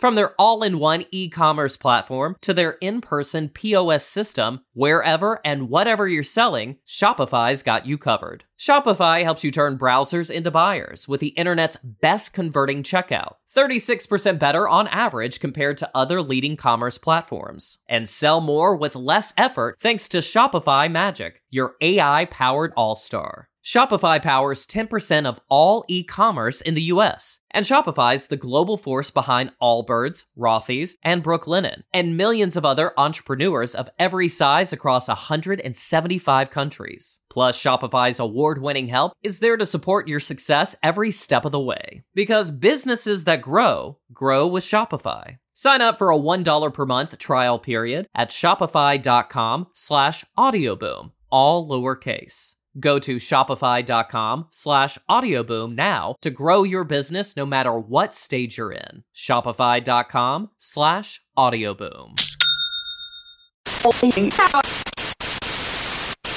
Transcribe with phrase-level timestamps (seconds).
[0.00, 5.40] From their all in one e commerce platform to their in person POS system, wherever
[5.44, 8.44] and whatever you're selling, Shopify's got you covered.
[8.58, 14.66] Shopify helps you turn browsers into buyers with the internet's best converting checkout, 36% better
[14.66, 17.76] on average compared to other leading commerce platforms.
[17.86, 23.49] And sell more with less effort thanks to Shopify Magic, your AI powered all star.
[23.64, 29.52] Shopify powers 10% of all e-commerce in the US, and Shopify's the global force behind
[29.60, 37.20] Allbirds, Rothy's, and Brooklinen, and millions of other entrepreneurs of every size across 175 countries.
[37.28, 42.02] Plus, Shopify's award-winning help is there to support your success every step of the way.
[42.14, 45.36] Because businesses that grow, grow with Shopify.
[45.52, 52.54] Sign up for a $1 per month trial period at shopify.com slash audioboom, all lowercase.
[52.78, 58.72] Go to shopify.com slash audioboom now to grow your business no matter what stage you're
[58.72, 59.02] in.
[59.14, 62.20] Shopify.com slash audioboom.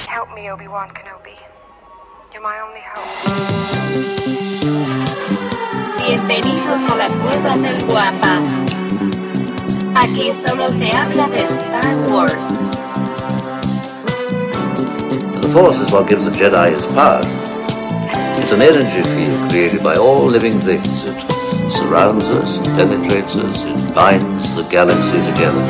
[0.08, 1.38] Help me, Obi-Wan Kenobi.
[2.32, 3.04] You're my only hope.
[5.98, 8.40] Bienvenidos a la cueva del guapa.
[9.94, 12.73] Aquí solo se habla de Star Wars.
[15.54, 17.20] Force is what gives the Jedi his power.
[18.42, 21.04] It's an energy field created by all living things.
[21.06, 25.62] It surrounds us, penetrates us, it binds the galaxy together.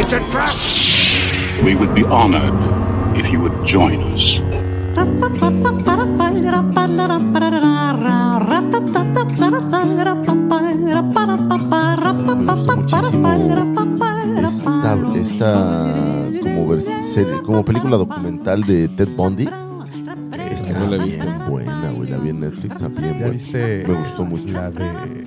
[0.00, 1.62] It's a trap!
[1.62, 4.40] We would be honored if you would join us.
[14.42, 15.52] Esta, esta
[16.42, 19.48] como, serie- como película documental de Ted Bundy
[20.50, 22.08] está no la bien buena, güey.
[22.10, 23.28] La vi en Netflix, está bien ¿Ya buena.
[23.28, 24.52] viste Me gustó mucho.
[24.54, 25.24] la de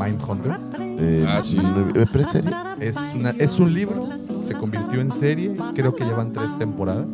[0.00, 0.72] Mindhunters?
[0.78, 1.56] Eh, Ah, sí.
[1.56, 2.50] no, ¿eh, ¿Preserie?
[2.80, 4.08] Es, una, es un libro,
[4.38, 7.06] se convirtió en serie, creo que llevan tres temporadas.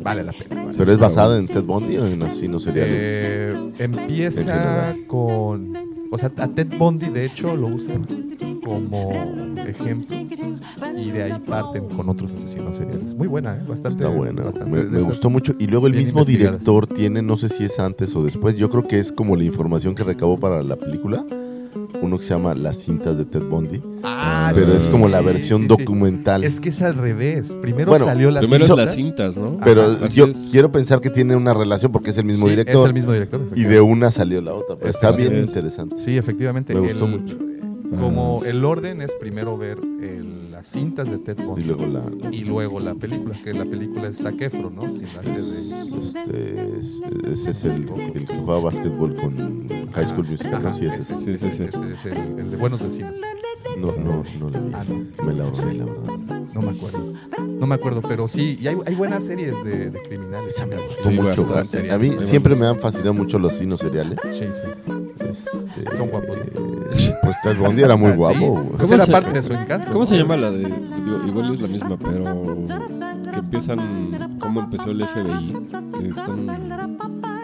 [0.00, 0.64] Vale la pena.
[0.64, 0.76] vale.
[0.78, 2.96] ¿Pero es basada en Ted Bundy o en asesinos seriales?
[3.00, 5.76] Eh, empieza con...
[6.10, 8.06] O sea, a Ted Bundy, de hecho, lo usan
[8.66, 9.12] como
[9.66, 10.16] ejemplo
[10.96, 13.14] y de ahí parten con otros asesinos seriales.
[13.14, 13.62] Muy buena, ¿eh?
[13.66, 14.42] Bastante, Está buena.
[14.42, 15.54] bastante Me, me gustó mucho.
[15.58, 18.86] Y luego el mismo director tiene, no sé si es antes o después, yo creo
[18.86, 21.24] que es como la información que recabó para la película.
[22.00, 23.80] Uno que se llama Las cintas de Ted Bundy.
[24.02, 25.68] Ah, pero sí, es como la versión sí, sí.
[25.68, 26.44] documental.
[26.44, 27.54] Es que es al revés.
[27.60, 29.58] Primero Bueno, salió la Primero es hizo- las cintas, ¿no?
[29.64, 30.36] Pero Ajá, yo es.
[30.50, 32.76] quiero pensar que tiene una relación porque es el mismo Sí, director.
[32.82, 33.40] Es el mismo director.
[33.54, 34.76] Y de una salió la otra.
[34.76, 35.48] Pero está bien es.
[35.48, 35.96] interesante.
[35.98, 36.74] Sí, efectivamente.
[36.74, 37.36] Me gustó el- mucho.
[38.00, 42.02] Como el orden es primero ver el- las cintas de Ted Y Bundy luego la.
[42.30, 44.80] y luego la película, que la película es Zac Efron, ¿no?
[44.80, 45.98] Quien la hace de...
[45.98, 50.62] Este, es- ese es el, el que jugaba básquetbol con High School Musical.
[50.62, 50.76] ¿no?
[50.78, 51.20] Sí, ese ese, es.
[51.20, 51.62] Sí, sí, sí.
[51.64, 53.12] ese es el, el de Buenos Vecinos.
[53.78, 54.70] No, no, no la vi.
[54.74, 55.24] Ah, no.
[55.24, 56.42] Me la ahorré, la verdad.
[56.54, 57.12] No me acuerdo.
[57.48, 60.54] No me acuerdo, pero sí, y hay, hay buenas series de, de criminales.
[60.54, 61.46] Esa me gustó Sí, mucho.
[61.46, 61.90] bastante.
[61.90, 64.18] A, mí Sí, siempre me han fascinado mucho los signos seriales.
[64.32, 64.92] Sí, sí.
[65.20, 66.38] Este, Son guapos.
[66.38, 68.50] eh, Pues Ted Bundy era muy guapo.
[68.62, 68.68] güey.
[68.80, 69.86] ¿Cómo era se- parte de su encanto.
[69.88, 70.06] ¿Cómo ¿no?
[70.06, 70.58] se llama la de.?
[70.58, 72.42] digo, igual es la misma, pero.
[73.32, 74.38] Que empiezan.
[74.40, 75.52] ¿Cómo empezó el FBI?
[76.00, 76.46] Que están.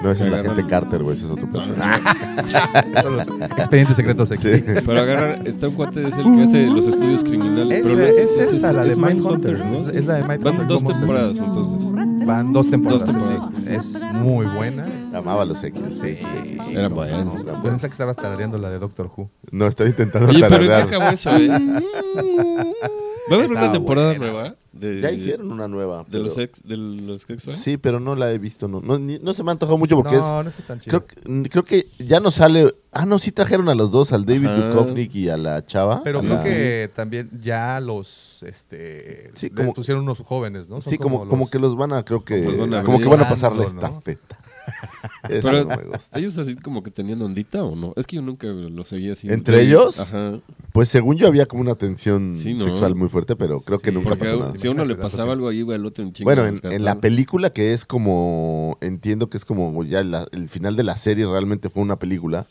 [0.00, 1.16] No, ese es la gente Carter, güey.
[1.16, 1.66] Ese es otro No, pedo.
[1.66, 3.02] no, no.
[3.02, 3.26] Son los
[3.58, 4.48] expedientes secretos aquí.
[4.48, 4.62] Sí.
[4.86, 5.44] Pero agarran.
[5.46, 7.78] Está un cuate, es el que hace los estudios criminales.
[7.80, 10.82] Esa- pero no es esa, la de Mindhunter, Mindhunter, es la de Mindhunter, Van dos
[10.82, 11.92] ¿cómo se temporadas, entonces.
[12.28, 13.06] Van dos temporadas.
[13.06, 13.34] Dos sí.
[13.66, 14.86] Es muy buena.
[15.14, 15.80] Amaba los X.
[15.98, 16.18] Sí.
[16.70, 17.34] Era bueno.
[17.62, 19.30] Pensé que estabas tarareando la de Doctor Who.
[19.50, 21.48] No, estaba intentando Oye, pero ¿en qué acabó eso, eh?
[23.30, 24.26] ¿Va a haber una temporada buena.
[24.32, 24.56] nueva?
[24.78, 25.98] De, Ya hicieron una nueva.
[26.00, 26.62] ¿De pero- los ex?
[26.62, 28.68] ¿De los ex Sí, pero no la he visto.
[28.68, 30.44] No, no, ni- no se me ha antojado mucho porque no, es.
[30.44, 31.04] no está tan chido.
[31.06, 32.74] Creo, que- creo que ya no sale.
[32.92, 34.68] Ah, no, sí trajeron a los dos, al David Ajá.
[34.68, 36.02] Duchovny y a la chava.
[36.04, 40.80] Pero creo la- que también ya los este Sí, les como- pusieron unos jóvenes, ¿no?
[40.80, 42.38] Son Sí, como, como, los- que los van a, creo que.
[42.44, 43.68] Como los van a Como que van a pasar la ¿no?
[43.68, 44.38] estafeta.
[45.28, 46.18] Eso Pero no me gusta.
[46.18, 47.92] ellos así como que tenían ondita o no?
[47.96, 49.28] Es que yo nunca lo seguía así.
[49.30, 49.98] ¿Entre ellos?
[49.98, 50.38] Ajá.
[50.78, 52.62] Pues según yo había como una tensión Sí, ¿no?
[52.62, 54.52] sexual muy fuerte, pero creo que nunca pasó nada.
[54.56, 56.32] si a uno le pasaba algo ahí, iba el otro en chinga.
[56.32, 60.76] Bueno, en, la película que es como, entiendo que es como ya la- el final
[60.76, 62.46] de la serie realmente fue una película.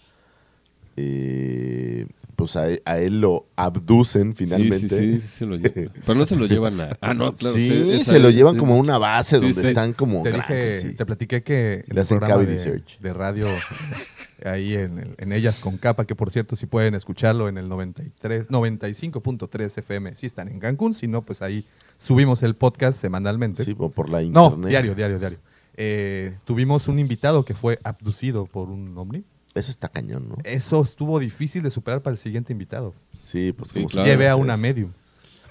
[0.97, 4.89] eh, pues a, él- a él lo abducen finalmente.
[4.89, 5.91] Sí, sí, sí, se lo llevan.
[6.05, 6.97] Pero no se lo llevan a.
[6.99, 7.55] Ah, no, claro.
[7.55, 9.67] Sí, usted- esa- se lo llevan como a una base Sí, donde sí.
[9.67, 12.99] están como Te dije, te platiqué que Le hacen programa cavity de, search.
[12.99, 13.47] de radio
[14.45, 17.67] ahí en, el- en Ellas con Capa, que por cierto, si pueden escucharlo en el
[17.69, 21.65] 93, 95.3 FM, si están en Cancún, si no, pues ahí
[21.97, 23.63] subimos el podcast semanalmente.
[23.65, 24.69] Sí, o por la no, internet.
[24.69, 25.39] diario, diario, diario.
[25.75, 29.23] Eh, tuvimos un invitado que fue abducido por un ovni.
[29.53, 30.37] Eso está cañón, ¿no?
[30.43, 32.93] Eso estuvo difícil de superar para el siguiente invitado.
[33.17, 34.07] Sí, pues Sí, como claro.
[34.07, 34.91] Llevé a es- una medium.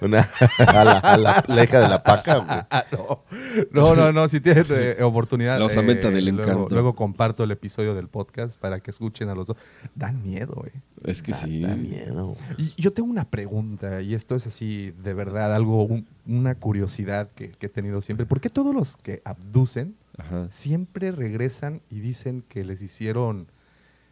[0.01, 0.27] Una,
[0.59, 2.57] a, la, a la- la hija de la paca, güey.
[2.69, 3.23] Ah, no.
[3.71, 5.57] no, no, no, si tienen eh, oportunidad.
[5.59, 6.67] La del luego, encanto.
[6.69, 9.57] luego comparto el episodio del podcast para que escuchen a los dos.
[9.95, 10.79] Dan miedo, eh.
[11.03, 11.61] Es que sí.
[11.61, 12.35] Da miedo.
[12.57, 17.29] Y yo tengo una pregunta, y esto es así, de verdad, algo, un- una curiosidad
[17.35, 18.25] que, que he tenido siempre.
[18.25, 20.47] ¿Por qué todos los que abducen Ajá.
[20.49, 23.47] siempre regresan y dicen que les hicieron,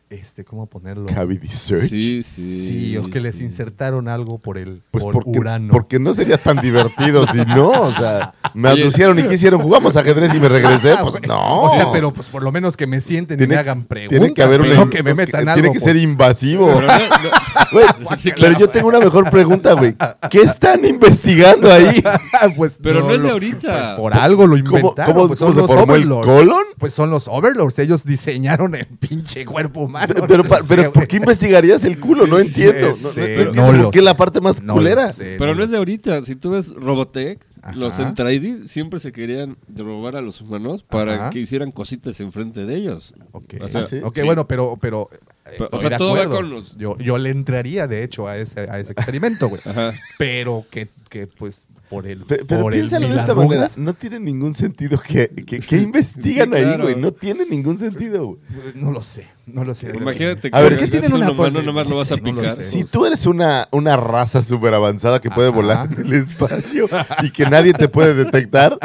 [0.09, 1.05] este, ¿cómo ponerlo?
[1.07, 1.89] Cavity search.
[1.89, 2.67] Sí, sí.
[2.67, 3.43] Sí, o que les sí.
[3.43, 5.71] insertaron algo por el Pues por porque, Urano.
[5.71, 9.97] porque no sería tan divertido si no, o sea, me aducieron y qué hicieron, jugamos
[9.97, 11.27] ajedrez y me regresé, Ah, pues güey.
[11.27, 11.61] no.
[11.63, 14.19] O sea, pero pues por lo menos que me sienten y Tiene- me hagan preguntas.
[14.19, 15.73] tiene que haber una no que me metan tiene algo.
[15.73, 16.67] que por- ser invasivo.
[16.67, 17.29] Pero no- no-
[17.71, 17.85] Güey,
[18.17, 18.59] Sí, pero claro.
[18.59, 19.95] yo tengo una mejor pregunta, güey.
[20.29, 22.01] ¿Qué están investigando ahí?
[22.55, 23.71] pues Pero no es de lo- ahorita.
[23.79, 25.13] Pues por algo lo ¿Cómo, inventaron.
[25.13, 26.27] cómo- pues cómo son se los formó el overlords.
[26.27, 26.63] colon?
[26.77, 27.79] Pues son los overlords.
[27.79, 29.94] Ellos diseñaron el pinche cuerpo humano.
[30.27, 32.27] Pero, pero ¿por qué investigarías el culo?
[32.27, 32.89] No entiendo.
[32.89, 34.05] No, no- no Este, entiendo no por lo qué sé.
[34.05, 35.11] la parte más No culera.
[35.11, 36.21] sé, Pero no es de ahorita.
[36.23, 37.75] Si tú ves Robotech, Ajá.
[37.75, 41.29] los Entraidi siempre se querían robar a los humanos para Ajá.
[41.31, 43.13] que hicieran cositas enfrente de ellos.
[43.31, 43.99] Ok, O sea, Ah, sí.
[44.03, 44.23] Ok, sí.
[44.23, 45.09] bueno, pero, pero,
[45.51, 48.37] estoy o sea, de todo va con los- Yo, yo le entraría, de hecho, a
[48.37, 49.61] ese, a ese experimento, güey.
[49.65, 49.93] Ajá.
[50.17, 53.67] Pero que, que, pues, por el Pe- Pero por el piénsalo de esta manera.
[53.77, 56.83] No tiene ningún sentido que, que, que investigan Sí, ahí, claro.
[56.83, 56.95] güey.
[56.95, 58.39] No tiene ningún sentido, güey.
[58.75, 59.91] No lo sé, no lo sé.
[59.95, 62.55] Imagínate que A ver, si ¿qué tienen un una nomás lo vas a Sí, picar.
[62.55, 62.61] sé.
[62.61, 65.55] Si tú eres una, una raza súper avanzada que puede Ajá.
[65.55, 66.87] volar en el espacio
[67.21, 68.77] y que nadie te puede detectar,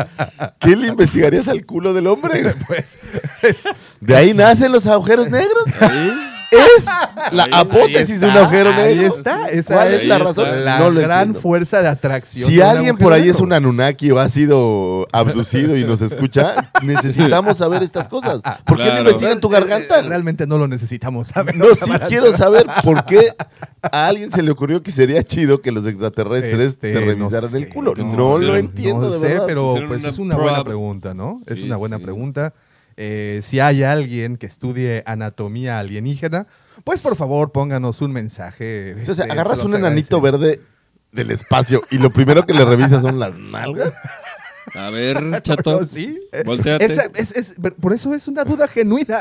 [0.60, 2.54] ¿qué le investigarías al culo del hombre?
[2.66, 2.98] Pues,
[3.42, 3.64] es-
[4.00, 5.64] ¿De ahí nacen los agujeros negros?
[6.50, 6.84] ¿Es
[7.32, 8.82] la Ahí- apótesis ahí de un agujero negro?
[9.00, 10.64] Ahí está, esa ¿Cuál es la razón?
[10.64, 11.40] la no lo gran entiendo.
[11.40, 12.50] fuerza de atracción.
[12.50, 16.70] Si de alguien por ahí es un Anunnaki o ha sido abducido y nos escucha,
[16.82, 18.40] necesitamos saber estas cosas.
[18.64, 20.02] ¿Por qué no investigan tu garganta?
[20.02, 21.56] Realmente no lo necesitamos saber.
[21.56, 23.20] No, sí quiero saber por qué
[23.82, 27.50] a alguien se le ocurrió que sería chido que los extraterrestres Este, te no revisaran
[27.50, 27.94] sé, el culo.
[27.96, 29.44] no No, lo no entiendo, no de sé, verdad.
[29.46, 31.40] pero pues es una buena pregunta, ¿no?
[31.46, 32.02] Es Sí, una buena sí.
[32.02, 32.52] pregunta.
[33.02, 36.46] Eh, si hay alguien que estudie anatomía alienígena,
[36.84, 38.94] pues por favor pónganos un mensaje.
[38.94, 40.60] O sea, este, agarras se un enanito verde
[41.10, 43.92] del espacio y lo primero que le revisas son las nalgas.
[44.74, 45.80] A ver, chato.
[45.80, 46.20] No, sí.
[46.44, 46.84] Volteate.
[46.84, 49.18] esa- es- es- por eso es una duda genuina.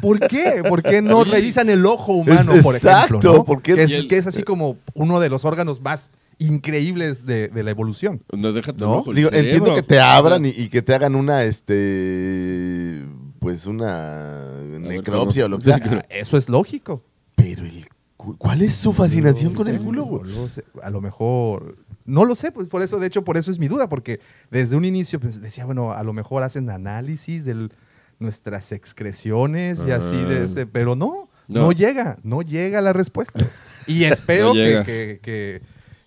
[0.00, 0.62] ¿Por qué?
[0.68, 3.32] ¿Por qué no revisan el ojo humano, Es- por exacto, ejemplo?
[3.38, 3.44] ¿no?
[3.44, 3.74] ¿por qué?
[3.74, 7.48] Que, es, Y el- que es así como uno de los órganos más increíbles de,
[7.48, 8.22] de la evolución.
[8.30, 8.98] No, déjate ¿No?
[8.98, 9.50] ojo, Digo, cerebro.
[9.50, 13.04] entiendo que te abran y, y que te hagan una, este,
[13.46, 15.80] pues una necropsia o lo que sea.
[15.82, 17.04] Ah, Eso es lógico.
[17.36, 20.32] Pero el, cu- ¿cuál es su fascinación No con el culo, güey?
[20.82, 21.74] A lo mejor.
[22.04, 24.20] No lo sé, pues por eso, de hecho, por eso es mi duda, porque
[24.50, 27.68] desde un inicio pues, decía, bueno, a lo mejor hacen análisis de
[28.18, 30.44] nuestras excreciones y así de Ah.
[30.44, 31.72] ese, pero no, no, No.
[31.72, 33.44] llega, no llega la respuesta.
[33.88, 34.82] Y espero No que, llega.
[34.84, 35.62] que, que-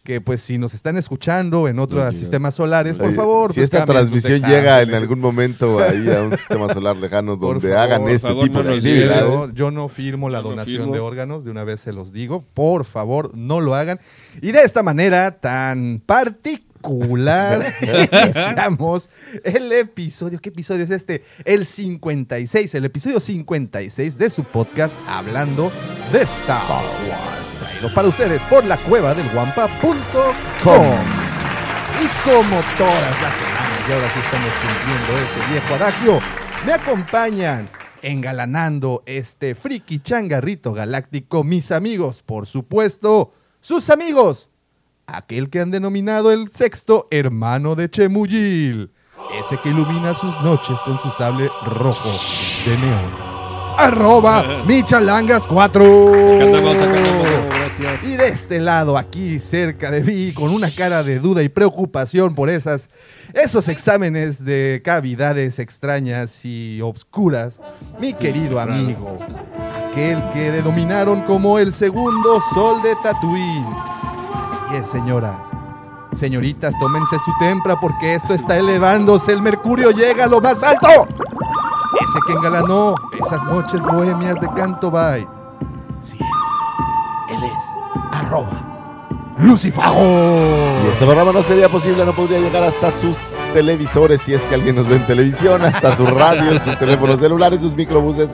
[0.10, 3.54] que, pues si nos están escuchando en otros No sistemas solares, por favor.
[3.54, 7.62] Si pues, esta transmisión llega en algún momento ahí a un sistema solar lejano Por
[7.62, 9.24] donde favor, hagan por este favor, tipo no de actividades.
[9.24, 10.94] Yo, yo no firmo la no donación firmo.
[10.96, 12.44] de órganos, de una vez se los digo.
[12.56, 14.00] Por favor, no lo hagan.
[14.42, 17.64] Y de esta manera tan particular,
[18.12, 19.10] iniciamos
[19.44, 20.40] el episodio.
[20.40, 21.24] ¿Qué episodio es este?
[21.46, 25.72] El 56, el episodio 56 de su podcast Hablando
[26.12, 27.49] de Star Wars
[27.88, 29.96] para ustedes por la cueva del guampa.com.
[32.02, 36.20] Y como todas las semanas, y ahora sí estamos cumpliendo ese viejo adagio,
[36.66, 37.70] me acompañan
[38.02, 43.32] engalanando este friki changarrito galáctico mis amigos, por supuesto,
[43.62, 44.50] sus amigos,
[45.08, 48.92] aquel que han denominado el sexto hermano de Chemuyil,
[49.38, 52.12] ese que ilumina sus noches con su sable rojo
[52.66, 53.30] de neón.
[53.78, 55.84] Arroba Michalangas 4.
[58.04, 62.36] Y de este lado, aquí cerca de mí, con una cara de duda y preocupación
[62.36, 62.90] por esas,
[63.34, 67.62] esos exámenes de cavidades extrañas y obscuras,
[67.98, 69.18] mi querido amigo,
[69.90, 73.66] aquel que denominaron como el segundo sol de Tatooine.
[74.44, 75.40] Así es, señoras.
[76.12, 79.32] Señoritas, tómense su tempra porque esto está elevándose.
[79.32, 81.08] El mercurio llega a lo más alto.
[82.02, 82.96] Ese que engalanó
[83.26, 85.26] esas noches bohemias de Canto Bay.
[86.02, 86.49] Sí es
[88.30, 88.50] arroba
[89.40, 90.04] Lucifago.
[90.86, 93.18] Y este programa no sería posible, no podría llegar hasta sus
[93.54, 97.62] televisores, si es que alguien nos ve en televisión, hasta sus radios, sus teléfonos celulares,
[97.62, 98.32] sus microbuses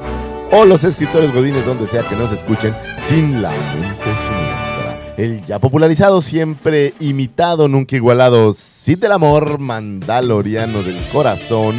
[0.51, 2.75] o los escritores godines, donde sea que nos escuchen,
[3.07, 5.13] sin la mente siniestra.
[5.17, 11.75] El ya popularizado, siempre imitado, nunca igualado, Cid del Amor, Mandaloriano del Corazón,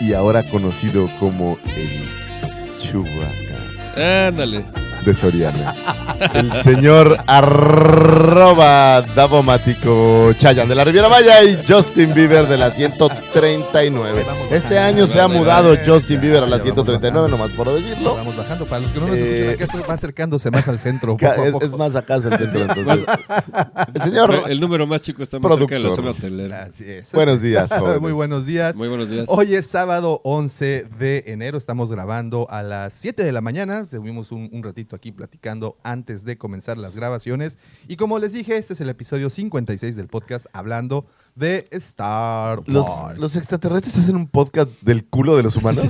[0.00, 4.87] y ahora conocido como el Chewbacca Ándale.
[5.08, 5.74] De Soriana.
[6.34, 14.24] El señor arroba Davomático Chayan de la Riviera Maya y Justin Bieber de la 139.
[14.50, 18.16] Este año se ha mudado Justin Bieber a la 139, nomás por decirlo.
[18.16, 18.66] Vamos bajando.
[18.66, 19.20] Para los que no nos Eh,
[19.52, 21.16] escuchan, acá esto va acercándose más al centro.
[21.16, 21.64] Ca- poco a Es, poco.
[21.64, 23.06] es más acá es el centro entonces.
[23.94, 26.04] El señor, El número más chico está más cerca de la Productor.
[26.04, 26.68] zona hotelera.
[26.74, 27.10] Así es.
[27.12, 28.00] buenos días, jóvenes.
[28.02, 28.76] Muy buenos días.
[28.76, 29.24] Muy buenos días.
[29.28, 34.32] Hoy es sábado 11 de enero, estamos grabando a las 7 de la mañana, tuvimos
[34.32, 38.72] un, un ratito aquí platicando antes de comenzar las grabaciones y como les dije, este
[38.74, 43.18] es el episodio 56 del podcast hablando de Star Wars.
[43.20, 45.84] los extraterrestres hacen un podcast del culo de los humanos.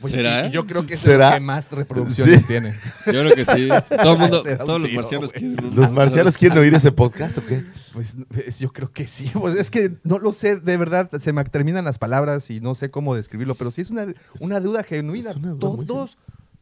[0.00, 0.46] Pues, ¿Será?
[0.46, 1.28] y- y yo creo que es ¿Será?
[1.28, 2.46] el que más reproducciones Sí.
[2.46, 2.72] tiene.
[3.06, 3.68] Yo creo que sí.
[4.02, 5.54] Todo el mundo, todos los marcianos güey.
[5.56, 7.64] quieren ¿Los marcianos quieren oír ese podcast o qué?
[7.92, 11.32] Pues es- yo creo que sí, pues es que no lo sé, de verdad, se
[11.32, 14.06] me terminan las palabras y no sé cómo describirlo, pero sí es una,
[14.38, 15.30] una duda genuina.
[15.30, 16.16] es una duda muy Todos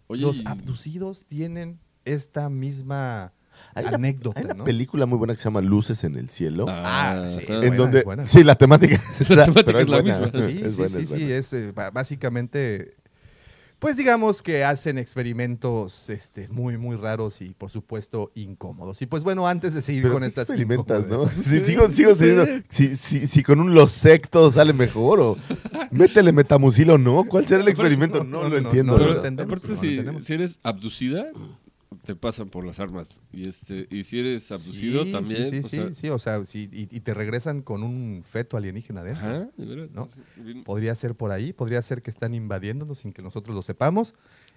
[0.08, 3.32] Oye, los abducidos tienen esta misma
[3.74, 4.64] Hay una, anécdota, hay una ¿no?
[4.64, 6.66] película muy buena que se llama Luces en el cielo.
[6.68, 7.54] Ah, sí, ajá.
[7.56, 8.26] es en buena, donde es buena.
[8.26, 10.40] sí la temática, es la- temática pero es es la buena, misma.
[10.40, 12.96] Sí, es sí, buena, sí, es sí, es eh, básicamente,
[13.78, 19.00] pues digamos que hacen experimentos este, muy, muy raros y por supuesto incómodos.
[19.02, 21.28] Y pues bueno, antes de seguir Pero con ¿qué estas experimentas, ¿no?
[21.28, 22.14] Si, sigo, sigo
[22.68, 25.36] si, si, si con un losecto sale mejor o
[25.90, 28.24] métele metamucil o no, ¿cuál será el experimento?
[28.24, 28.98] No, no, lo no, entiendo.
[28.98, 31.28] no Pero, aparte, si eres abducida,
[32.04, 33.08] te pasan por las armas.
[33.32, 35.46] Y este y si eres abducido Sí, también.
[35.50, 38.56] Sí, o sí, sea, sí, o sea, sí, y, y te regresan con un feto
[38.56, 39.26] alienígena adentro.
[39.26, 39.90] Ajá, de veras.
[39.92, 40.08] ¿No?
[40.14, 43.62] Sí, bien- Podría ser por ahí, podría ser que están invadiéndonos sin que nosotros lo
[43.62, 44.14] sepamos.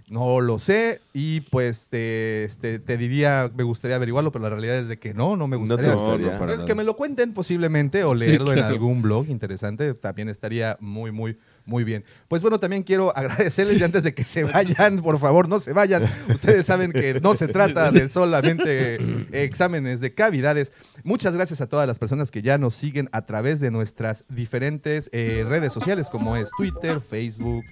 [0.09, 4.77] No lo sé y pues te, este, te diría, me gustaría averiguarlo, pero la realidad
[4.79, 5.93] es de que no, no me No te gustaría.
[5.95, 6.65] No, no, para Que- nada.
[6.65, 8.73] que me lo cuenten posiblemente o leerlo en claro.
[8.73, 12.03] algún blog interesante, también estaría muy, muy, muy bien.
[12.27, 15.73] Pues bueno, también quiero agradecerles y antes de que se vayan, por favor, no se
[15.73, 16.03] vayan.
[16.33, 18.97] Ustedes saben que no se trata de solamente
[19.31, 20.71] exámenes de cavidades.
[21.03, 25.09] Muchas gracias a todas las personas que ya nos siguen a través de nuestras diferentes
[25.13, 27.63] eh, redes sociales como es Twitter, Facebook,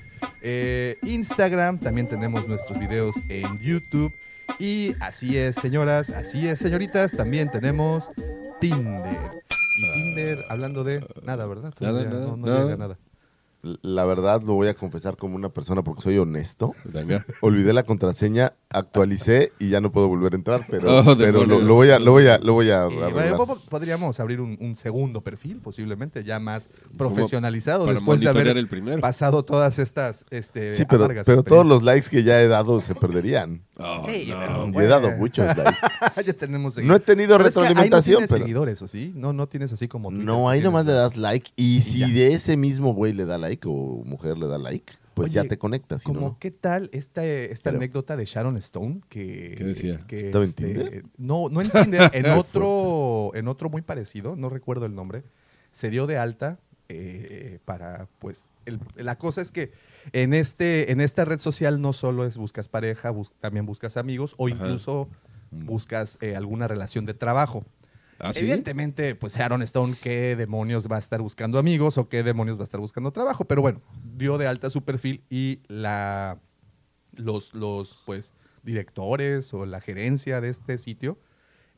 [0.41, 1.79] eh, Instagram.
[1.79, 4.11] También tenemos nuestros videos en YouTube.
[4.57, 8.09] Y así es, señoras, así es, señoritas, también tenemos
[8.59, 9.17] Tinder.
[9.77, 11.73] Y Tinder, hablando de nada, ¿verdad?
[11.79, 12.97] Nada, no, no llega nada.
[13.81, 16.73] La verdad lo voy a confesar como una persona porque soy honesto.
[16.85, 17.25] Venga.
[17.41, 21.75] Olvidé la contraseña, actualicé y ya no puedo volver a entrar, pero, Oh, pero lo,
[21.75, 22.87] voy a, lo voy a, lo voy a
[23.35, 28.57] po- podríamos abrir un, un segundo perfil, posiblemente ya más profesionalizado Para después de haber
[28.57, 29.01] el primero.
[29.01, 31.07] pasado todas estas este, Sí, pero,
[31.43, 33.61] todos los likes que ya he dado se perderían.
[33.81, 34.39] Oh, Sí, no.
[34.39, 36.23] pero- Y he dado muchos likes.
[36.25, 38.43] ya tenemos No he tenido Pero es que ahí retroalimentación, no tienes pero...
[38.43, 39.13] seguidores, ¿o sí?
[39.15, 42.07] No, no tienes así como Twitter, No, ahí nomás le das like y si ya.
[42.07, 45.49] de ese mismo güey le da like o mujer le da like, pues ya Oye,
[45.49, 46.03] te conectas.
[46.03, 46.37] Como no.
[46.39, 50.05] qué tal esta, esta Pero- anécdota de Sharon Stone que, ¿Qué decía?
[50.07, 51.03] que, ¿Estaba en este, Tinder?
[51.17, 55.23] no no en Tinder en otro en otro muy parecido no recuerdo el nombre
[55.71, 56.59] se dio de alta
[56.91, 59.71] eh, para pues el- la cosa es que
[60.13, 64.33] en este en esta red social no solo es buscas pareja bus- también buscas amigos
[64.37, 64.55] o Ajá.
[64.55, 65.09] incluso
[65.51, 67.65] buscas eh, alguna relación de trabajo
[68.21, 68.39] ¿Ah, sí?
[68.41, 72.63] Evidentemente, pues Sharon Stone, ¿qué demonios va a estar buscando amigos o qué demonios va
[72.63, 73.45] a estar buscando trabajo?
[73.45, 73.81] Pero bueno,
[74.17, 76.37] dio de alta su perfil y la,
[77.15, 81.17] los, los pues, directores o la gerencia de este sitio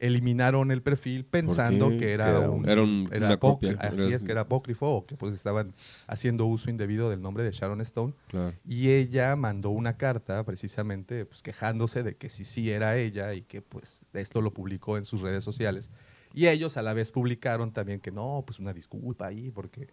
[0.02, 3.76] eliminaron el perfil pensando que era, Que era un, un- era un- una copia.
[3.80, 5.74] Así es, que era apócrifo o que pues estaban
[6.08, 8.14] haciendo uso indebido del nombre de Sharon Stone.
[8.28, 8.54] Claro.
[8.68, 13.44] Y ella mandó una carta precisamente pues, quejándose de que sí, sí era ella y
[13.44, 15.90] que pues esto lo publicó en sus redes sociales.
[16.34, 19.90] Y ellos a la vez publicaron también que no, pues una disculpa ahí, porque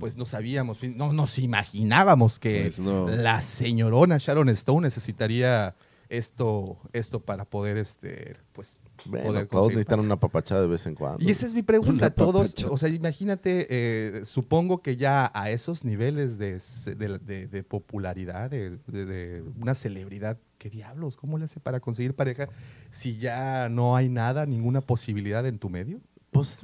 [0.00, 3.08] pues no sabíamos, no nos imaginábamos que Pues no.
[3.08, 5.74] la señorona Sharon Stone necesitaría
[6.16, 8.76] esto, esto para poder, este, pues,
[9.06, 11.24] Bueno, poder todos necesitan una papachada de vez en cuando.
[11.24, 12.10] y esa es mi pregunta.
[12.14, 16.60] Todos, o sea, imagínate, eh, supongo que ya a esos niveles de,
[16.96, 21.16] de- de- de popularidad, de una celebridad, ¿qué diablos?
[21.16, 22.48] ¿Cómo le hace para conseguir pareja
[22.90, 26.00] si ya no hay nada, ninguna posibilidad en tu medio?
[26.30, 26.62] Pues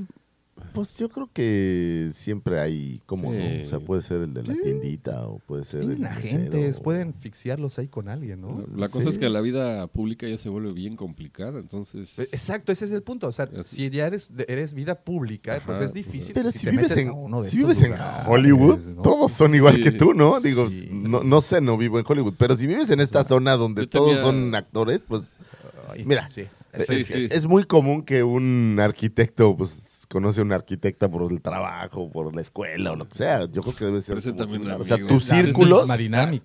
[0.72, 3.38] Pues yo creo que siempre hay, ¿cómo Sí.
[3.38, 3.62] no?
[3.64, 7.78] O sea, puede ser el de la tiendita o puede ser Tienen agentes, pueden fixiarlos
[7.78, 8.64] ahí con alguien, ¿no?
[8.76, 9.08] La cosa Sí.
[9.10, 12.18] es que la vida pública ya se vuelve bien complicada, entonces...
[12.18, 13.28] Eh, Exacto, ese es el punto.
[13.28, 13.76] O sea, Así.
[13.88, 16.34] si ya eres, vida pública, pues es difícil.
[16.34, 17.94] Pero si vives, en, a uno de si vives en
[18.26, 19.02] Hollywood, ¿no?
[19.02, 19.82] todos son igual Sí.
[19.82, 20.40] que tú, ¿no?
[20.40, 20.88] Digo, Sí.
[20.92, 24.08] no, no sé, no vivo en Hollywood, pero si vives en esta zona donde todos
[24.16, 25.22] tenía- son actores, pues
[25.90, 26.42] Ay, Mira, sí.
[26.74, 27.28] es, Sí, es- sí.
[27.30, 29.70] es muy común que un arquitecto, pues,
[30.08, 33.44] conoce a una arquitecta por el trabajo, por la escuela o lo que sea.
[33.46, 34.80] Yo creo que debe ser Pero también similar.
[34.80, 35.86] O sea, tus círculos,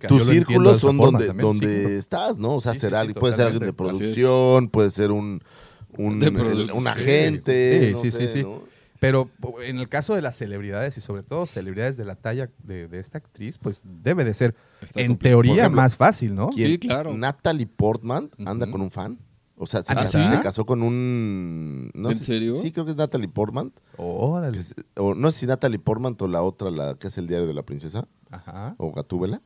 [0.08, 2.55] tus círculos son donde, también, estás, ¿no?
[2.55, 5.41] O sea, Sí, sí, ser sí, alguien- puede ser alguien de producción, puede ser un,
[5.98, 7.88] un, el- agente.
[7.88, 8.43] Sí, no sí, sé, sí, sí.
[8.43, 8.62] ¿no?
[9.00, 9.29] Pero
[9.65, 13.00] en el caso de las celebridades y sobre todo celebridades de la talla de, de
[13.00, 15.41] esta actriz, pues debe de ser Está en complicado.
[15.41, 16.50] teoría ejemplo, más fácil, ¿no?
[16.50, 16.72] ¿Quién?
[16.72, 17.13] Sí, claro.
[17.17, 19.20] Natalie Portman anda con un fan.
[19.63, 20.29] O sea, se, ¿Ah, casó, sí?
[20.29, 21.89] se casó con un...
[21.93, 22.53] No ¿En sé- serio?
[22.53, 23.72] Sí, creo que es Natalie Portman.
[23.98, 24.58] Órale.
[24.60, 27.48] es- o no sé si Natalie Portman o la otra, la que es el diario
[27.48, 28.75] de la princesa, Ajá.
[28.77, 29.41] o Gatúbela.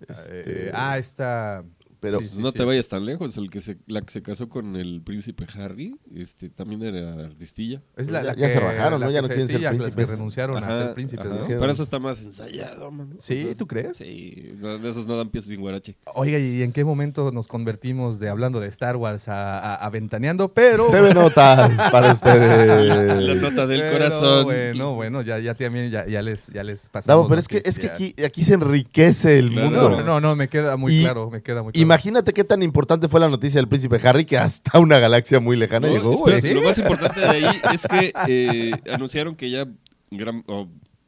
[0.00, 1.64] Eh, Este, ah, esta.
[2.00, 4.76] Pero- Pues no te vayas tan lejos, el que se, la que se casó con
[4.76, 7.82] el príncipe Harry, este, también era artistilla.
[7.96, 9.10] Es la, Ya- la ya que- se rajaron, ¿no?
[9.10, 10.08] Ya no quieren sí, ser las que príncipes.
[10.08, 11.34] renunciaron a ser príncipes, ajá.
[11.40, 11.46] ¿no?
[11.46, 13.16] Pero eso está más ensayado, mano.
[13.18, 13.96] Sí, ¿tú crees?
[13.98, 15.96] Sí, no, de esos no dan pies sin guarache.
[16.14, 19.90] Oiga, ¿y en qué momento nos convertimos de hablando de Star Wars a, a- a
[19.90, 20.48] ventaneando?
[20.52, 20.88] Pero.
[20.90, 22.86] TV Notas para ustedes.
[23.22, 24.44] La nota del Pero corazón.
[24.44, 27.24] Bueno, bueno, ya, ya también ya, ya les, ya les pasamos.
[27.24, 29.70] No, pero es que, es que aquí, aquí se enriquece el Claro.
[29.70, 29.90] mundo.
[29.90, 31.82] No, no, no, me queda muy Y claro, me queda muy claro.
[31.88, 35.56] Imagínate qué tan importante fue la noticia del príncipe Harry que hasta una galaxia muy
[35.56, 36.54] lejana No, llegó, espera.
[36.54, 39.66] Lo más importante de ahí es que eh, anunciaron que ya
[40.10, 40.42] Gran,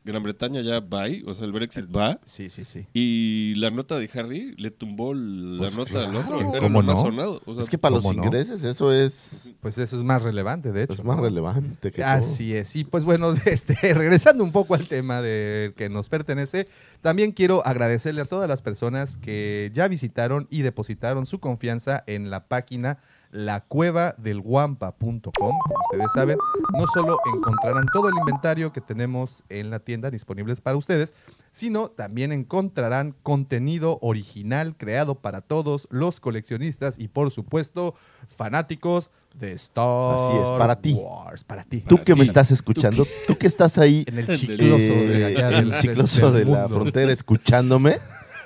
[0.02, 2.18] Gran Bretaña ya va, o sea, el Brexit va.
[2.24, 2.86] Sí, sí, sí.
[2.94, 6.26] Y la nota de Harry le tumbó la Pues nota al claro.
[6.26, 6.38] otro.
[6.40, 6.96] Es que Era ¿cómo no?
[6.96, 7.40] sonado.
[7.44, 8.24] O sea, Es que para los ¿cómo no?
[8.24, 10.94] ingleses eso es, Pues eso es más relevante, de hecho.
[10.94, 11.24] es más ¿no?
[11.24, 12.10] relevante que todo.
[12.10, 12.74] Así es.
[12.76, 16.66] Y pues bueno, este, regresando un poco al tema del que nos pertenece,
[17.02, 22.30] también quiero agradecerle a todas las personas que ya visitaron y depositaron su confianza en
[22.30, 22.96] la página
[23.30, 25.30] lacuevadelguampa.com.
[25.38, 25.58] Como
[25.90, 26.36] ustedes saben,
[26.78, 31.14] no solo encontrarán todo el inventario que tenemos en la tienda disponibles para ustedes,
[31.52, 37.94] sino también encontrarán contenido original creado para todos los coleccionistas y por supuesto
[38.28, 40.92] fanáticos de Star Así es, para ti.
[40.92, 41.44] Wars.
[41.44, 41.80] Para ti.
[41.86, 45.24] Tú Para que me estás escuchando, tú que estás ahí En el Eh, chicloso de
[45.24, 46.76] allá en del- el chicloso del de la mundo.
[46.76, 47.98] frontera escuchándome,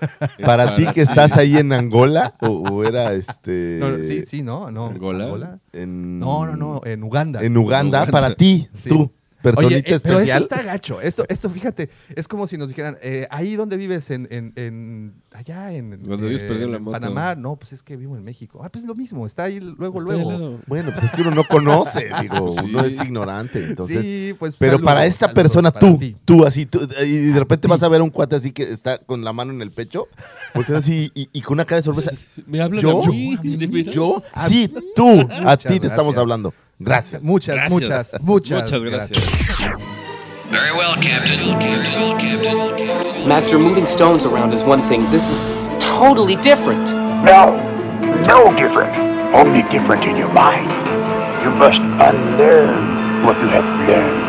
[0.45, 3.79] para ti que estás ahí en Angola, o, o era este...
[3.81, 4.87] No, no, sí, sí, no, no.
[4.87, 5.59] ¿Angola?
[5.73, 7.41] En, No, no, no, en Uganda.
[7.43, 8.13] En Uganda, Uganda.
[8.13, 8.89] para ti, Sí.
[8.89, 9.11] tú,
[9.45, 11.01] personita Oye, eh, pero eso está gacho.
[11.01, 15.15] Esto, esto, fíjate, es como si nos dijeran, eh, ahí donde vives, en, en, en-
[15.33, 16.93] allá en, vives eh, perdió la en moto.
[16.99, 17.35] Panamá.
[17.35, 18.61] No, pues es que vivo en México.
[18.65, 20.33] Ah, pues es lo mismo, está ahí luego, está al luego.
[20.33, 20.61] lado.
[20.67, 22.59] Bueno, pues es que uno no conoce, digo, Sí.
[22.65, 24.03] uno es ignorante, entonces...
[24.03, 26.17] sí, pues Pero saludos, para esta saludos persona, para tú, ti.
[26.25, 28.99] tú así, tú, y de repente vas a ver a un cuate así que está
[28.99, 30.09] con la mano en el pecho,
[30.55, 32.11] porque así, y, y con una cara de sorpresa.
[32.47, 33.03] Me hablan ¿Yo?
[33.05, 33.95] a mí, ¿de veras?
[33.95, 34.23] ¿Yo?
[34.33, 36.19] A Sí, tú, a ti te estamos gracias.
[36.19, 36.55] hablando.
[36.85, 37.23] Gracias.
[37.23, 37.73] Muchas, Gracias.
[37.73, 39.59] muchas, muchas, Muchas gracias.
[40.51, 41.59] Very well, Captain.
[41.59, 43.29] Very well, Captain.
[43.29, 45.11] Master, moving stones around is one thing.
[45.11, 45.45] This is
[45.83, 46.93] totally different.
[47.25, 47.57] No,
[48.27, 48.95] no different.
[49.35, 50.71] Only different in your mind.
[51.43, 54.24] You must unlearn what you have learned.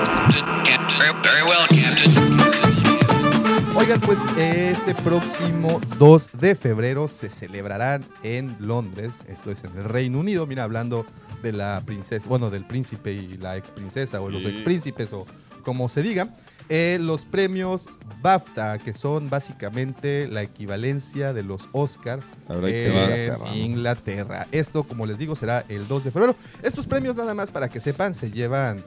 [3.86, 9.84] Oigan, pues este próximo 2 de febrero se celebrarán en Londres, esto es en el
[9.84, 11.06] Reino Unido, mira, hablando
[11.44, 15.28] de la princesa, bueno, del príncipe y la ex princesa o los ex príncipes o
[15.62, 16.36] como se diga,
[16.70, 17.86] eh, los premios
[18.24, 23.56] BAFTA, que son básicamente la equivalencia de los Oscar en.
[23.56, 24.48] Inglaterra.
[24.52, 26.36] Esto, como les digo, será el 2 de febrero.
[26.64, 28.78] Estos premios, nada más para que sepan, se llevan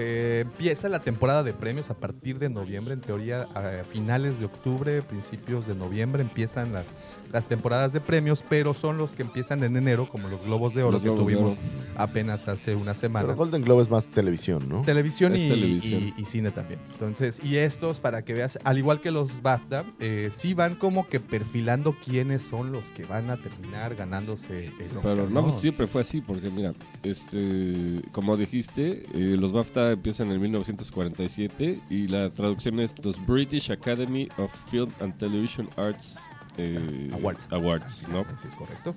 [0.00, 4.44] eh, empieza la temporada de premios a partir de noviembre, en teoría a finales de
[4.44, 6.86] octubre, principios de noviembre empiezan las,
[7.32, 10.82] las temporadas de premios, pero son los que empiezan en enero, como los Globos de
[10.82, 11.56] Oro Los que Globos tuvimos
[11.96, 13.26] apenas hace una semana.
[13.26, 14.82] Pero Golden Globe es más televisión, ¿no?
[14.82, 16.02] Televisión, y, televisión.
[16.16, 16.80] y- y cine también.
[16.92, 21.08] Entonces, y estos, para que veas, al igual que los BAFTA, eh, sí van como
[21.08, 25.02] que perfilando quiénes son los que van a terminar ganándose el Oscar.
[25.02, 30.30] Pero no, pues, siempre fue así, porque mira, este, como dijiste, eh, los BAFTA empiezan
[30.30, 36.16] en 1947 y la traducción es los British Academy of Film and Television Arts
[36.58, 37.48] eh, Awards.
[37.52, 38.24] Awards, ¿no?
[38.36, 38.94] Sí, es correcto.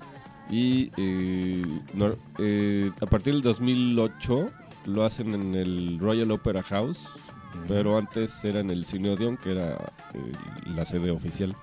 [0.50, 4.52] Y eh, no, eh, a partir del 2008
[4.86, 7.00] lo hacen en el Royal Opera House,
[7.68, 9.78] pero antes era en el Cine Odeon, que era
[10.66, 11.56] la sede oficial.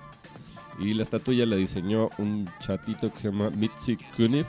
[0.79, 4.47] Y la estatuilla la diseñó un chatito que se llama Mitzi Kunif.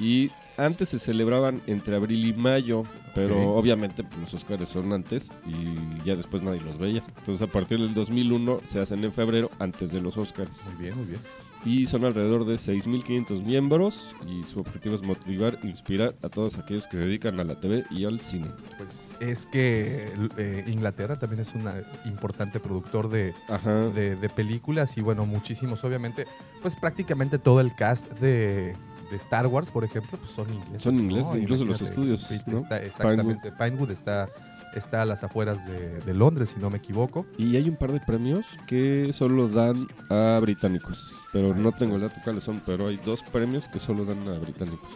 [0.00, 2.82] Y antes se celebraban entre abril y mayo,
[3.14, 7.02] pero obviamente pues, los Oscars son antes y ya después nadie los veía.
[7.18, 10.64] Entonces a partir del 2001 se hacen en febrero antes de los Oscars.
[10.66, 11.20] Muy bien, muy bien.
[11.64, 16.58] Y son alrededor de 6.500 miembros y su objetivo es motivar e inspirar a todos
[16.58, 18.48] aquellos que se dedican a la TV y al cine.
[18.76, 21.68] Pues es que eh, Inglaterra también es un
[22.04, 23.88] importante productor de, Ajá.
[23.88, 26.26] de, de películas y bueno, muchísimos obviamente,
[26.62, 28.76] pues prácticamente todo el cast de,
[29.10, 30.82] de Star Wars, por ejemplo, pues son ingleses.
[30.82, 31.38] Son ingleses, ¿no?
[31.38, 32.58] incluso los estudios, Pitt ¿no?
[32.58, 34.28] está- exactamente, Pinewood, está,
[34.74, 37.26] está a las afueras de, de Londres, si no me equivoco.
[37.38, 41.12] Y hay un par de premios que solo dan a británicos.
[41.32, 44.38] Pero no tengo el dato cuáles son, pero hay dos premios que solo dan a
[44.38, 44.88] británicos.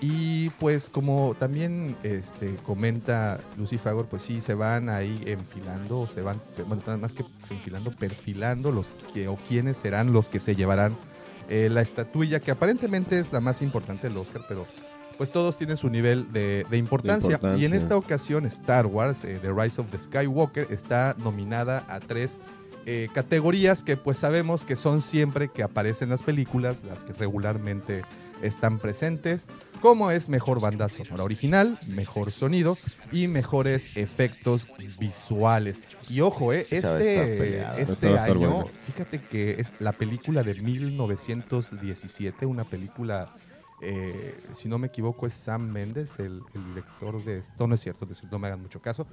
[0.00, 6.22] Y pues como también este, comenta Lucy Fagor, pues sí, se van ahí enfilando, se
[6.22, 10.96] van, bueno, más que enfilando, perfilando los que o quiénes serán los que se llevarán
[11.48, 14.66] eh, la estatuilla, que aparentemente es la más importante del Oscar, pero
[15.16, 17.32] pues todos tienen su nivel de, de importancia.
[17.32, 17.62] importancia.
[17.62, 21.98] Y en esta ocasión Star Wars, eh, The Rise of the Skywalker, está nominada a
[21.98, 22.38] tres
[22.86, 28.02] eh, categorías que pues sabemos que son siempre que aparecen las películas, las que regularmente
[28.40, 29.46] están presentes,
[29.80, 32.76] como es mejor banda sonora original, mejor sonido
[33.12, 35.82] y mejores efectos visuales.
[36.08, 43.34] Y ojo, eh, este, este año, fíjate que es la película de 1917, una película,
[43.82, 47.66] eh, si no me equivoco, es Sam Mendes, el, el director de esto.
[47.66, 49.06] No es cierto, no no me hagan mucho caso.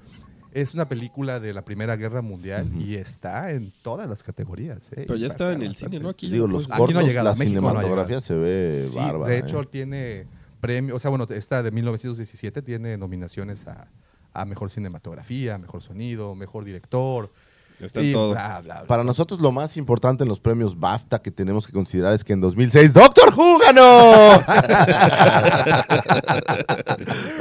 [0.54, 4.88] Es una película de la Primera Guerra Mundial y está en todas las categorías.
[4.94, 6.10] eh, Pero ya estaba en el bastante- cine, ¿no?
[6.10, 7.72] Aquí Digo, lo los puedes- Aquí no ha cortos, llegado, la a México no ha
[7.72, 8.22] cinematografía llegado.
[8.22, 9.34] se ve Sí, bárbara.
[9.34, 9.68] de hecho ¿eh?
[9.70, 10.28] tiene
[10.66, 13.88] premio, o sea, bueno, esta de 1917 tiene nominaciones a,
[14.34, 17.32] a mejor cinematografía, mejor sonido, mejor director.
[17.80, 18.32] Está en y todo.
[18.32, 18.86] bla, bla, bla.
[18.88, 22.34] Para nosotros lo más importante en los premios BAFTA que tenemos que considerar es que
[22.34, 24.36] en 2006 ¡Doctor Who ganó!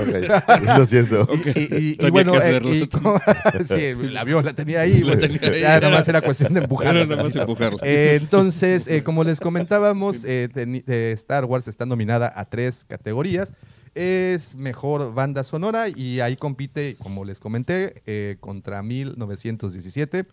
[0.02, 1.28] ok, lo siento.
[1.54, 3.18] Y, y- y- y Tenía bueno, que eh, como-
[3.68, 5.00] sí, la vio, la tenía ahí.
[5.02, 5.60] La pues, tenía ahí.
[5.60, 7.00] ya nada más era cuestión de empujarla.
[7.00, 7.78] Era nada más empujarla.
[7.82, 13.52] Eh, entonces, eh, como les comentábamos, eh, eh, Star Wars está nominada a tres categorías.
[13.94, 20.26] Es mejor banda sonora y ahí compite, como les comenté, eh, contra 1917.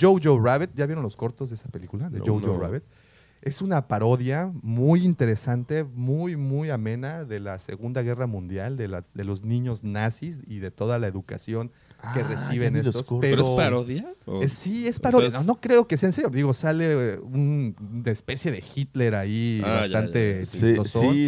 [0.00, 2.08] Jojo Rabbit, ¿ya vieron los cortos de esa película?
[2.08, 2.58] De No, Jojo no.
[2.58, 2.82] Rabbit.
[3.44, 9.04] Es una parodia muy interesante, muy, muy amena de la Segunda Guerra Mundial, de, la-
[9.12, 11.70] de los niños nazis y de toda la educación
[12.12, 13.06] que Ah, reciben estos.
[13.06, 14.14] ¿Pero Pero es parodia?
[14.26, 15.30] ¿O- eh, sí, es o parodia.
[15.30, 16.28] No, no creo que sea en serio.
[16.28, 20.74] Digo, sale eh, un, una especie de Hitler ahí Ah, bastante ya, sí.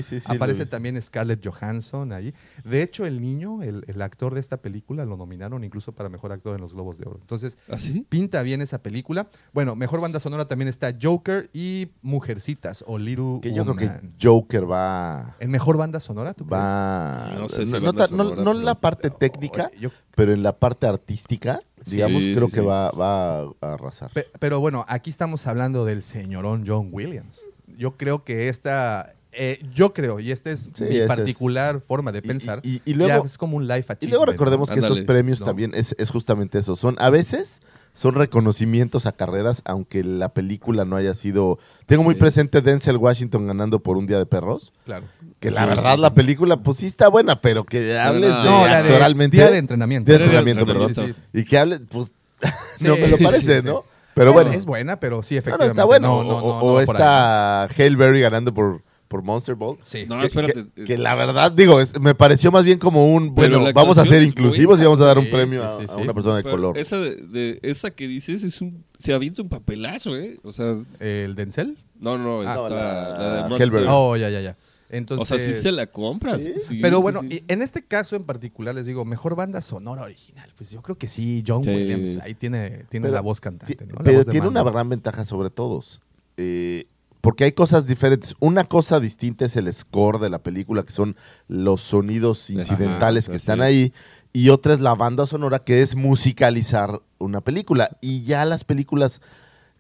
[0.03, 2.35] Sí, sí, Aparece también Scarlett Johansson ahí.
[2.65, 6.33] De hecho, el niño, el, el actor de esta película, lo nominaron incluso para mejor
[6.33, 7.19] actor en los Globos de Oro.
[7.23, 8.05] Entonces, ¿Ah, sí?
[8.09, 9.29] pinta bien esa película.
[9.55, 13.91] Bueno, mejor banda sonora también está Joker y Mujercitas o Little Que yo creo que.
[14.23, 15.37] Joker va...
[15.41, 18.65] ¿En mejor banda sonora, tú va No sé si no, banda no- sonora, no en
[18.65, 22.61] la parte técnica, Oye, yo- pero en la parte artística, digamos, Sí, creo sí, que
[22.61, 22.67] sí.
[22.67, 24.11] Va, va a arrasar.
[24.13, 27.43] Pe- pero bueno, aquí estamos hablando del señorón John Williams.
[27.77, 32.13] Yo creo que esta, eh, yo creo, y esta es Sí, mi es- particular forma
[32.13, 34.75] de Y- pensar, y- y luego- ya es como un life Y luego recordemos ¿no?
[34.75, 35.47] que estos premios No.
[35.47, 36.77] también es, es justamente eso.
[36.77, 37.61] Son a veces
[37.97, 41.59] son reconocimientos a carreras, aunque la película no haya sido.
[41.87, 42.21] Tengo muy Sí.
[42.21, 44.73] presente Denzel Washington ganando por un día de perros.
[44.85, 45.07] Claro.
[45.41, 48.37] Que la Sí, verdad sí, la película, pues sí está buena, pero que hables no.
[48.43, 50.13] de No, la de día de entrenamiento.
[50.13, 51.15] de Día de entrenamiento, perdón.
[51.33, 52.13] Y que hable, pues.
[52.77, 53.85] Sí, no me lo parece, sí, ¿no?
[54.15, 54.53] Pero bueno.
[54.53, 55.71] Es buena, pero sí, no, no, efectivamente.
[55.73, 56.09] está bueno.
[56.09, 59.79] No, no, o no, o no, está Berry ganando por, por Monster Ball.
[59.83, 60.05] Sí.
[60.09, 60.67] No, que, espérate.
[60.75, 64.05] que- que la verdad, digo, es- me pareció más bien como un, bueno, vamos a
[64.07, 66.01] ser inclusivos y vamos a dar un Sí, premio sí, a- sí, a, sí.
[66.03, 66.79] una persona de Pero color.
[66.79, 68.85] Esa, de, de- esa que dices es un.
[68.99, 70.39] Se avienta un papelazo, ¿eh?
[70.43, 70.77] O sea.
[71.01, 71.77] ¿El Denzel?
[72.01, 72.69] No, no, Ah, está.
[72.69, 73.49] la- la, de.
[73.49, 73.87] Monster.
[73.89, 74.51] Oh, ya, ya, ya.
[74.53, 74.57] o
[74.89, 76.43] Entonces, sea, sí se la compras.
[76.43, 76.53] Sí.
[76.69, 77.43] Sí, Pero bueno, sí.
[77.49, 80.49] y en este caso en particular les digo, mejor banda sonora original.
[80.57, 81.71] Pues yo creo que sí, John Sí.
[81.71, 83.77] Williams ahí tiene, tiene Pero la voz cantante.
[83.85, 83.95] ¿no?
[83.97, 86.01] La Pero voz tiene una gran ventaja sobre todos.
[86.37, 86.87] Eh,
[87.27, 88.37] porque hay cosas diferentes.
[88.39, 91.17] Una cosa distinta es el score de la película, que son
[91.49, 93.67] los sonidos incidentales Ajá, que están es.
[93.67, 93.93] ahí.
[94.33, 97.91] Y otra es la banda sonora, que es musicalizar una película.
[98.01, 99.21] Y ya las películas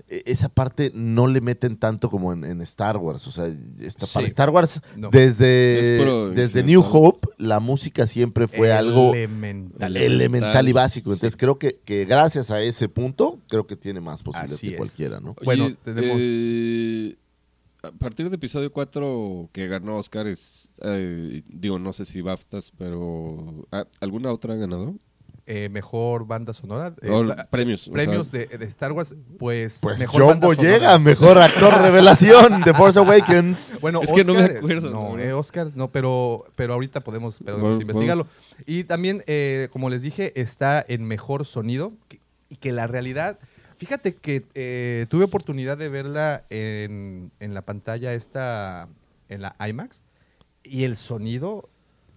[0.08, 3.26] e- esa parte no le meten tanto como en, en Star Wars.
[3.28, 3.46] O sea,
[3.80, 4.14] esta Sí.
[4.14, 5.10] para Star Wars, No.
[5.10, 6.64] desde, puro desde.
[6.64, 9.96] New Hope, la música siempre fue algo Elemental.
[9.96, 11.10] elemental y básico.
[11.10, 11.14] Sí.
[11.18, 15.20] Entonces creo que, que gracias a ese punto, creo que tiene más posibilidades que cualquiera,
[15.20, 15.30] ¿no?
[15.30, 17.16] Oye, Bueno, tenemos- eh,
[17.82, 22.72] a partir de episodio 4 que ganó Oscar, es, eh, digo, no sé si BAFTAs,
[22.76, 24.94] pero ¿a- ¿alguna otra ha ganado?
[25.48, 26.92] Eh, mejor banda sonora.
[27.02, 28.40] eh, O la- premios, o Premios sea.
[28.46, 30.98] de, de Star Wars, pues, Pues mejor banda sonora.
[30.98, 33.78] mejor actor revelación de Force Awakens.
[33.80, 37.38] Bueno, Es que no me Oscar, acuerdo, No, eh, Oscar, no, pero, pero ahorita podemos,
[37.38, 38.26] podemos Bueno, investigarlo.
[38.66, 43.38] Y también, eh, como les dije, está en mejor sonido que- y que la realidad.
[43.78, 48.88] Fíjate que eh, tuve oportunidad de verla en, en la pantalla esta,
[49.28, 50.02] en la IMAX,
[50.64, 51.68] y el sonido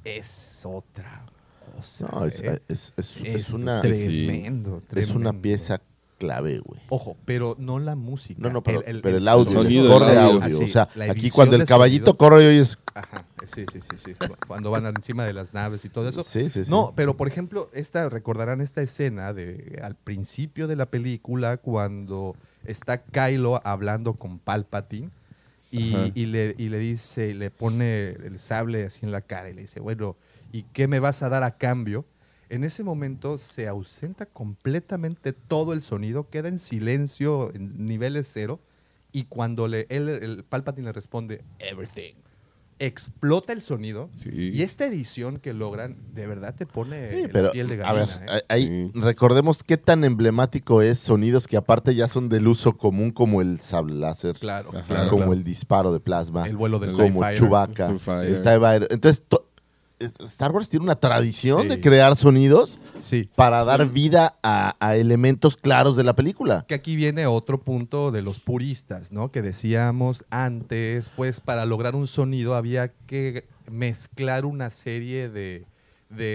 [0.03, 1.25] es otra
[1.75, 2.07] cosa.
[2.11, 2.61] No, es, eh.
[2.67, 5.41] es- es- es Es una, tremendo, es una tremendo.
[5.41, 5.81] pieza
[6.17, 6.81] clave, güey.
[6.89, 8.41] Ojo, pero no la música.
[8.41, 10.43] No, no, pero pero el, audio, sonido, el score el de audio.
[10.43, 10.57] audio.
[10.61, 12.17] Ah, o sea, aquí cuando el caballito sonido.
[12.17, 12.77] corre y oyes...
[12.93, 14.13] Ajá, sí, sí, sí, sí.
[14.47, 16.23] Cuando van encima de las naves y todo eso.
[16.23, 16.69] Sí, sí, sí.
[16.71, 22.35] No, pero por ejemplo, esta, recordarán esta escena de al principio de la película cuando
[22.65, 25.09] está Kylo hablando con Palpatine
[25.71, 29.53] y, y le, y le dice, le pone el sable así en la cara y
[29.53, 30.15] le dice, bueno,
[30.51, 32.05] ¿y qué me vas a dar a cambio?
[32.49, 38.59] En ese momento se ausenta completamente todo el sonido, queda en silencio, en niveles cero,
[39.11, 42.15] y cuando le, él, el Palpatine le responde, everything,
[42.79, 44.29] explota el sonido, Sí.
[44.53, 47.93] y esta edición que logran, de verdad te pone Sí, la pero, piel de a
[47.93, 48.37] ver, gallina.
[48.37, 48.41] ¿eh?
[48.49, 48.91] ahí Sí.
[48.95, 53.59] recordemos qué tan emblemático es sonidos que aparte ya son del uso común como el
[53.59, 55.33] sable láser, Claro, claro, como claro.
[55.33, 57.21] el disparo de plasma, El vuelo del como.
[57.33, 57.89] Chewbacca,
[58.77, 58.87] el.
[58.89, 59.48] Entonces, to- es-
[59.99, 61.67] Star Wars tiene una tradición Sí.
[61.67, 63.29] de crear sonidos Sí.
[63.35, 66.65] para dar vida a, a elementos claros de la película.
[66.67, 69.31] Que aquí viene otro punto de los puristas, ¿no?
[69.31, 75.65] Que decíamos antes, pues para lograr un sonido había que mezclar una serie de,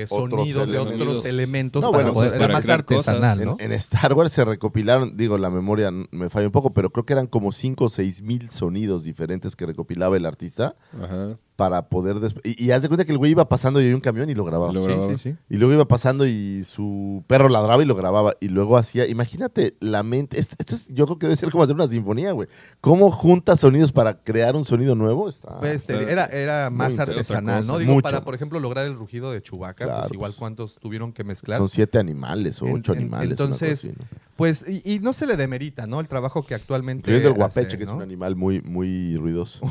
[0.08, 2.78] sonidos, de otros elementos No, para bueno, poder- era para más cosas.
[3.08, 3.56] artesanal, En, ¿no?
[3.58, 7.12] en Star Wars se recopilaron, digo, la memoria me falla un poco, pero creo que
[7.14, 11.38] eran como 5 o 6 mil sonidos diferentes que recopilaba el artista Ajá.
[11.56, 12.16] Para poder...
[12.42, 14.34] Y, y haz de cuenta que el güey iba pasando y había un camión y
[14.34, 14.72] lo grababa.
[14.72, 15.16] Lo Sí, grababa.
[15.16, 15.36] sí, sí.
[15.48, 18.34] Y luego iba pasando y su perro ladraba y lo grababa.
[18.40, 20.40] Y luego hacía, imagínate la mente.
[20.40, 22.48] Esto, esto es, yo creo que debe ser como hacer una sinfonía, güey.
[22.80, 25.28] ¿Cómo juntas sonidos para crear un sonido nuevo?
[25.28, 27.66] Está- Pues te- está era, era más artesanal.
[27.66, 27.78] ¿no?
[27.78, 30.38] Digo, Mucho para, por ejemplo, lograr el rugido de Chewbacca, Claro, pues igual pues.
[30.38, 31.58] cuántos tuvieron que mezclar.
[31.58, 33.30] Son siete animales o En- ocho en- animales.
[33.30, 34.04] entonces, así, ¿no?
[34.36, 36.00] Pues, y, y no se le demerita, ¿no?
[36.00, 37.10] El trabajo que actualmente.
[37.12, 39.60] Incluyendo el hace, guapeche, que es un animal muy, muy ruidoso.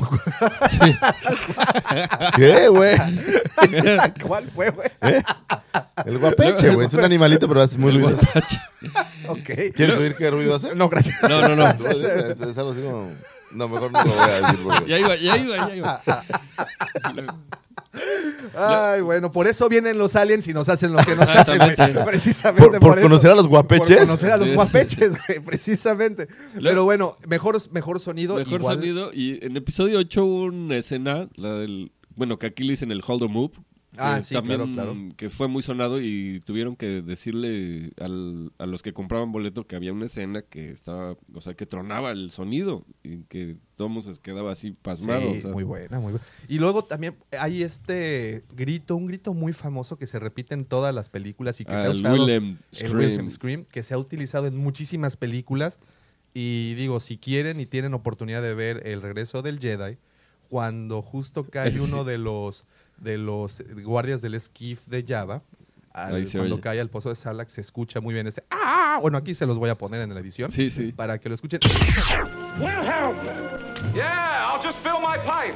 [2.36, 2.96] ¿Qué, güey?
[4.26, 4.88] ¿Cuál fue, güey?
[6.06, 6.86] El guapeche, güey.
[6.86, 8.26] Es un animalito, pero es muy El ruidoso.
[9.28, 9.50] ok.
[9.74, 10.74] ¿Quieres oír qué ruido hace?
[10.74, 11.22] No, gracias.
[11.22, 11.66] No, no, no.
[11.68, 13.10] Es, es algo así como...
[13.52, 14.64] No, mejor no lo voy a decir.
[14.64, 16.02] porque- Ya iba, ya iba, ya iba.
[18.56, 22.04] Ay, bueno, por eso vienen los aliens y nos hacen lo que nos hacen, güey.
[22.04, 23.96] Precisamente ¿Por- conocer a los guapeches?
[23.96, 26.28] Por conocer a los guapeches, güey, precisamente.
[26.54, 28.36] Luego- Pero bueno, mejor, mejor sonido.
[28.36, 29.10] Mejor igual- sonido.
[29.12, 31.92] Y en episodio 8 hubo una escena, la del.
[32.16, 33.52] Bueno, que aquí le dicen el hold or move.
[33.96, 35.08] Ah, que sí, también, claro, claro.
[35.16, 39.76] Que fue muy sonado y tuvieron que decirle al- a los que compraban boleto que
[39.76, 41.16] había una escena que estaba.
[41.32, 45.32] O sea, que tronaba el sonido y que todo mundo se quedaba así pasmado.
[45.32, 45.50] Sí, o sea.
[45.52, 46.26] muy buena, muy buena.
[46.48, 50.94] Y luego también hay este grito, un grito muy famoso que se repite en todas
[50.94, 52.14] las películas y que se ha usado.
[52.14, 52.20] El.
[52.96, 55.78] Wilhelm Scream, que se ha utilizado en muchísimas películas.
[56.34, 59.98] Y digo, si quieren y tienen oportunidad de ver El regreso del Jedi,
[60.48, 62.64] cuando justo cae uno de los,
[63.04, 65.42] de los guardias del esquif de Java,
[65.92, 66.62] al- Ahí se cuando oye.
[66.62, 68.98] cae al pozo de Sarlacc se escucha muy bien ese ¡Ah!
[69.00, 70.90] Bueno, aquí se los voy a poner en la edición Sí, sí.
[70.92, 71.60] para que lo escuchen.
[72.58, 73.16] Wilhelm!
[73.94, 75.54] Yeah, I'll just fill my pipe.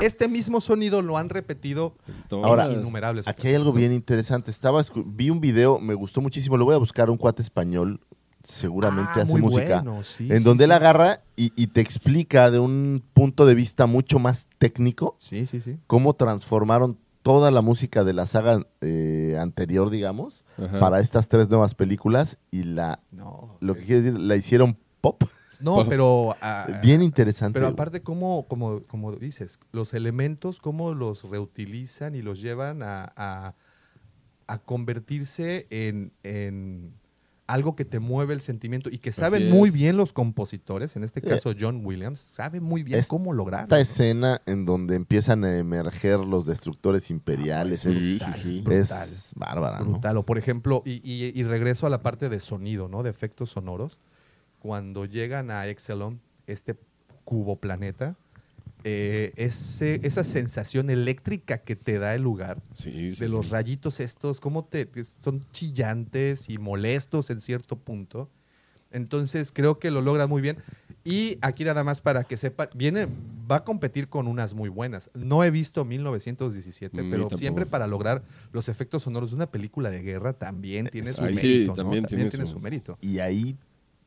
[0.00, 1.94] Este mismo sonido lo han repetido
[2.28, 2.46] Todas.
[2.46, 4.50] Ahora, innumerables Aquí hay algo bien interesante.
[4.50, 6.56] Estaba vi un video, me gustó muchísimo.
[6.56, 8.00] Lo voy a buscar un cuate español.
[8.44, 9.82] Seguramente Ah, hace música.
[9.82, 10.74] bueno, sí, en sí, donde él sí.
[10.76, 15.60] agarra y, y te explica de un punto de vista mucho más técnico Sí, sí,
[15.60, 15.78] sí.
[15.86, 20.78] cómo transformaron toda la música de la saga eh, anterior, digamos, Ajá.
[20.78, 23.56] para estas tres nuevas películas y la No.
[23.60, 25.24] lo que quiere decir, la hicieron pop.
[25.60, 26.36] No, pero.
[26.42, 27.58] ah, Bien interesante.
[27.58, 33.12] Pero aparte, como, como, como dices, los elementos, cómo los reutilizan y los llevan a,
[33.16, 33.54] a,
[34.48, 36.92] a convertirse en, en
[37.46, 41.20] algo que te mueve el sentimiento y que saben muy bien los compositores, en este
[41.20, 41.26] Sí.
[41.26, 43.64] caso John Williams, sabe muy bien Es- cómo lograr.
[43.64, 48.60] Esta escena en donde empiezan a emerger los destructores imperiales es, sí, brutal, sí.
[48.60, 48.72] brutal.
[49.08, 49.84] es bárbara, ¿no?
[49.90, 50.16] Brutal.
[50.16, 53.02] O por ejemplo, y, y- y regreso a la parte de sonido, ¿no?
[53.02, 54.00] De efectos sonoros.
[54.60, 56.74] Cuando llegan a Exelon, este
[57.24, 58.16] cubo planeta,
[58.84, 63.52] eh, ese- esa sensación eléctrica que te da el lugar, Sí, sí, de los sí.
[63.52, 64.88] rayitos estos, cómo te,
[65.20, 68.30] son chillantes y molestos en cierto punto.
[68.90, 70.58] Entonces creo que lo logra muy bien.
[71.02, 73.08] Y aquí nada más para que sepa, viene,
[73.50, 75.10] va a competir con unas muy buenas.
[75.14, 79.90] No he visto 1917, Ni pero siempre para lograr los efectos sonoros de una película
[79.90, 81.70] de guerra también tiene su Ahí sí, mérito.
[81.72, 81.74] ¿no?
[81.76, 82.96] también tiene tiene su- su mérito.
[83.00, 83.56] Y ahí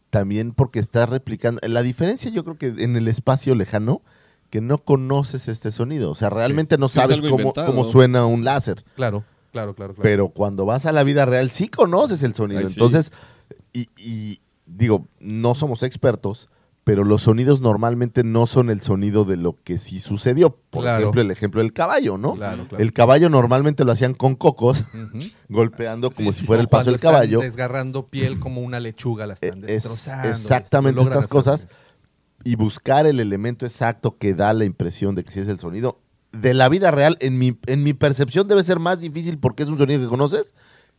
[0.10, 1.60] también porque está replicando.
[1.68, 4.02] La diferencia yo creo que en el espacio lejano,
[4.50, 6.12] que no conoces este sonido.
[6.12, 7.68] O sea, realmente no Sí, sabes cómo, inventado.
[7.68, 8.84] cómo suena un láser.
[8.96, 9.94] Claro, claro, claro.
[9.94, 10.04] claro.
[10.04, 12.62] Pero cuando vas a la vida real sí conoces el sonido.
[12.62, 12.74] Ay, sí.
[12.74, 13.12] Entonces,
[13.74, 16.50] y, y digo, no somos expertos,
[16.84, 20.52] pero los sonidos normalmente no son el sonido de lo que sí sucedió.
[20.70, 21.00] Por Claro.
[21.02, 22.36] ejemplo, el ejemplo del caballo, ¿no?
[22.36, 22.82] Claro, claro.
[22.82, 24.86] El caballo normalmente lo hacían con cocos,
[25.50, 26.48] golpeando como Sí, si sí.
[26.48, 27.42] fuera el paso del caballo.
[27.42, 30.30] Desgarrando piel como una lechuga, la están es destrozando.
[30.30, 31.68] exactamente estas cosas.
[32.44, 36.00] Y buscar el elemento exacto que da la impresión de que sí es el sonido.
[36.32, 39.70] De la vida real, en mi, en mi percepción debe ser más difícil porque es
[39.70, 40.54] un sonido que conoces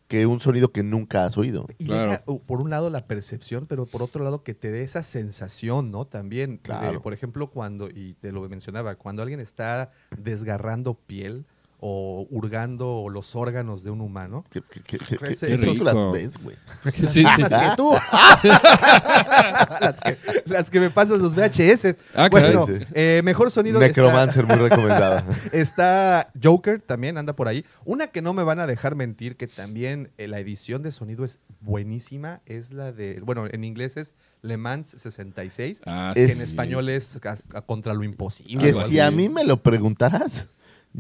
[0.09, 1.67] que un sonido que nunca has oído.
[1.79, 2.11] Y Claro.
[2.13, 5.91] deja, por un lado la percepción, pero por otro lado que te dé esa sensación,
[5.91, 6.07] ¿no?
[6.07, 7.03] También, de, Claro.
[7.03, 11.45] por ejemplo, cuando, y te lo mencionaba, cuando alguien está desgarrando piel
[11.81, 14.45] o hurgando los órganos de un humano.
[14.51, 16.13] ¿Qué, qué, qué, qué- eso- tú las rico.
[16.13, 16.57] ves, güey?
[16.93, 17.23] Sí, sí.
[17.23, 17.37] Las
[17.71, 17.93] que tú.
[19.81, 21.95] las, que, las que me pasas los VHS.
[22.15, 22.73] Ah, bueno, Sí.
[22.95, 23.81] eh, mejor sonido.
[23.81, 25.25] está- Necromancer, muy recomendada.
[25.53, 27.65] Está Joker también, anda por ahí.
[27.85, 31.25] Una que no me van a dejar mentir, que también eh, la edición de sonido
[31.25, 36.31] es buenísima, es la de, bueno, en inglés es Le Mans 66, Ah, que Es-
[36.33, 38.59] en español es Cas- Contra lo Imposible.
[38.59, 39.01] que si así.
[39.01, 40.47] a mí me lo preguntaras,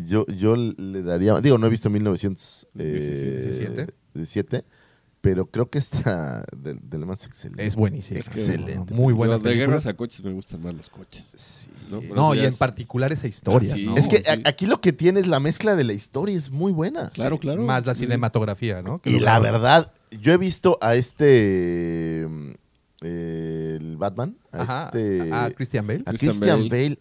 [0.07, 1.41] yo, yo le daría.
[1.41, 4.65] Digo, no he visto 1917, ¿17?
[5.21, 7.67] pero creo que esta del de más excelente.
[7.67, 8.21] Es buenísima.
[8.21, 8.95] Excelente.
[8.95, 9.67] Muy buena Yo de película.
[9.67, 11.25] guerras a coches me gustan más los coches.
[11.35, 11.69] Sí.
[11.91, 12.35] ¿no?
[12.35, 13.85] Y en es- particular esa historia, Ah, sí.
[13.85, 13.97] ¿no?
[13.97, 14.25] Es que sí.
[14.29, 17.11] a- aquí lo que tiene es la mezcla de la historia, es muy buena.
[17.11, 17.63] Claro, claro.
[17.63, 19.01] Más la cinematografía, ¿no?
[19.01, 22.23] Que Y la verdad, yo he visto a este.
[23.03, 24.37] eh, el Batman.
[24.53, 25.33] A Ajá, este.
[25.33, 26.03] a Christian Bale.
[26.07, 26.89] a Christian Christian Bale.
[26.89, 26.99] Bale.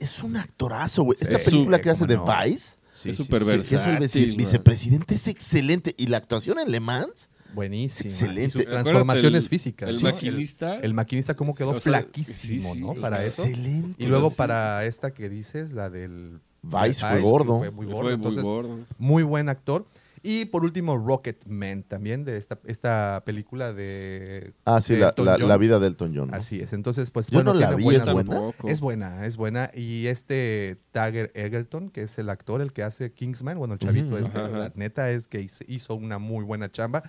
[0.00, 1.18] Es un actorazo, güey.
[1.20, 2.26] Esta película que hace de no.
[2.26, 3.68] Vice, Sí, Es sí, súper sí.
[3.68, 5.94] que es el vice- vicepresidente, es excelente.
[5.96, 8.10] Y la actuación en Le Mans, Buenísima.
[8.10, 8.64] Excelente.
[8.64, 9.88] Transformaciones el- físicas.
[9.90, 10.76] El maquinista.
[10.76, 12.80] El, maquinista cómo quedó O sea, flaquísimo, sí, sí.
[12.80, 12.94] ¿no?
[12.94, 13.42] Para eso.
[13.44, 14.02] excelente.
[14.02, 17.58] Y luego para esta que dices, la del Vice fue gordo.
[17.58, 18.00] Fue muy gordo.
[18.02, 18.78] fue muy entonces, gordo.
[18.98, 19.86] muy buen actor.
[20.22, 24.52] Y por último, Rocketman también, de esta, esta película de.
[24.66, 26.28] Ah, sí, de la, la- vida de Elton John.
[26.30, 26.36] ¿no?
[26.36, 26.74] Así es.
[26.74, 28.52] Entonces, pues Yo bueno, no la vi, ¿es buena?
[28.66, 29.70] Es buena, es buena.
[29.74, 34.08] Y este Tagger Egerton, que es el actor, el que hace Kingsman, bueno, el chavito
[34.14, 34.16] Ujú.
[34.18, 34.58] este, Ajá, ajá.
[34.58, 37.02] la neta es que hizo- hizo una muy buena chamba.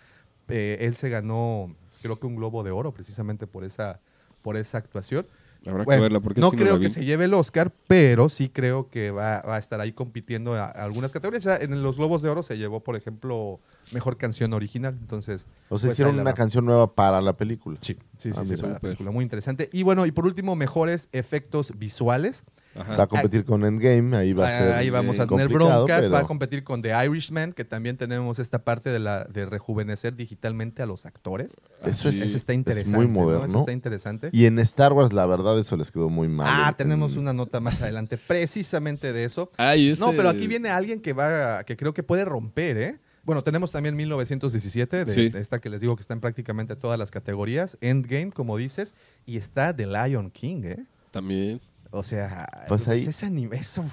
[0.47, 3.99] Eh, él se ganó, creo que un Globo de Oro precisamente por esa,
[4.41, 5.27] por esa actuación.
[5.67, 8.49] Habrá Bueno, que verla porque no sí creo que se lleve el Oscar, pero sí
[8.49, 11.43] creo que va, va a estar ahí compitiendo a, a algunas categorías.
[11.43, 13.59] Ya en los Globos de Oro se llevó, por ejemplo,
[13.91, 14.97] Mejor Canción Original.
[14.99, 16.33] Entonces, O sea, pues, hicieron una va.
[16.33, 17.77] canción nueva para la película.
[17.81, 18.61] Sí, sí, sí, Ah, sí, mira.
[18.61, 19.11] para la película.
[19.11, 19.69] Muy interesante.
[19.71, 22.43] Y bueno, y por último, mejores efectos visuales.
[22.73, 22.95] Ajá.
[22.95, 24.71] Va a competir con Endgame, ahí va a ser.
[24.73, 25.99] Ahí vamos a tener complicado, broncas.
[26.01, 29.45] pero- Va a competir con The Irishman, que también tenemos esta parte de, la, de
[29.45, 31.57] rejuvenecer digitalmente a los actores.
[31.83, 32.97] Eso es, Eso está es interesante.
[32.97, 33.13] muy ¿no?
[33.13, 33.45] moderno.
[33.47, 34.29] Eso está interesante.
[34.31, 36.47] Y en Star Wars, la verdad, eso les quedó muy mal.
[36.49, 39.51] Ah, En- tenemos en- una nota más adelante precisamente de eso.
[39.57, 42.99] Ay, ese- No, pero aquí viene alguien que va, que creo que puede romper, ¿eh?
[43.23, 45.29] Bueno, tenemos también 1917, de, Sí.
[45.29, 47.77] de esta que les digo que está en prácticamente todas las categorías.
[47.81, 48.95] Endgame, como dices,
[49.27, 50.85] y está The Lion King, ¿eh?
[51.11, 51.61] También.
[51.91, 53.83] O sea, Pues ahí- ese anime, eso,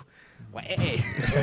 [0.53, 0.67] güey.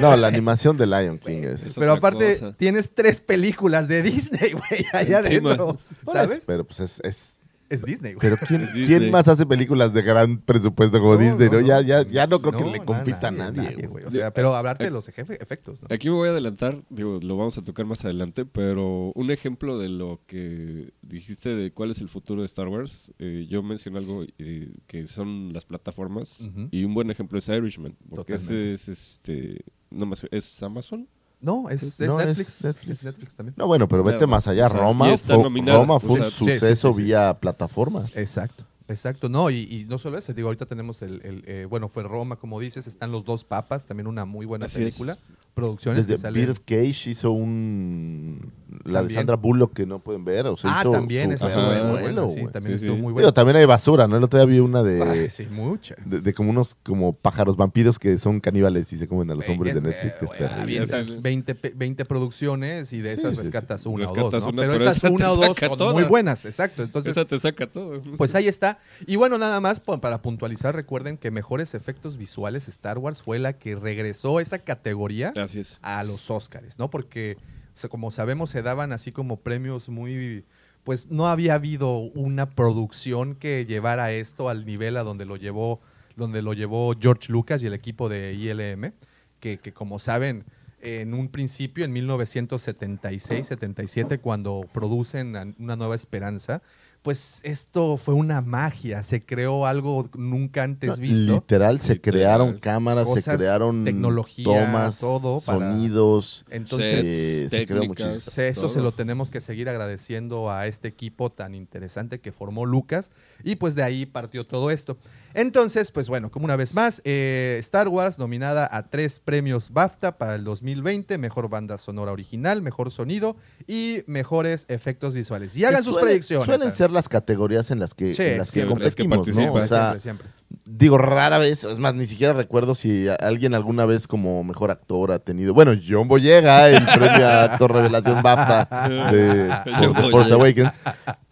[0.01, 1.63] No, la animación de Lion King es.
[1.67, 2.53] Es Pero aparte, cosa.
[2.57, 5.51] tienes tres películas de Disney, güey, allá Encima.
[5.51, 5.79] adentro.
[6.11, 6.43] ¿Sabes?
[6.47, 6.99] Pero pues es.
[7.03, 7.34] es-
[7.69, 8.21] Es Disney, güey.
[8.21, 8.85] pero ¿quién, Disney.
[8.85, 11.49] ¿quién más hace películas de gran presupuesto como No, Disney?
[11.49, 11.81] no, No, Ya, no.
[11.81, 13.87] ya, ya no creo que le compita a nadie.
[13.87, 14.05] güey.
[14.05, 15.87] O sea, pero hablarte de los ejefe- efectos, ¿no?
[15.89, 19.77] Aquí me voy a adelantar, digo, lo vamos a tocar más adelante, pero un ejemplo
[19.79, 23.97] de lo que dijiste de cuál es el futuro de Star Wars, eh, yo mencioné
[23.97, 28.87] algo eh, que son las plataformas y un buen ejemplo es Irishman, porque ese es
[28.89, 31.07] este, no más, es Amazon.
[31.41, 32.57] No, es, es No, es Netflix.
[32.63, 32.91] Netflix.
[32.99, 33.53] Es Netflix también.
[33.57, 34.67] No, bueno, pero vete Claro, más allá.
[34.67, 35.43] o sea, Roma, y está fue.
[35.77, 37.03] Roma fue O un sea, sí, sí, suceso sí, sí.
[37.03, 38.05] vía plataforma.
[38.15, 39.29] Exacto, exacto.
[39.29, 42.35] No, y, y no solo eso, digo, ahorita tenemos el, el, eh, bueno, fue Roma,
[42.37, 44.95] como dices, están los dos papas, también una muy buena Así es.
[44.95, 45.17] película.
[45.53, 46.45] producciones Desde que salen.
[46.47, 48.51] Birdcage hizo un...
[48.83, 49.13] La de.
[49.13, 50.47] Sandra Bullock que no pueden ver.
[50.47, 53.01] O sea, Ah, hizo también, su estuvo muy buena, sí, también Sí, estuvo sí.
[53.01, 53.31] muy Digo, buena.
[53.31, 54.17] también hay basura, ¿no?
[54.17, 55.95] El otro día vi una de, Ay, sí, mucha.
[56.05, 59.47] de, de como unos como pájaros vampiros que son caníbales y se comen a los
[59.47, 61.17] hombres de es- Netflix, que es avientas Sí.
[61.21, 63.41] 20, pe- 20 producciones y de esas Sí, sí, sí.
[63.43, 64.49] rescatas una o dos, ¿no?
[64.49, 65.93] una, pero, pero esas una o dos son toda.
[65.93, 66.83] muy buenas, exacto.
[66.83, 68.01] Entonces, Esa te saca todo.
[68.17, 68.74] pues ahí está.
[69.07, 73.53] Y bueno, nada más para puntualizar, recuerden que mejores efectos visuales Star Wars fue la
[73.53, 75.79] que regresó esa categoría es.
[75.81, 76.89] a los Oscars, ¿no?
[76.89, 77.37] Porque,
[77.73, 80.45] o sea, como sabemos, se daban así como premios muy...
[80.83, 85.81] Pues no había habido una producción que llevara esto al nivel a donde lo llevó,
[86.15, 88.93] donde lo llevó George Lucas y el equipo de ILM,
[89.39, 90.45] que, que como saben,
[90.85, 96.61] en un principio, en 1976-77, cuando producen Una Nueva Esperanza,
[97.05, 101.35] pues esto fue una magia, se creó algo nunca antes visto.
[101.35, 102.19] Literal, se Literal.
[102.19, 106.45] crearon cámaras, se crearon tecnología, tomas, todo para- sonidos.
[106.49, 108.19] Entonces, eh, se creó muchísimo.
[108.43, 113.11] Eso se lo tenemos que seguir agradeciendo a este equipo tan interesante que formó Lucas.
[113.43, 114.97] Y pues de ahí partió todo esto.
[115.35, 120.17] Entonces, pues bueno, como una vez más, eh, Star Wars nominada a tres premios BAFTA
[120.17, 123.35] para el 2020, mejor banda sonora original, mejor sonido
[123.67, 125.55] y mejores efectos visuales.
[125.57, 126.45] Y hagan sus predicciones.
[126.45, 126.75] Suelen ¿sabes?
[126.75, 129.53] ser las categorías en las que, Sí, en las que siempre, las que competimos, ¿no?
[129.53, 129.63] participan.
[129.63, 130.27] O sea, Siempre, siempre.
[130.65, 135.11] digo, rara vez, es más, ni siquiera recuerdo si alguien alguna vez como mejor actor
[135.11, 135.53] ha tenido.
[135.53, 140.33] Bueno, John Boyega, el premio a actor revelación BAFTA de The Force.
[140.33, 140.79] Awakens.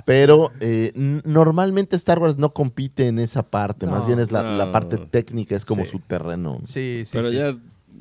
[0.06, 4.98] Pero eh, normalmente Star Wars no compite en esa parte, más bien es la, parte
[4.98, 5.92] técnica, es como Sí.
[5.92, 6.60] su terreno.
[6.66, 7.36] Sí, sí, Pero sí.
[7.36, 7.56] ya,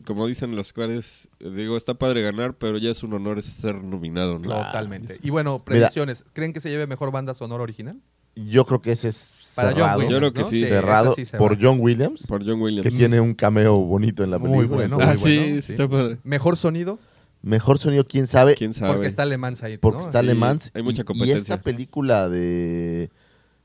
[0.04, 4.38] como dicen los cuales, digo, está padre ganar, pero ya es un honor ser nominado,
[4.38, 4.48] ¿no?
[4.48, 5.18] Totalmente.
[5.22, 6.24] Y bueno, predicciones.
[6.32, 8.00] ¿Creen que se lleve mejor banda sonora original?
[8.34, 10.46] Yo creo que ese es Para John cerrado, Williams, Yo creo que ¿no?
[10.48, 10.64] sí.
[10.64, 11.58] cerrado esa sí se por va.
[11.60, 12.82] John Williams, Por John Williams.
[12.88, 14.66] que tiene un cameo bonito en la película.
[14.66, 15.56] Muy bueno, Ah, muy sí, bueno.
[15.58, 16.18] está padre.
[16.24, 16.98] Mejor sonido,
[17.42, 18.54] Mejor sonido, quién sabe.
[18.54, 18.92] ¿Quién sabe?
[18.94, 19.76] porque está Le Mans ahí.
[19.78, 20.06] Porque ¿no?
[20.06, 20.70] está Sí, Le Mans.
[20.74, 21.36] hay mucha y- Y, competencia.
[21.54, 23.10] esta película de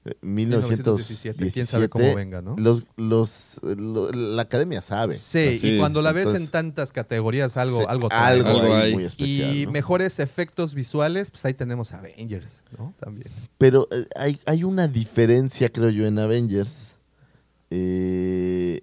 [0.05, 2.55] eh, 1917, 1917, quién sabe cómo venga, ¿no?
[2.57, 5.15] Los, los, lo- la academia sabe.
[5.17, 8.53] Sí, Sí, y cuando la ves en tantas categorías, algo, Sí, algo, algo,
[8.93, 9.55] muy especial.
[9.55, 9.71] Y ¿no?
[9.73, 12.93] mejores efectos visuales, pues ahí tenemos Avengers, ¿no?
[12.99, 13.27] También.
[13.57, 16.93] Pero eh, hay, hay una diferencia, creo yo, en Avengers.
[17.69, 18.81] Eh,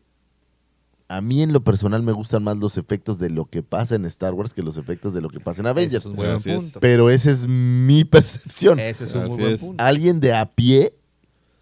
[1.17, 4.05] a mí en lo personal me gustan más los efectos de lo que pasa en
[4.07, 6.05] Star Wars que los efectos de lo que pasa en Avengers.
[6.05, 6.81] Ese es un buen punto.
[6.81, 8.79] Pero ese es mi percepción.
[8.79, 9.83] Ese es un muy buen punto.
[9.85, 10.95] Alguien de a pie,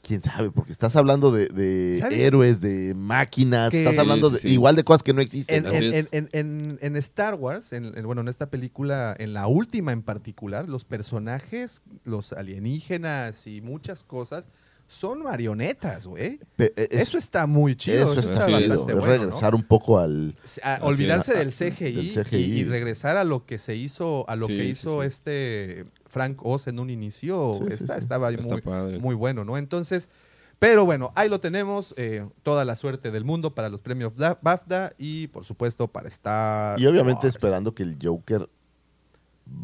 [0.02, 4.54] quién sabe, porque estás hablando de, héroes, de máquinas, Que- estás hablando de, sí, sí.
[4.54, 5.64] igual de cosas que no existen.
[5.66, 9.46] En, en- en- en- en Star Wars, en, en- bueno, en esta película, en la
[9.46, 14.48] última en particular, los personajes, los alienígenas y muchas cosas
[14.92, 16.38] son marionetas, güey.
[16.58, 18.12] Eh, es- Eso está muy chido.
[18.12, 20.36] eso Eso, está regresar un poco al...
[20.62, 22.36] A- olvidarse del CGI, Del CGI.
[22.36, 25.06] Y, y regresar a lo que se hizo, a lo Sí, que hizo sí.
[25.08, 28.00] este Frank Oz en un inicio, está, sí.
[28.00, 28.98] estaba muy, padre.
[28.98, 29.56] muy bueno, ¿no?
[29.56, 30.10] Entonces,
[30.58, 34.92] pero bueno, ahí lo tenemos, eh, toda la suerte del mundo para los premios BAFTA
[34.98, 36.78] y por supuesto para estar.
[36.78, 38.48] Y obviamente esperando que el Joker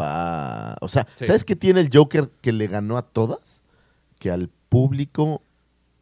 [0.00, 0.76] va...
[0.80, 1.26] O sea, Sí.
[1.26, 3.60] ¿sabes qué tiene el Joker que le ganó a todas?
[4.18, 5.42] Que al público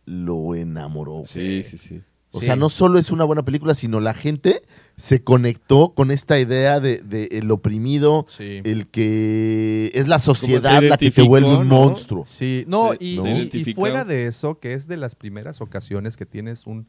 [0.05, 1.23] lo enamoró.
[1.25, 2.03] Sí, sí, sí.
[2.33, 2.47] O Sí.
[2.47, 4.63] sea, no solo es una buena película, sino la gente
[4.97, 8.61] se conectó con esta idea de, de el oprimido, Sí.
[8.65, 11.77] el que es la sociedad la que te vuelve un ¿no?
[11.77, 12.25] monstruo.
[12.27, 16.67] Sí, no, Se- y, fuera de eso, que es de las primeras ocasiones que tienes
[16.67, 16.87] un,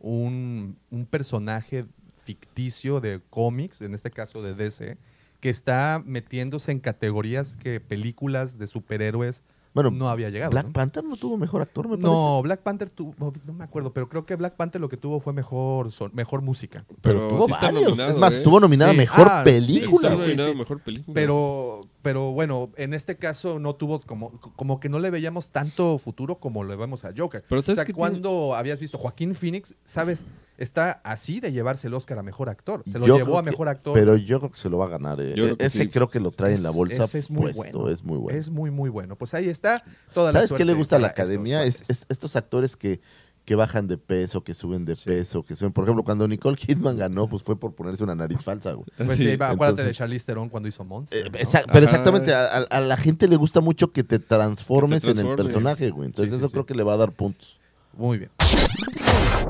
[0.00, 1.84] un, un personaje
[2.24, 4.96] ficticio de cómics, en este caso de DC,
[5.40, 9.42] que está metiéndose en categorías que películas de superhéroes
[9.74, 10.50] Bueno, no había llegado.
[10.50, 10.72] Black ¿no?
[10.72, 12.08] Panther no tuvo mejor actor, me parece.
[12.08, 13.14] No, Black Panther tuvo,
[13.46, 16.42] no me acuerdo, pero creo que Black Panther lo que tuvo fue mejor, son- mejor
[16.42, 16.84] música.
[17.00, 17.82] pero, Pero tuvo sí varios.
[17.84, 18.38] nominado, es más, ¿eh?
[18.38, 18.98] estuvo nominada a Sí.
[18.98, 20.16] mejor Ah, sí, película.
[20.18, 21.14] sí, mejor película.
[21.14, 25.98] Pero, pero bueno, en este caso no tuvo como, como que no le veíamos tanto
[25.98, 27.44] futuro como le vemos a Joker.
[27.48, 27.98] Pero o ¿sabes sea, qué tiene?
[28.10, 30.24] cuando habías visto Joaquín Phoenix, sabes,
[30.56, 32.82] está así de llevarse el Oscar a mejor actor.
[32.84, 33.94] Se lo Yo llevó a que- mejor actor.
[33.94, 35.20] Pero yo creo que se lo va a ganar.
[35.20, 35.34] eh.
[35.36, 35.88] Yo creo que Ese sí.
[35.88, 37.94] creo que lo trae en la bolsa ese es muy puesto, bueno.
[37.94, 38.38] es muy bueno.
[38.38, 39.14] Es muy, muy bueno.
[39.16, 39.57] Pues ahí está
[40.14, 41.64] toda la ¿Sabes qué le gusta a la para estos academia?
[41.64, 43.00] Es, estos actores que,
[43.44, 45.72] que bajan de peso, que suben de peso, que suben.
[45.72, 48.86] Por ejemplo, cuando Nicole Kidman ganó, pues fue por ponerse una nariz falsa, güey.
[48.96, 51.26] Pues Sí, sí, va, acuérdate de Charlize Theron cuando hizo Monster.
[51.26, 51.38] Eh, ¿no?
[51.38, 55.18] exa- pero exactamente, a, a- a la gente le gusta mucho que te transformes, en
[55.18, 56.06] el personaje, güey.
[56.06, 56.52] Entonces Sí, eso sí.
[56.52, 57.58] creo que le va a dar puntos.
[57.96, 58.30] Muy bien.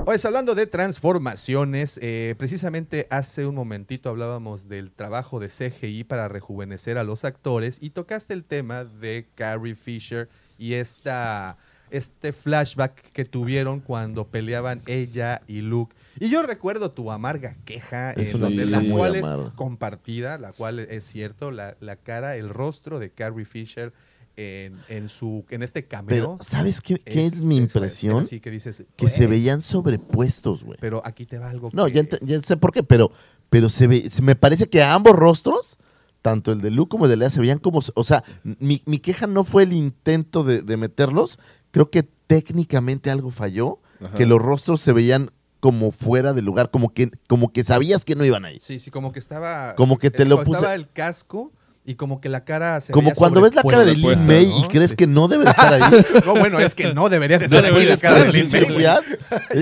[0.09, 6.29] Pues hablando de transformaciones, eh, precisamente hace un momentito hablábamos del trabajo de CGI para
[6.29, 11.59] rejuvenecer a los actores y tocaste el tema de Carrie Fisher y esta
[11.91, 15.95] este flashback que tuvieron cuando peleaban ella y Luke.
[16.19, 21.05] Y yo recuerdo tu amarga queja, donde queja la cual es compartida, la cual es
[21.05, 23.93] cierto, la, la cara, el rostro de Carrie Fisher
[24.39, 26.09] en, en su en este cameo.
[26.09, 28.22] Pero, ¿sabes qué, qué es, mi impresión?
[28.22, 30.78] así que dices, que se veían sobrepuestos, güey.
[30.80, 33.11] Pero aquí te va algo No, que- ya, ya sé por qué, pero,
[33.51, 35.76] pero se ve, se- me parece que a ambos rostros,
[36.22, 38.99] tanto el de Luke como el de Lea, se veían como, o sea, mi, mi
[39.01, 41.39] queja no fue el intento de, de meterlos,
[41.72, 44.14] creo que técnicamente algo falló, Ajá.
[44.14, 45.30] que los rostros se veían
[45.61, 48.59] como fuera de lugar, como que, como que sabías que no iban ahí.
[48.61, 49.74] Sí, sí, como que estaba.
[49.74, 51.53] Como que te lo puse- Estaba el casco
[51.91, 54.47] y como que la cara se Como veía cuando ves la cara de Lin May
[54.47, 54.59] ¿no?
[54.59, 54.97] y crees Sí.
[54.97, 56.05] que no debe de estar ahí.
[56.26, 58.68] No, bueno, es que no debería de No estar debería la cara de estar Lin
[58.68, 58.82] en May.
[58.82, 58.99] Ya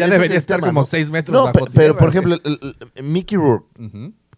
[0.07, 0.87] Ese debería estar tema, como ¿no?
[0.87, 3.67] seis metros No, bajo pe- pero, tierra, por ejemplo, el- el- Mickey Rourke,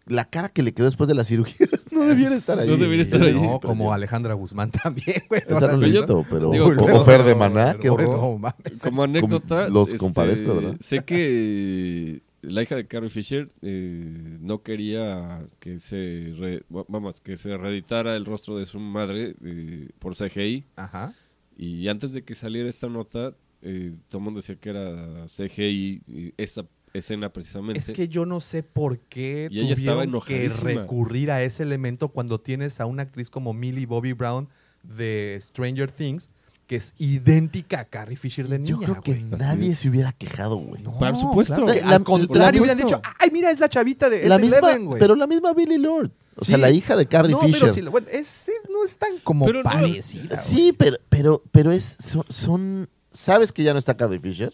[0.06, 2.68] la cara que le quedó después de la cirugía no debiera estar ahí.
[2.68, 3.32] No debería estar ahí.
[3.32, 5.42] No, como Alejandra Guzmán también, güey.
[5.46, 6.50] Esa no la he Pero visto, pero...
[6.50, 8.52] digo, o- Fer de Maná, qué Pero, horror.
[8.82, 10.74] Como anécdota, los este, compadezco, ¿verdad?
[10.80, 17.36] Sé que la hija de Carrie Fisher eh, no quería que se re- vamos que
[17.36, 21.14] se reeditara el rostro de su madre eh, por CGI Ajá.
[21.56, 26.32] y antes de que saliera esta nota eh, todo el mundo decía que era CGI
[26.36, 26.64] esa
[26.94, 27.78] escena precisamente.
[27.80, 32.40] Es que yo no sé por qué Y tuvieron que recurrir a ese elemento cuando
[32.40, 34.48] tienes a una actriz como Millie Bobby Brown
[34.84, 36.30] de Stranger Things,
[36.68, 38.70] que es idéntica a Carrie Fisher de niña.
[38.70, 39.24] Yo creo que güey.
[39.40, 40.82] nadie se hubiera quejado, güey.
[40.82, 41.54] No, Por supuesto.
[41.56, 41.66] claro.
[41.74, 44.84] La- Al contrario, hubieran dicho, ay, mira, es la chavita de La es misma, Eleven,
[44.84, 45.00] güey.
[45.00, 46.12] pero la misma Billy Lord.
[46.36, 47.58] O sea, la hija de Carrie no, Fisher.
[47.62, 50.38] pero sí, bueno, es, no es tan como Pero no- parecida.
[50.40, 54.52] Sí, pero, pero, pero es, son, son- ¿Sabes que ya no está Carrie Fisher?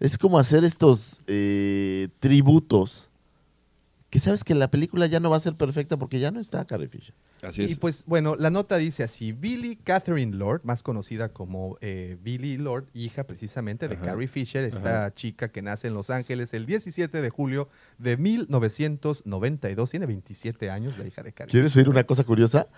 [0.00, 3.08] Es como hacer estos eh, tributos.
[4.10, 6.64] Que sabes que la película ya no va a ser perfecta porque ya no está
[6.64, 7.14] Carrie Fisher.
[7.42, 7.78] Así Y es.
[7.78, 12.86] pues bueno, la nota dice así, Billy Catherine Lord, más conocida como eh, Billy Lord,
[12.92, 14.06] hija precisamente de Ajá.
[14.06, 17.68] Carrie Fisher, esta chica que nace en Los Ángeles el 17 de julio
[17.98, 22.68] de 1992, tiene 27 años la hija de Carrie ¿Quieres oír una cosa curiosa?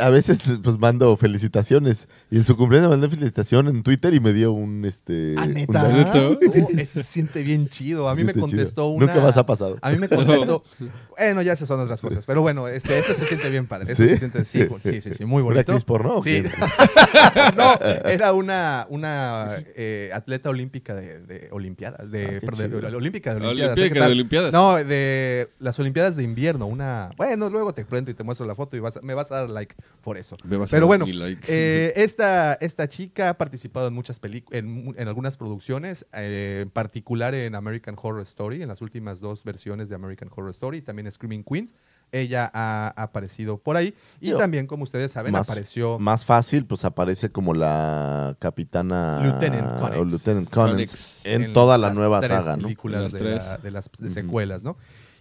[0.00, 2.08] A veces pues mando felicitaciones.
[2.30, 5.34] Y en su cumpleaños mandé felicitación en Twitter y me dio un este.
[5.38, 5.88] Ah, un neta.
[5.88, 6.28] ¿Neta?
[6.28, 6.38] Oh,
[6.78, 8.08] eso se siente bien chido.
[8.08, 8.88] A mí me contestó chido.
[8.88, 9.06] una.
[9.06, 9.78] Nunca más ha pasado.
[9.82, 10.62] A mí me contestó.
[11.18, 12.26] Bueno, ya esas son otras cosas.
[12.26, 13.94] Pero bueno, este, eso se siente bien padre.
[13.94, 15.72] Se siente, sí, sí, sí, sí, muy ¿Una bonito.
[15.72, 16.42] actriz porno Sí.
[17.56, 17.74] no,
[18.04, 22.10] era una, una eh, atleta olímpica de, de Olimpiadas.
[22.10, 22.80] De, Ah, perdón, chido.
[22.80, 23.76] de- de Olímpica de Ah, Olimpiadas.
[23.78, 24.12] olímpica ¿qué de?
[24.12, 24.52] Olimpiadas.
[24.52, 26.66] No, de las Olimpiadas de invierno.
[26.66, 27.10] Una.
[27.16, 29.36] Bueno, luego te cuento y te muestro la foto y vas a- me vas a
[29.36, 29.65] dar like
[30.02, 30.36] por eso.
[30.70, 31.42] Pero bueno, like.
[31.48, 36.70] eh, esta, esta chica ha participado en muchas películas, en, en algunas producciones, eh, en
[36.70, 40.82] particular en American Horror Story, en las últimas dos versiones de American Horror Story, y
[40.82, 41.74] también Screaming Queens.
[42.12, 46.64] Ella ha aparecido por ahí y Yo- también, como ustedes saben, más, apareció más fácil,
[46.64, 51.26] pues aparece como la capitana Lieutenant o Lieutenant Connix.
[51.26, 52.62] en, toda la las nueva saga, ¿no?
[52.62, 53.44] películas Las de, tres.
[53.44, 54.76] la- de las de secuelas, ¿no?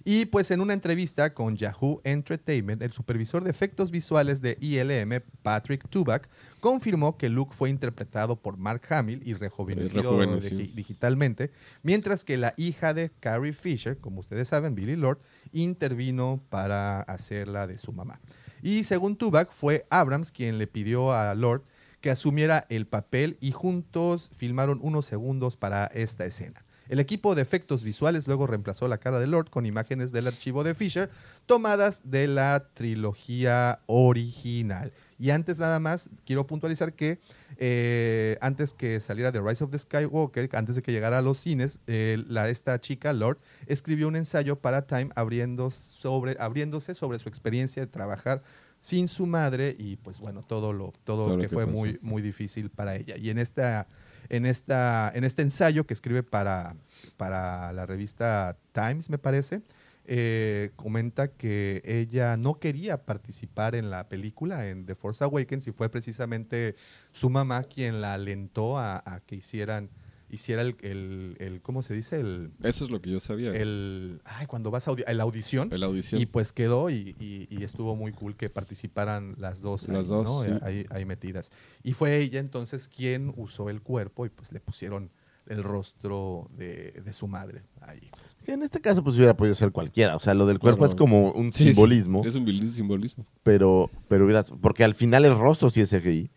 [0.07, 5.23] Y pues en una entrevista con Yahoo Entertainment, el supervisor de efectos visuales de ILM,
[5.41, 6.29] Patrick Tubac,
[6.59, 10.59] confirmó que Luke fue interpretado por Mark Hamill y rejuvenecido rejuvenecido.
[10.61, 11.51] digi- digitalmente,
[11.81, 15.19] mientras que la hija de Carrie Fisher, como ustedes saben, Billy Lord,
[15.53, 18.19] intervino para hacerla de su mamá.
[18.61, 21.63] Y según Tubac, fue Abrams quien le pidió a Lord
[22.01, 26.63] que asumiera el papel y juntos filmaron unos segundos para esta escena.
[26.89, 30.63] El equipo de efectos visuales luego reemplazó la cara de Lord con imágenes del archivo
[30.63, 31.09] de Fisher
[31.45, 34.93] tomadas de la trilogía original.
[35.17, 37.19] Y antes nada más, quiero puntualizar que
[37.57, 41.37] eh, antes que saliera The Rise of the Skywalker, antes de que llegara a los
[41.37, 47.19] cines, eh, la, esta chica, Lord, escribió un ensayo para Time abriendo sobre, abriéndose sobre
[47.19, 48.43] su experiencia de trabajar
[48.81, 51.77] sin su madre y pues bueno, todo lo, todo Todo lo que que fue pasó.
[51.77, 53.17] muy, muy difícil para ella.
[53.17, 53.87] Y en esta,
[54.29, 56.75] en esta, en este ensayo que escribe para,
[57.17, 59.61] para la revista Times, me parece,
[60.05, 65.71] eh, comenta que ella no quería participar en la película, en The Force Awakens, y
[65.71, 66.75] fue precisamente
[67.11, 69.89] su mamá quien la alentó a, a que hicieran,
[70.29, 72.19] hiciera el, el, el- ¿cómo se dice?
[72.19, 73.51] El, Eso es lo que yo sabía.
[73.51, 75.69] el, ay, cuando vas a audi- la audición.
[75.71, 76.19] El audición.
[76.21, 80.05] Y pues quedó y, y- y estuvo muy cool que participaran las dos, Las ahí,
[80.07, 80.43] dos, ¿no?
[80.43, 80.49] sí.
[80.63, 81.51] ahí, ahí metidas.
[81.83, 85.09] Y fue ella entonces quien usó el cuerpo y pues le pusieron
[85.47, 88.09] el rostro de, de su madre ahí.
[88.19, 88.35] pues.
[88.43, 90.15] Que en este caso pues hubiera podido ser cualquiera.
[90.15, 93.27] O sea, lo del cuerpo es como un Sí, sí, simbolismo, es un simbolismo.
[93.43, 96.31] pero, pero hubiera, porque al final el rostro sí es CGI.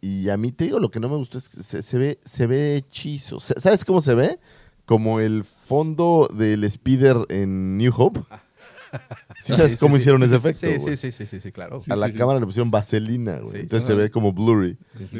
[0.00, 2.18] Y a mí te digo, lo que no me gustó es que se, se ve,
[2.24, 3.40] se ve hechizo.
[3.40, 4.38] ¿Sabes cómo se ve?
[4.86, 8.20] Como el fondo del Spider en New Hope.
[9.42, 10.66] ¿Sí sabes cómo hicieron ese efecto?
[10.66, 11.80] Sí, sí, sí, sí, sí, claro.
[11.88, 13.60] a la cámara le pusieron vaselina, güey.
[13.60, 14.76] Entonces se ve como blurry.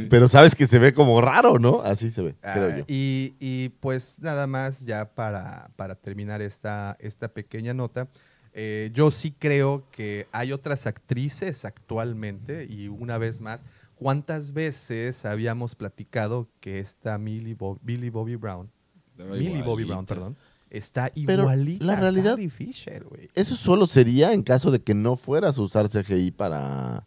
[0.08, 1.80] Pero sabes que se ve como raro, ¿no?
[1.82, 2.84] Así se ve, creo Ah, yo.
[2.88, 8.08] Y, y, pues nada más ya para, para terminar esta, esta pequeña nota,
[8.52, 13.64] eh, yo sí creo que hay otras actrices actualmente y una vez más,
[14.00, 18.70] ¿cuántas veces habíamos platicado que esta Millie Bo- Billy Bobby Brown,
[19.12, 19.84] Estaba Millie Bobby.
[19.84, 20.36] Brown, perdón,
[20.70, 24.80] está Pero igualita la a realidad- Carrie Fisher, güey, Eso solo sería en caso de
[24.80, 27.06] que no fueras a usar CGI para,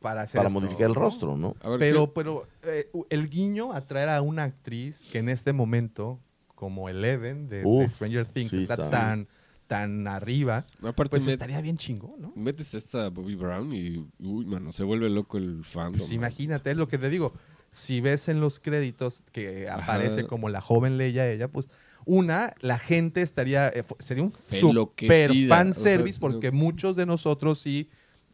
[0.00, 1.54] para hacer para esto, modificar el rostro, ¿no?
[1.62, 5.52] Ver, Pero, ¿qué- pero eh, el guiño a traer a una actriz que en este
[5.52, 6.18] momento,
[6.54, 8.90] como Eleven de, de Stranger Things, sí, está, está.
[8.90, 9.28] tan,
[9.70, 12.32] tan arriba, Aparte, pues met- estaría bien chingón, ¿no?
[12.34, 16.00] metes esta Bobby Brown y, uy, mano, se vuelve loco el fandom.
[16.00, 17.34] Pues imagínate, es lo que te digo.
[17.70, 20.28] Si ves en los créditos que aparece Ajá.
[20.28, 21.66] como la joven Leia, ella, pues,
[22.04, 26.96] una, la gente estaría, eh, sería un super fan o sea, service no- porque muchos
[26.96, 27.88] de nosotros sí,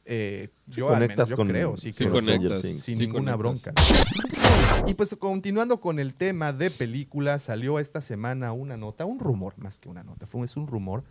[0.06, 2.96] eh, Sí yo al menos conectas yo con- creo, sí, Sí creo, conectas, sin sí
[2.96, 3.74] ninguna conectas.
[3.74, 4.86] bronca.
[4.86, 9.52] Y pues continuando con el tema de películas, salió esta semana una nota, un rumor,
[9.58, 11.04] más que una nota, fue, es un rumor,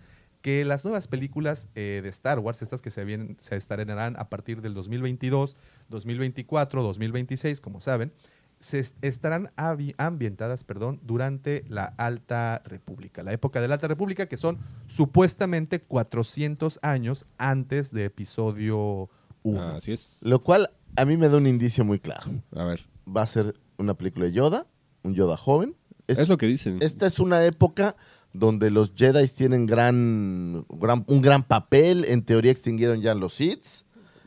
[0.46, 4.30] que las nuevas películas eh, de Star Wars, estas que se, vienen, se estrenarán a
[4.30, 5.58] partir del 2022,
[5.90, 8.14] 2024, 2026, como saben,
[8.60, 9.50] se est- estarán
[9.98, 15.80] ambientadas perdón, durante la Alta República, la época de la Alta República, que son supuestamente
[15.82, 19.10] 400 años antes de episodio
[19.42, 19.60] 1.
[19.60, 20.20] Ah, así es.
[20.22, 22.30] Lo cual a mí me da un indicio muy claro.
[22.56, 24.68] A ver, Va a ser una película de Yoda,
[25.02, 25.76] un Yoda joven.
[26.06, 26.78] Es- es, lo que dicen.
[26.82, 27.96] Esta es una época
[28.38, 32.06] donde los Jedi tienen gran, gran- un gran papel.
[32.06, 33.66] En teoría extinguieron ya los Sith.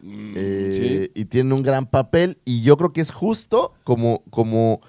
[0.03, 2.39] Mm, eh, Y tienen un gran papel.
[2.45, 4.81] Y yo creo que es justo como, como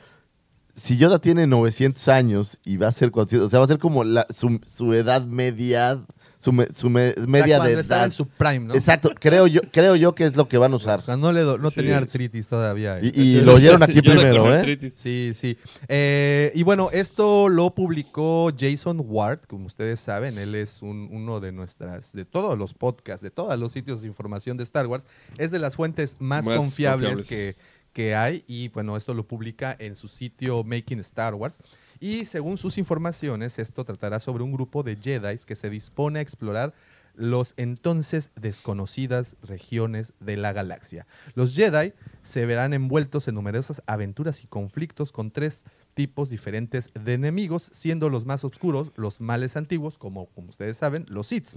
[0.76, 3.80] si Yoda tiene 900 años y va a ser 400, o sea, va a ser
[3.80, 6.06] como la- su, su edad media,
[6.40, 8.06] su, me- su me- O sea, media cuando de edad.
[8.06, 8.74] en su prime, ¿no?
[8.74, 11.00] Exacto, creo yo, creo yo que es lo que van a usar.
[11.00, 11.76] O sea, no, le do- no Sí.
[11.82, 13.00] tenía artritis todavía.
[13.02, 14.56] Y, y lo oyeron aquí primero, ¿eh?
[14.60, 14.94] artritis.
[14.96, 15.58] Sí, sí.
[15.90, 21.40] Eh, y bueno, esto lo publicó Jason Ward, como ustedes saben, él es un- uno
[21.42, 25.06] de nuestras, de todos los podcasts, de todos los sitios de información de Star Wars,
[25.38, 27.26] es de las fuentes más, Más confiables, confiables.
[27.26, 31.58] Que, que hay y bueno, esto lo publica en su sitio Making Star Wars.
[32.00, 36.22] Y según sus informaciones, esto tratará sobre un grupo de Jedi que se dispone a
[36.22, 36.74] explorar
[37.16, 41.06] los entonces desconocidas regiones de la galaxia.
[41.36, 41.94] Los Jedi
[42.24, 45.66] se verán envueltos en numerosas aventuras y conflictos con tres
[46.00, 51.06] tipos diferentes de enemigos, siendo los más oscuros los males antiguos, como, como ustedes saben,
[51.10, 51.50] los Sith.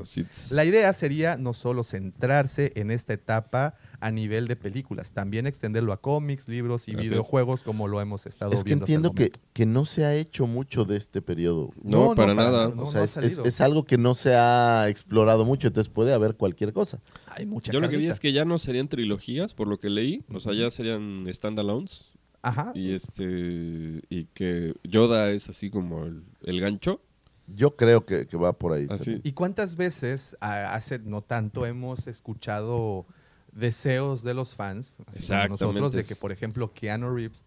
[0.50, 5.92] La idea sería no solo centrarse en esta etapa a nivel de películas, también extenderlo
[5.92, 7.10] a cómics, libros y Así es.
[7.10, 8.84] videojuegos, como lo hemos estado Es que viendo.
[8.84, 11.70] hasta el entiendo que, que no se ha hecho mucho de este periodo.
[11.84, 12.62] No, No, no, para para nada.
[12.68, 12.82] nada, no.
[12.82, 16.12] o sea, ha es, es- es algo que no se ha explorado mucho, entonces puede
[16.14, 17.00] haber cualquier cosa.
[17.28, 19.88] Hay mucha Yo lo que vi es que ya no serían trilogías, por lo que
[19.88, 20.24] leí.
[20.34, 22.10] O sea, ya serían standalones.
[22.42, 22.72] Ajá.
[22.74, 24.02] Y este.
[24.10, 27.00] Y que Yoda es así como el, el gancho.
[27.46, 28.86] Yo creo que, que va por ahí.
[28.90, 29.20] Así.
[29.24, 33.06] ¿Y cuántas veces, a- hace no tanto, hemos escuchado
[33.52, 35.96] deseos de los fans, así como nosotros, Exactamente.
[35.98, 37.44] de que, por ejemplo, Keanu Reeves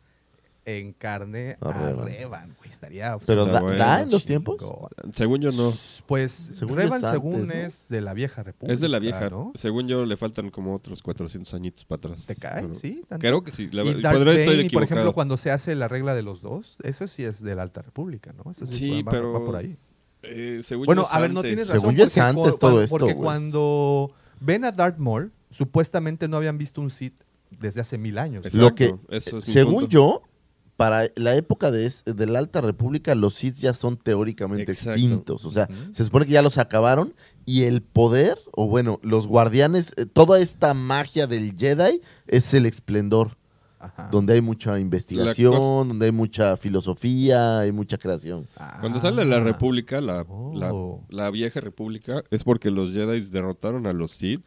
[0.66, 2.56] encarne a A Revan, Revan.
[2.58, 3.78] güey, estaría Pero da, bueno.
[3.78, 4.58] da en los tiempos.
[5.14, 5.72] Según yo, no.
[6.08, 7.54] Pues Según Revan, antes, según ¿no?
[7.54, 8.74] es de la vieja república.
[8.74, 9.30] Es de la vieja.
[9.30, 9.52] ¿no?
[9.56, 12.26] Según yo, le faltan como otros 400 añitos para atrás.
[12.26, 12.64] ¿Te cae?
[12.64, 13.04] Pero Sí.
[13.08, 13.22] tanto.
[13.22, 13.70] Creo que sí.
[13.72, 17.24] La, y Darth por ejemplo, cuando se hace la regla de los dos, eso sí
[17.24, 18.52] es de la Alta República, ¿no?
[18.52, 19.76] Eso sí, Sí, va- va- pero- va por ahí.
[20.24, 21.50] Eh, según Bueno, yo es a ver, no antes.
[21.52, 21.82] tienes razón.
[21.82, 26.38] Según yo es porque antes todo esto, Porque cuando ven a Darth Maul, supuestamente no
[26.38, 27.14] habían visto un Sith
[27.52, 28.44] desde hace mil años.
[28.46, 29.88] Exacto, Lo que, eso es mi según punto.
[29.90, 30.22] yo,
[30.78, 31.90] para la época de,
[32.28, 34.92] la Alta República, los Sith ya son teóricamente Exacto.
[34.92, 35.46] extintos.
[35.46, 37.14] O sea, se supone que ya los acabaron
[37.46, 42.66] y el poder, o bueno, los guardianes, eh, toda esta magia del Jedi es el
[42.66, 43.38] esplendor,
[43.80, 44.10] Ajá.
[44.12, 48.48] donde hay mucha investigación, cosa- donde hay mucha filosofía, hay mucha creación.
[48.82, 49.42] Cuando sale la Ah.
[49.42, 50.54] República, la, Oh.
[51.10, 54.46] la, la vieja República, es porque los Jedi derrotaron a los Sith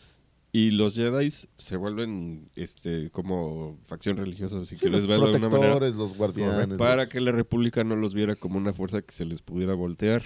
[0.53, 5.37] y los Jedi se vuelven este como facción religiosa, si Sí, quieres los verlo de
[5.39, 5.91] una manera.
[5.91, 6.79] los guardianes.
[6.79, 9.75] Para los- que la República no los viera como una fuerza que se les pudiera
[9.75, 10.23] voltear.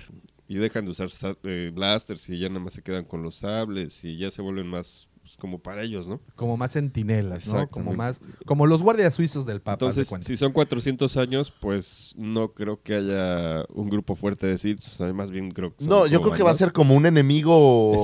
[0.48, 3.36] Y dejan de usar sa- eh, blasters y ya nada más se quedan con los
[3.36, 6.20] sables y ya se vuelven más pues, como para ellos, ¿no?
[6.36, 7.66] Como más centinelas, ¿no?
[7.68, 9.86] Como más, como los guardias suizos del Papa.
[9.86, 14.58] de Entonces, si son 400 años, pues no creo que haya un grupo fuerte de
[14.58, 14.80] Sith.
[14.80, 17.06] O sea, más bien creo que No, yo creo que va a ser como un
[17.06, 17.94] enemigo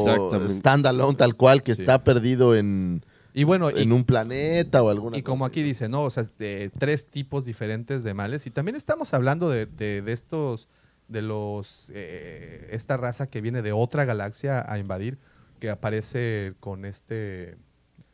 [0.51, 1.83] standalone, tal cual, que Sí.
[1.83, 3.05] está perdido en,
[3.35, 6.03] y bueno, y, en un planeta o alguna y como cosa aquí dice, ¿no?
[6.05, 8.47] O sea, de tres tipos diferentes de males.
[8.47, 10.69] Y también estamos hablando de, de- de estos
[11.09, 15.19] de los eh, esta raza que viene de otra galaxia a invadir,
[15.59, 17.57] que aparece con este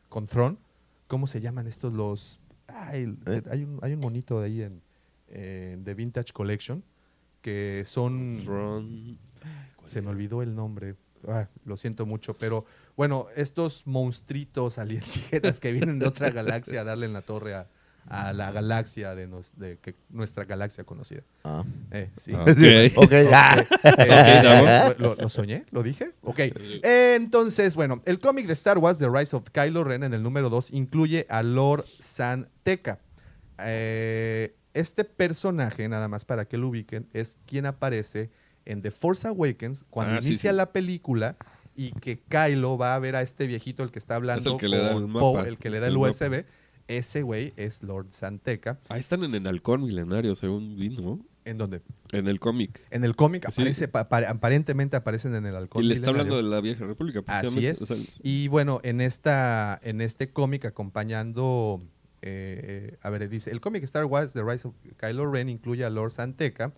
[0.09, 0.59] con Thron.
[1.07, 2.39] ¿Cómo se llaman estos los?
[2.67, 3.41] Ay, ¿Eh?
[3.49, 4.81] hay, un, hay un monito de ahí en,
[5.27, 6.83] en The Vintage Collection
[7.41, 9.19] que son Tron.
[9.85, 10.95] se me olvidó el nombre.
[11.27, 12.65] Ah, lo siento mucho, pero
[12.97, 17.67] bueno, estos monstruitos alienígenas que vienen de otra galaxia a darle en la torre a,
[18.07, 21.23] a la galaxia de, nos- de que, nuestra galaxia conocida.
[21.43, 21.63] Ah.
[21.91, 22.33] Eh, sí.
[22.35, 22.43] Ah,
[22.95, 23.03] ok.
[23.03, 24.93] Ok, Davo.
[24.99, 25.65] ¿lo, lo soñé?
[25.71, 26.11] ¿Lo dije?
[26.21, 26.39] Ok.
[26.83, 30.49] Entonces, bueno, el cómic de Star Wars, The Rise of Kylo Ren, en el número
[30.49, 32.99] 2, incluye a Lord San Tekka.
[33.59, 38.29] Eh, este personaje, nada más para que lo ubiquen, es quien aparece
[38.65, 40.55] en The Force Awakens cuando Ah, inicia sí.
[40.57, 41.37] la película
[41.75, 44.77] y que Kylo va a ver a este viejito, el que está hablando que le
[44.77, 46.29] da el Poe, el que le da el, el USB.
[46.29, 46.43] mapa.
[46.87, 48.79] Ese güey es Lord Santeca.
[48.89, 51.19] Ahí están en el halcón milenario, según vi, ¿no?
[51.43, 51.81] ¿En dónde?
[52.11, 52.85] En el cómic.
[52.89, 53.61] En el cómic Sí.
[53.61, 55.83] aparece, pa- pa- aparentemente aparecen en el halcón.
[55.83, 56.33] Y le está milenario.
[56.35, 57.21] hablando de la vieja república.
[57.27, 57.81] Así es.
[57.81, 61.81] O sea, Y bueno, en esta, en este cómic acompañando,
[62.21, 65.89] eh, a ver, dice, el cómic Star Wars The Rise of Kylo Ren incluye a
[65.91, 66.73] Lord Santeca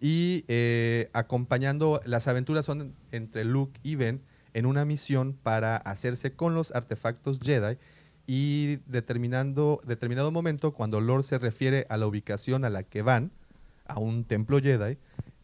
[0.00, 4.20] y eh, acompañando, las aventuras son entre Luke y Ben
[4.54, 7.76] en una misión para hacerse con los artefactos Jedi
[8.30, 13.32] y determinando, determinado momento cuando Lord se refiere a la ubicación a la que van,
[13.86, 14.98] a un templo Jedi,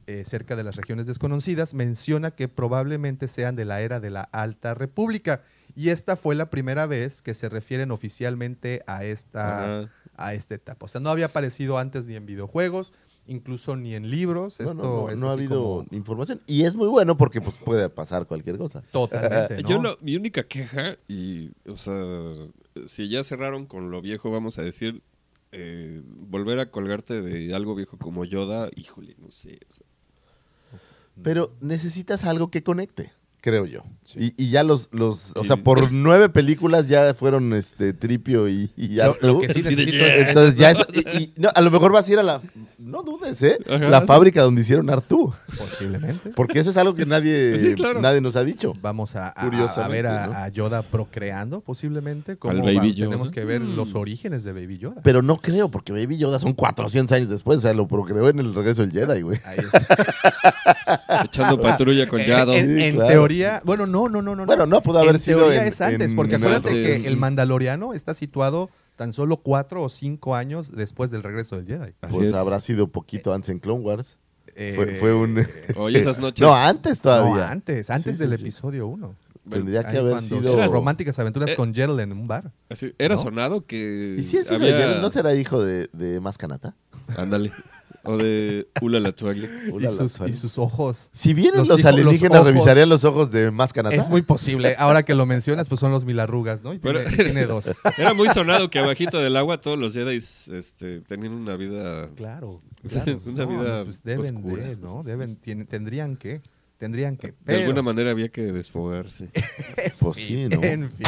[0.06, 4.20] eh, cerca de las regiones desconocidas, menciona que probablemente sean de la era de la
[4.20, 5.40] Alta República.
[5.74, 10.84] Y esta fue la primera vez que se refieren oficialmente a esta, a esta etapa.
[10.84, 12.92] O sea, no había aparecido antes ni en videojuegos,
[13.26, 14.58] incluso ni en libros.
[14.60, 16.40] No, Esto no, no, es no ha habido como- información.
[16.46, 18.82] Y es muy bueno porque pues, puede pasar cualquier cosa.
[18.92, 19.68] Totalmente, ¿no?
[19.68, 21.94] Yo lo- mi única queja, y, o sea,
[22.86, 25.02] si ya cerraron con lo viejo, vamos a decir,
[25.52, 29.60] eh, volver a colgarte de algo viejo como Yoda, híjole, no sé.
[29.70, 30.80] o sea.
[31.22, 33.12] Pero necesitas algo que conecte,
[33.44, 33.82] creo yo.
[34.16, 38.48] Y, y ya los, los o Y- sea, por nueve películas ya fueron este Tripio
[38.48, 39.26] y, y Lo- Artu.
[39.26, 40.14] lo que sí Así de, necesito yeah.
[40.16, 42.40] es- Entonces ya es, y, y- no, a lo mejor vas a ir a la,
[42.78, 43.58] no dudes, ¿eh?
[43.66, 43.78] Ajá.
[43.88, 45.32] La fábrica donde hicieron Artú.
[45.58, 46.30] Posiblemente.
[46.30, 48.00] Porque eso es algo que nadie, Sí, claro.
[48.00, 48.74] nadie nos ha dicho.
[48.80, 50.32] Vamos a, a- ver a, ¿no?
[50.34, 52.36] a Yoda procreando, posiblemente.
[52.36, 53.08] Como Al Baby va- Yoda.
[53.10, 53.74] Tenemos que ver Mm.
[53.76, 55.00] los orígenes de Baby Yoda.
[55.02, 57.58] Pero no creo, porque Baby Yoda son 400 años después.
[57.58, 59.38] O sea, lo procreó en el regreso del Jedi, güey.
[59.44, 61.24] Ahí está.
[61.24, 62.52] Echando patrulla con Yado.
[62.54, 63.10] En, Sí, en claro.
[63.10, 63.33] teoría,
[63.64, 64.46] bueno, no, no, no, no.
[64.46, 67.06] Bueno, no, pudo haber en sido teoría en- es antes, en- porque en acuérdate que
[67.06, 71.92] el Mandaloriano está situado tan solo cuatro o cinco años después del regreso del Jedi.
[72.00, 72.34] Así Pues es.
[72.34, 74.16] habrá sido poquito antes en Clone Wars.
[74.56, 75.44] Eh, Fue, fue un...
[75.76, 76.46] Oye, esas noches.
[76.46, 77.34] No, antes todavía.
[77.46, 78.42] No, antes, antes Sí, del sí, sí.
[78.44, 79.16] episodio 1.
[79.50, 80.54] Tendría que haber sido...
[80.62, 81.56] Sus románticas aventuras Eh.
[81.56, 82.52] con Gerald en un bar.
[82.70, 83.22] Así, era ¿No?
[83.22, 84.14] sonado que.
[84.18, 85.00] ¿Y si es hijo de había-?
[85.00, 86.76] ¿No será hijo de, de Mascanata?
[87.16, 87.52] Ándale.
[88.04, 89.48] O de Ula la Tuagle.
[89.72, 91.08] Ula, Y sus, y sus ojos.
[91.12, 93.94] Si vienen los los, alienígenas, los revisarían los ojos de Mascanata.
[93.96, 94.74] Es muy posible.
[94.78, 96.74] Ahora que lo mencionas, pues son los milarrugas, ¿no?
[96.74, 97.72] Y tiene, Pero- tiene dos.
[97.98, 102.08] Era muy sonado que abajito del agua todos los Jedi este, tenían una vida.
[102.16, 103.20] Claro, claro.
[103.26, 104.64] Una No, vida pues deben oscura.
[104.68, 105.02] de, ¿no?
[105.02, 106.42] Deben, tienen- tendrían que,
[106.78, 107.34] tendrían que.
[107.44, 109.30] De alguna manera había que desfogarse.
[109.98, 110.62] Pues sí, ¿no?
[110.62, 111.06] En fin.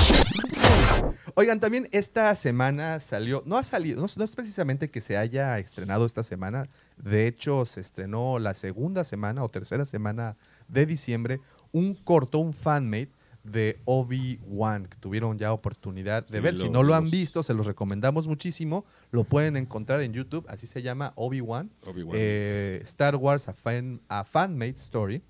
[1.35, 5.59] Oigan, también esta semana salió, no ha salido, no, no es precisamente que se haya
[5.59, 10.37] estrenado esta semana, de hecho se estrenó la segunda semana o tercera semana
[10.69, 11.41] de diciembre
[11.73, 13.11] un corto, un fanmade
[13.45, 16.57] de Obi-Wan, que tuvieron ya oportunidad de Sí, ver.
[16.57, 18.85] si no lo han visto, se los recomendamos muchísimo.
[19.13, 21.71] Lo pueden encontrar en YouTube, así se llama Obi-Wan.
[22.15, 25.23] Eh, Star Wars, a, fan, a Fanmade Story.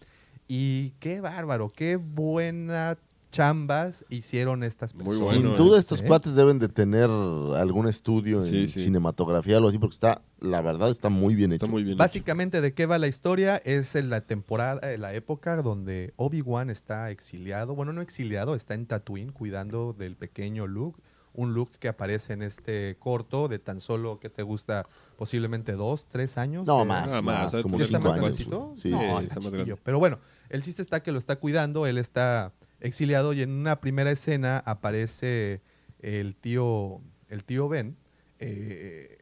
[0.48, 2.98] Y qué bárbaro, qué buena
[3.32, 5.34] chambas hicieron estas Muy personas.
[5.34, 5.80] bueno, Sin duda eh.
[5.80, 6.04] estos ¿eh?
[6.06, 8.84] cuates deben de tener algún estudio en Sí, sí.
[8.84, 11.72] cinematografía o algo así, porque está, la verdad, está muy bien Está hecho.
[11.72, 11.98] muy bien.
[11.98, 13.56] Básicamente, ¿de qué va la historia?
[13.64, 17.74] Es en la temporada, en la época donde Obi-Wan está exiliado.
[17.74, 21.00] Bueno, no exiliado, está en Tatooine cuidando del pequeño Luke.
[21.34, 24.86] Un Luke que aparece en este corto de tan solo, ¿qué te gusta?
[25.18, 26.64] Posiblemente dos, tres años.
[26.66, 28.36] No, Eh, más, más, más, como ¿Sí está cinco más años.
[28.36, 29.78] Sí, No, sí, está está más.
[29.84, 30.18] Pero bueno,
[30.48, 34.58] el chiste está que lo está cuidando, él está exiliado y en una primera escena
[34.58, 35.62] aparece
[36.00, 37.96] el tío, el tío Ben
[38.38, 39.18] eh,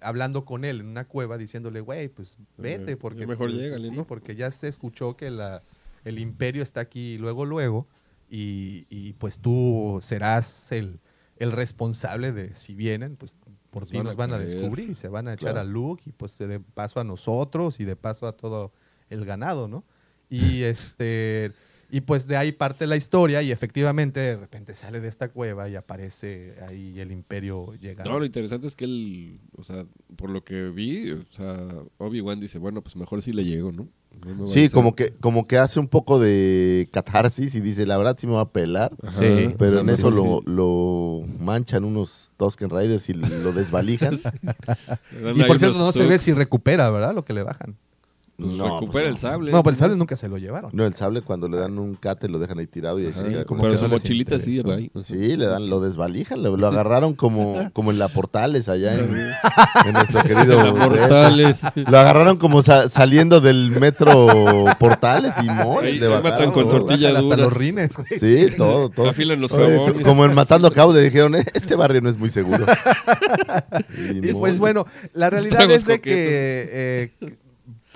[0.00, 4.06] hablando con él en una cueva diciéndole, güey, pues vete porque mejor pues, sí, ¿no?
[4.06, 5.62] porque ya se escuchó que la,
[6.04, 7.88] el imperio está aquí luego luego
[8.30, 11.00] y, y, pues tú serás el,
[11.36, 13.36] el responsable de si vienen, pues
[13.70, 15.60] por ti nos van a descubrir y se van a echar Claro.
[15.60, 18.72] a Luke y pues de paso a nosotros y de paso a todo
[19.10, 19.84] el ganado, ¿no?
[20.32, 21.52] Y este
[21.90, 25.68] Y pues de ahí parte la historia y efectivamente de repente sale de esta cueva
[25.68, 28.10] y aparece ahí el imperio llegando.
[28.10, 29.84] No, lo interesante es que él, o sea,
[30.16, 31.68] por lo que vi, o sea,
[31.98, 33.88] Obi-Wan dice, bueno, pues mejor sí le llego, ¿no?
[34.46, 38.26] Sí, como que, como que hace un poco de catarsis y dice, la verdad sí
[38.26, 38.92] me va a pelar.
[39.02, 39.10] Ajá.
[39.10, 39.54] Sí.
[39.58, 44.14] Pero en Sí, eso sí, lo, lo manchan unos Tusken Riders y lo desvalijan.
[45.34, 47.14] Y por cierto, no se ve si recupera, ¿verdad?
[47.14, 47.76] Lo que le bajan.
[48.42, 49.52] Pues, No, recupera pues el sable.
[49.52, 50.70] No, pero el sable nunca se lo llevaron.
[50.74, 53.26] No, el sable cuando le dan un cate lo dejan ahí tirado y ahí se
[53.26, 54.90] queda como pero que su mochilita sí, ahí.
[55.04, 59.00] Sí, le dan, lo desvalijan, lo, lo agarraron como, como en la Portales allá en,
[59.86, 60.72] en nuestro querido La.
[60.74, 61.60] Portales.
[61.74, 64.26] Lo agarraron como sa- saliendo del metro
[64.78, 67.90] Portales y Ahí mole, de matan con tortilla hasta los rines.
[68.20, 69.10] Sí, todo, todo.
[69.10, 72.30] Afilan los Oye, como en Matando Cabo le dijeron, "Eh, este barrio no es muy
[72.30, 72.64] seguro.
[73.98, 76.00] Y Y pues bueno, la realidad es de coquetos.
[76.02, 77.36] que eh,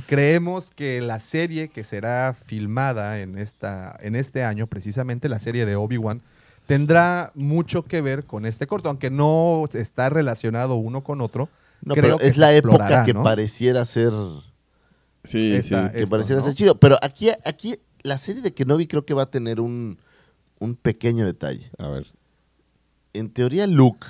[0.07, 5.67] creemos que la serie que será filmada en, esta, en este año, precisamente la serie
[5.67, 6.23] de Obi-Wan,
[6.67, 11.49] tendrá mucho que ver con este corto, aunque no está relacionado uno con otro.
[11.83, 13.23] No, creo pero que es la época que ¿no?
[13.23, 14.13] pareciera ser
[15.25, 15.93] Sí, Esta- sí.
[15.93, 16.47] que esto, pareciera ¿no?
[16.47, 16.79] ser chido.
[16.79, 19.99] Pero aquí, aquí la serie de Kenobi creo que va a tener un,
[20.61, 21.71] un pequeño detalle.
[21.79, 22.07] A ver.
[23.13, 24.07] En teoría, Luke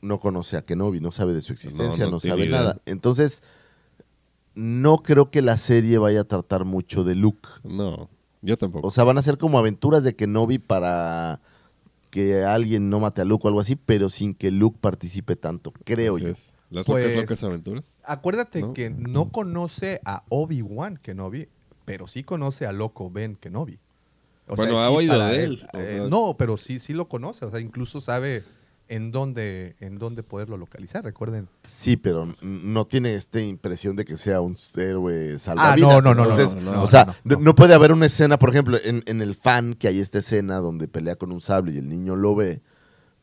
[0.00, 2.58] no conoce a Kenobi, no sabe de su existencia, No, no, no tiene sabe idea.
[2.60, 2.78] nada.
[2.86, 3.42] Entonces,
[4.54, 7.48] no creo que la serie vaya a tratar mucho de Luke.
[7.64, 8.08] No,
[8.42, 8.86] yo tampoco.
[8.86, 11.40] O sea, van a ser como aventuras de Kenobi para
[12.10, 15.72] que alguien no mate a Luke o algo así, pero sin que Luke participe tanto,
[15.84, 16.30] creo Así yo.
[16.30, 16.50] es.
[16.70, 17.98] Las Pues- locas, locas aventuras.
[18.04, 18.72] Acuérdate ¿No?
[18.74, 21.48] que no conoce a Obi-Wan Kenobi,
[21.84, 23.78] pero sí conoce a Loco Ben Kenobi.
[24.46, 27.08] O Bueno, ha sí, oído de él, o eh, sea- no, pero sí, sí lo
[27.08, 27.44] conoce.
[27.44, 28.44] O sea, incluso sabe
[28.90, 31.04] en dónde, en dónde poderlo localizar.
[31.04, 31.48] Recuerden.
[31.66, 35.90] Sí, pero no tiene esta impresión de que sea un héroe Ah, salvavidas.
[35.90, 37.40] no, no, no, no, Entonces, no, no, o sea, no, no, no.
[37.42, 40.58] no puede haber una escena, por ejemplo, en, en el fan que hay esta escena
[40.58, 42.60] donde pelea con un sable y el niño lo ve,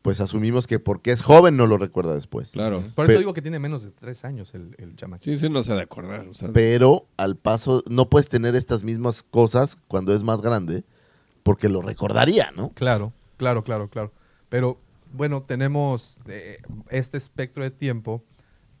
[0.00, 2.52] pues asumimos que porque es joven no lo recuerda después.
[2.52, 2.82] Claro.
[2.94, 5.22] Por eso digo que tiene menos de tres años el, el chamaco.
[5.22, 6.26] Sí, sí, no se ha de acordar.
[6.28, 10.84] o sea, Pero al paso, no puedes tener estas mismas cosas cuando es más grande,
[11.42, 12.70] porque lo recordaría, ¿no?
[12.74, 14.12] Claro, claro, claro, claro.
[14.48, 14.80] Pero
[15.12, 16.58] bueno, tenemos eh,
[16.90, 18.24] este espectro de tiempo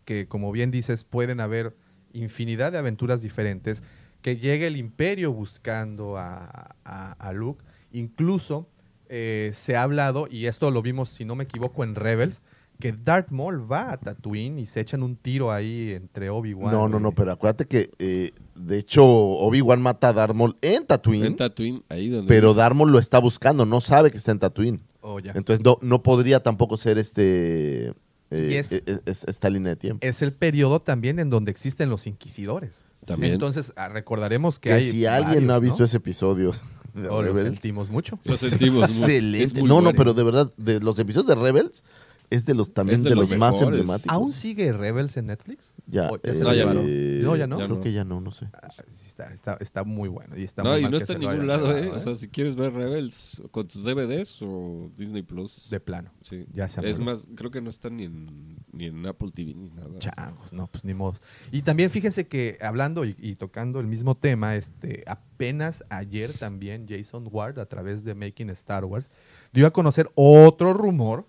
[0.04, 1.76] que, como bien dices, pueden haber
[2.12, 3.82] infinidad de aventuras diferentes,
[4.22, 7.62] que llegue el imperio buscando a, a- a Luke.
[7.92, 8.68] Incluso
[9.08, 12.40] eh, se ha hablado, y esto lo vimos, si no me equivoco, en Rebels,
[12.80, 16.70] que Darth Maul va a Tatooine y se echan un tiro ahí entre Obi-Wan.
[16.72, 20.86] No, no, no, pero acuérdate que, eh, de hecho, Obi-Wan mata a Darth Maul en
[20.86, 22.28] Tatooine, en Tatooine, ahí donde.
[22.28, 24.80] pero Darth Maul lo está buscando, no sabe que está en Tatooine.
[25.10, 25.32] Oh, ya.
[25.34, 27.94] Entonces no, no podría tampoco ser este
[28.30, 30.06] eh, Y es- eh, eh, es- esta línea de tiempo.
[30.06, 32.82] es el periodo también en donde existen los inquisidores.
[33.06, 33.32] También.
[33.32, 36.52] Entonces, ah, recordaremos que, Que hay si alguien no ha visto ese episodio
[36.92, 38.18] de Oh, lo sentimos mucho.
[38.24, 38.74] Lo sentimos.
[38.80, 38.84] mucho.
[39.06, 39.60] excelente.
[39.60, 41.84] Muy No, no, pero de verdad, de los episodios de Rebels
[42.30, 44.12] es de los también Es de, de los, los más emblemáticos.
[44.12, 45.72] ¿Aún sigue Rebels en Netflix?
[45.86, 46.84] Ya, ¿O ya se eh, lo No, ya llevaron?
[46.88, 47.58] eh, No, ya no.
[47.58, 47.82] ya Creo no.
[47.82, 48.48] que ya no, no sé.
[48.52, 48.68] Ah,
[49.06, 50.36] está, está- está muy bueno.
[50.36, 51.88] Y está No, muy y mal no está en se lo ningún lado, ¿eh?
[51.90, 55.68] O sea, si quieres ver Rebels con tus DVDs o Disney Plus.
[55.70, 56.10] De plano.
[56.22, 56.44] Sí.
[56.52, 59.70] Ya se Es más, creo que no está ni en, ni en Apple TV ni
[59.70, 59.88] nada.
[59.98, 61.18] Changos, no, pues ni modo.
[61.50, 66.86] Y también fíjense que hablando y, y tocando el mismo tema, este, apenas ayer también
[66.88, 69.10] Jason Ward, a través de Making Star Wars,
[69.52, 71.26] dio a conocer otro rumor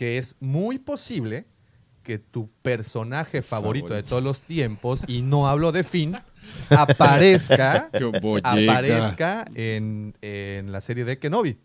[0.00, 1.44] que es muy posible
[2.02, 6.16] que tu personaje favorito, de todos los tiempos, y no hablo de Finn,
[6.70, 7.90] aparezca,
[8.42, 11.58] aparezca en, en la serie de Kenobi.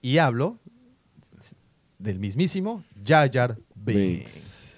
[0.00, 0.58] Y hablo
[1.98, 4.32] del mismísimo Jar Jar Binks.
[4.32, 4.76] Binks.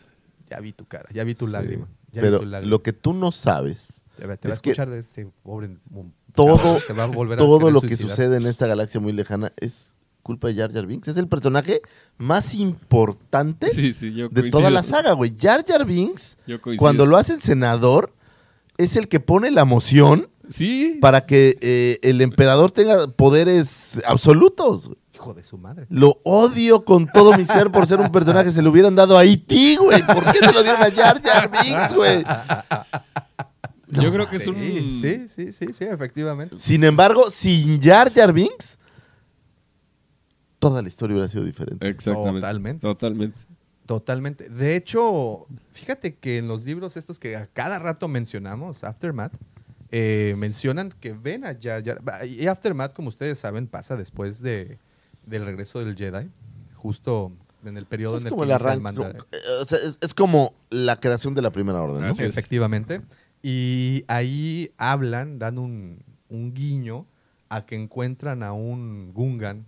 [0.51, 1.87] Ya vi tu cara, ya vi tu lágrima.
[2.11, 2.69] ya vi Pero tu lágrima.
[2.69, 5.71] lo que tú no sabes, te va, te va a es que escuchar ese pobre
[6.35, 8.11] todo, se va a volver a todo lo que suicidar.
[8.11, 9.95] sucede en esta galaxia muy lejana es
[10.29, 11.09] culpa de Jar Jar Binks.
[11.09, 11.81] Es el personaje
[12.19, 15.35] más importante Sí, sí, yo de toda la saga, güey.
[15.41, 16.37] Jar Jar Binks,
[16.77, 18.13] cuando lo hacen senador,
[18.77, 20.99] es el que pone la moción Sí.
[21.01, 24.91] para que eh, el emperador tenga poderes absolutos.
[25.15, 25.87] Hijo de su madre.
[25.89, 28.53] Lo odio con todo mi ser por ser un personaje.
[28.53, 30.07] Se lo hubieran dado a E.T., güey.
[30.07, 32.25] ¿Por qué se lo dieron a Jar Jar Binks, güey?
[33.89, 34.55] Yo creo que es un.
[34.55, 36.55] sí, sí, sí, sí, efectivamente.
[36.59, 38.78] Sin embargo, sin Jar Jar Binks,
[40.59, 41.89] toda la historia hubiera sido diferente.
[41.89, 42.41] Exactamente.
[42.41, 42.81] Totalmente.
[42.81, 43.39] Totalmente.
[43.87, 44.49] Totalmente.
[44.51, 49.33] De hecho, fíjate que en los libros estos que a cada rato mencionamos, Aftermath,
[49.91, 52.03] eh, mencionan que ven a Jar Jar.
[52.27, 54.79] Y Aftermath, como ustedes saben, pasa después de,
[55.25, 56.29] del regreso del Jedi,
[56.75, 57.33] justo
[57.65, 59.01] en el periodo Es en el como que el arranque.
[59.01, 62.11] Eh, o sea, es, es como la creación de la primera orden, ¿no?
[62.11, 63.01] Efectivamente.
[63.43, 67.07] Y ahí hablan, dan un, un guiño
[67.49, 69.65] a que encuentran a un Gungan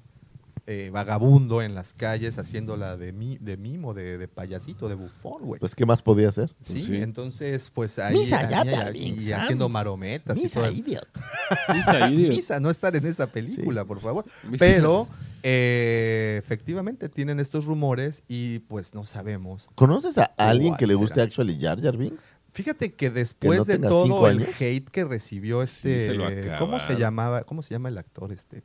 [0.73, 5.43] eh, vagabundo en las calles haciéndola de, mi, de mimo, de, de payasito, de bufón,
[5.43, 5.59] güey.
[5.59, 6.55] Pues, ¿qué más podía hacer?
[6.63, 6.97] Sí, Sí.
[6.97, 10.39] entonces, pues ahí, Misa, ya ahí- te y haciendo marometas.
[10.39, 10.79] y Misa, eso.
[10.79, 11.09] idiot.
[11.75, 12.29] Misa, idiot.
[12.37, 14.25] Misa, no estar en esa película, por favor.
[14.45, 14.59] Misa.
[14.65, 15.09] Pero
[15.43, 19.69] eh, efectivamente tienen estos rumores y pues no sabemos.
[19.75, 21.25] ¿Conoces a alguien que le ¿Cuál guste será?
[21.27, 22.23] Actually Jar Jar Binks?
[22.53, 26.25] Fíjate que después no de todo el hate que recibió Sí, este, se lo
[26.59, 27.43] ¿cómo se llamaba?
[27.45, 28.63] ¿Cómo se llama el actor este?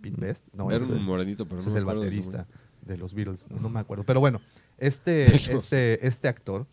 [0.00, 0.46] Pete Best.
[0.52, 2.46] No, Era ese un es- morenito, pero ese no es el acuerdo baterista
[2.82, 4.04] de los Beatles, no, no me acuerdo.
[4.06, 4.40] Pero bueno,
[4.78, 6.66] este, este, este actor,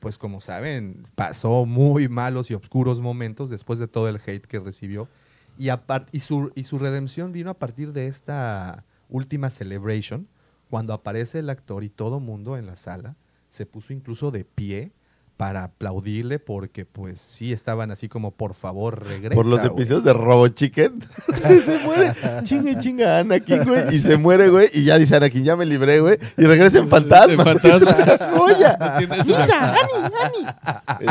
[0.00, 4.60] pues como saben, pasó muy malos y oscuros momentos después de todo el hate que
[4.60, 5.08] recibió.
[5.56, 5.68] Y,
[6.12, 10.26] y, su, y su redención vino a partir de esta última celebration,
[10.68, 13.16] cuando aparece el actor y todo mundo en la sala
[13.48, 14.92] se puso incluso de pie
[15.36, 19.34] para aplaudirle porque pues sí estaban así como por favor regresa.
[19.34, 19.72] Por los güey".
[19.72, 21.00] episodios de Robo Chicken.
[21.64, 22.12] se muere.
[22.44, 23.96] Chinga y chinga Anakin, güey.
[23.96, 24.68] Y se muere, güey.
[24.72, 26.18] Y ya dice Anakin, ya me libré, güey.
[26.36, 27.32] Y regresa en fantasma.
[27.32, 27.90] En fantasma.
[27.94, 28.78] Es una joya.
[28.98, 30.48] Tienes Misa, Ani,
[30.86, 31.08] Ani.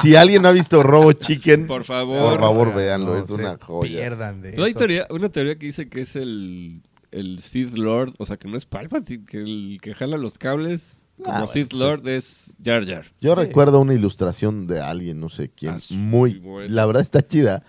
[0.00, 2.30] Si alguien no ha visto Robo Chicken, Por favor.
[2.32, 3.14] por favor, véanlo.
[3.14, 3.90] no es una joya.
[3.90, 4.78] Pierdan de Pero hay eso.
[4.78, 8.56] teoría, una teoría que dice que es el, el Sith Lord, o sea, que no
[8.56, 12.86] es Palpatine, que el que jala los cables como Ah, bueno, Sith Lord es Jar
[12.86, 13.06] Jar.
[13.20, 13.40] Yo Sí.
[13.40, 16.72] recuerdo una ilustración de alguien, no sé quién, Ah, muy, buena.
[16.74, 17.62] la verdad está chida,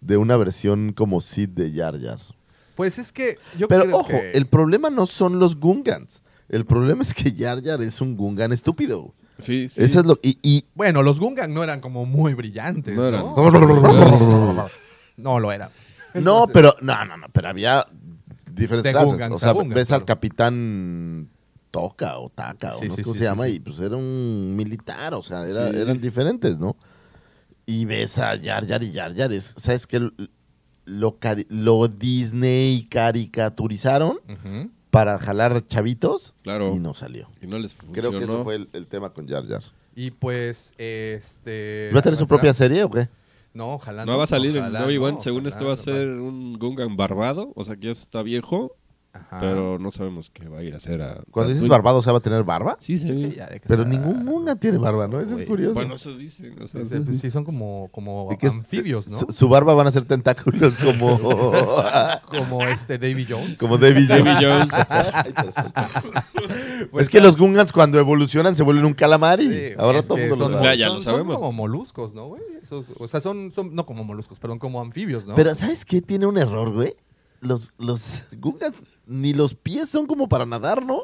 [0.00, 2.18] de una versión como Sid de Jar Jar.
[2.76, 6.22] Pues es que yo Pero creo ojo, que- el problema no son los Gungans.
[6.48, 9.14] El problema es que Jar Jar es un Gungan estúpido.
[9.38, 9.82] Sí, sí.
[9.82, 13.08] Eso es lo y, y Bueno, los Gungan no eran como muy brillantes, No ¿no?
[13.08, 13.22] eran.
[15.16, 15.70] No lo eran.
[16.14, 17.86] no, pero no, no, no, pero había
[18.50, 19.08] diferentes clases.
[19.10, 21.28] Gungans o sea, ves al capitán
[21.72, 23.54] Toca o Taka Sí, o no sí, sé cómo sí, se sí, llama sí.
[23.54, 25.76] y pues era un militar, o sea, era- Sí.
[25.78, 26.76] eran diferentes, ¿no?
[27.66, 30.08] Y ves a Jar Jar y Jar Jar es, ¿sabes qué?
[30.84, 31.18] Lo,
[31.48, 34.18] lo Disney caricaturizaron
[34.90, 36.74] para jalar chavitos Claro.
[36.76, 37.28] y no salió.
[37.40, 38.08] Y no les funcionó.
[38.10, 39.62] Creo que eso fue el, el tema con Jar Jar.
[39.94, 41.90] Y pues, este...
[41.94, 43.08] ¿Va a tener su propia serie o qué?
[43.54, 45.76] No, ojalá No va a salir en ojalá Obi-Wan, no, según ojalá esto va a
[45.76, 45.82] no.
[45.82, 48.74] ser un Gungan barbado, o sea que ya está viejo,
[49.14, 49.40] Ajá.
[49.40, 51.20] pero no sabemos qué va a ir a hacer a...
[51.30, 52.78] Cuando dices barbado, ¿o sea, va a tener barba?
[52.80, 53.14] Sí, sí.
[53.14, 55.20] Sí, ya de que Pero está- ningún Gungan tiene barba, ¿no?
[55.20, 55.74] Eso es curioso.
[55.74, 56.56] Bueno, eso dicen.
[56.62, 59.18] o sea, pues, sí, son como, como ¿De qué es- anfibios, ¿no?
[59.18, 61.18] Su, su barba van a ser tentáculos como,
[62.30, 63.58] Como este Davy Jones.
[63.58, 64.24] como David Jones.
[64.24, 64.72] Davy Jones.
[66.98, 69.48] Es que los Gungans cuando evolucionan se vuelven un calamari.
[69.50, 70.64] Sí, Ahora todo mundo lo son, sabe.
[70.64, 71.36] Ya, ya son- lo son sabemos.
[71.36, 72.42] como moluscos, ¿no, güey?
[72.98, 75.34] O sea, son, son, no como moluscos, perdón, como anfibios, ¿no?
[75.34, 76.02] Pero ¿sabes qué?
[76.02, 76.94] Tiene un error, güey.
[77.40, 81.02] Los, los Gungans ni los pies son como para nadar, ¿no?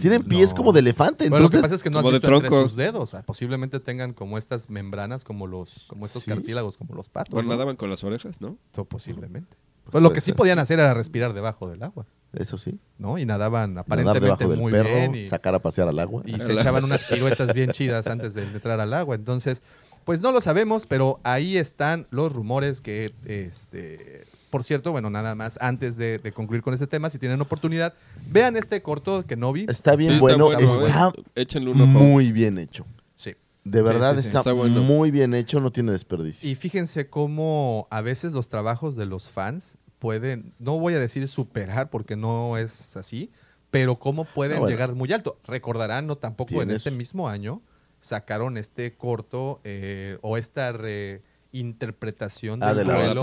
[0.00, 0.56] Tienen pies No.
[0.56, 1.28] como de elefante.
[1.28, 2.68] Bueno, lo que Entonces, pasa es que no has como de visto entre tronco.
[2.68, 3.02] sus dedos.
[3.02, 6.30] o sea, posiblemente tengan como estas membranas, como los, como estos Sí.
[6.30, 7.34] cartílagos, como los patos.
[7.34, 7.54] Bueno, ¿no?
[7.56, 8.56] nadaban con las orejas, ¿no?
[8.74, 9.56] So, posiblemente.
[9.90, 10.36] Pues lo puede que sí ser.
[10.36, 12.78] podían hacer era respirar debajo del agua, eso sí.
[12.96, 13.18] ¿no?
[13.18, 15.14] Y nadaban Nadar aparentemente debajo del muy perro, bien.
[15.16, 16.22] Y, sacar a pasear al agua.
[16.26, 19.16] y se echaban unas piruetas bien chidas antes de entrar al agua.
[19.16, 19.62] Entonces,
[20.04, 25.34] pues no lo sabemos, pero ahí están los rumores que, este, por cierto, bueno, nada
[25.34, 27.94] más, antes de, de concluir con este tema, si tienen oportunidad,
[28.28, 29.64] vean este corto que no vi.
[29.68, 31.22] Está bien Sí, está bueno, bueno, está eh.
[31.36, 31.86] Échenle un ojo.
[31.86, 32.84] muy bien hecho.
[33.14, 33.34] Sí.
[33.64, 34.26] De verdad sí, sí.
[34.26, 34.82] está, Está bueno.
[34.82, 36.48] muy bien hecho, no tiene desperdicio.
[36.50, 41.28] Y fíjense cómo a veces los trabajos de los fans pueden, no voy a decir
[41.28, 43.30] superar porque no es así,
[43.70, 44.70] pero cómo pueden Ah, bueno.
[44.74, 45.38] llegar muy alto.
[45.46, 47.62] Recordarán, no tampoco en Tienes- este mismo año
[48.00, 50.72] sacaron este corto eh, o esta
[51.52, 53.22] reinterpretación Ah, del de la duelo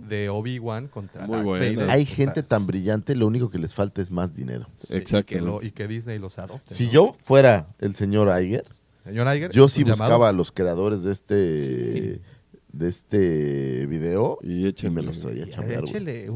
[0.00, 0.02] ¿no?
[0.08, 1.76] de Obi-Wan contra Muy Darth buena.
[1.76, 1.90] Vader.
[1.90, 4.66] Hay gente tan brillante, lo único que les falta es más dinero.
[4.76, 5.34] Sí, Exacto.
[5.34, 6.74] Y que, lo- y que Disney los adopte.
[6.74, 6.92] Si ¿no?
[6.92, 8.64] yo fuera el señor Iger,
[9.04, 10.02] Señor Iger, yo ¿es sí llamado?
[10.04, 12.20] buscaba a los creadores de este
[12.72, 15.02] de este video Y échenle.
[15.02, 15.84] me los traía a Y chambear,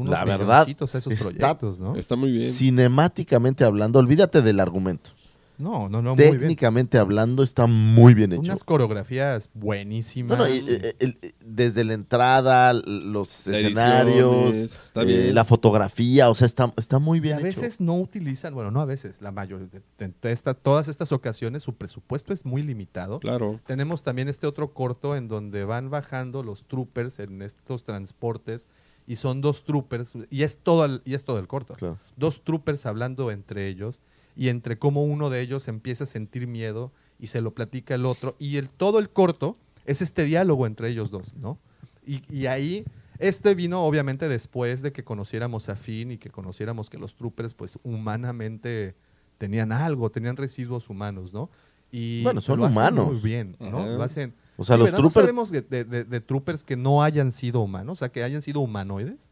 [0.05, 1.95] La verdad, a esos está proyectos, ¿no?
[1.95, 2.51] Está muy bien.
[2.51, 5.09] cinemáticamente hablando, olvídate del argumento.
[5.57, 6.37] No, no, no, muy bien.
[6.37, 8.41] Técnicamente hablando, está muy bien hecho.
[8.41, 10.37] Unas coreografías No, buenísimas.
[10.37, 15.35] no, y, eh, eh, desde la entrada, los La escenarios, edición, está eh, bien.
[15.35, 17.47] la fotografía, o sea, está, está muy Y bien a hecho.
[17.61, 21.63] veces no utilizan, bueno, no a veces, la mayoría, de, de esta- todas estas ocasiones
[21.63, 23.19] su presupuesto es muy limitado.
[23.19, 23.59] Claro.
[23.65, 28.67] Tenemos también este otro corto en donde van bajando los troopers en estos transportes
[29.07, 31.73] y son dos troopers y es todo el, y es todo el corto.
[31.75, 31.97] Claro.
[32.15, 34.01] Dos troopers hablando entre ellos
[34.37, 38.05] y entre cómo uno de ellos empieza a sentir miedo y se lo platica el
[38.05, 41.57] otro y el todo el corto es este diálogo entre ellos dos, ¿no?
[42.05, 42.85] Y, y ahí
[43.19, 47.53] este vino obviamente después de que conociéramos a Finn y que conociéramos que los troopers
[47.55, 48.95] pues humanamente
[49.39, 51.49] tenían algo, tenían residuos humanos, ¿no?
[51.91, 53.07] Y Bueno, son lo hacen humanos.
[53.13, 53.79] muy bien, ¿no?
[53.79, 53.85] Ajá.
[53.87, 54.97] Lo hacen O sea, Sí, los ¿verdad?
[54.99, 55.13] ¿No troopers...
[55.25, 58.41] sabemos de, de- de- de troopers que no hayan sido humanos, o sea, que hayan
[58.41, 59.29] sido humanoides.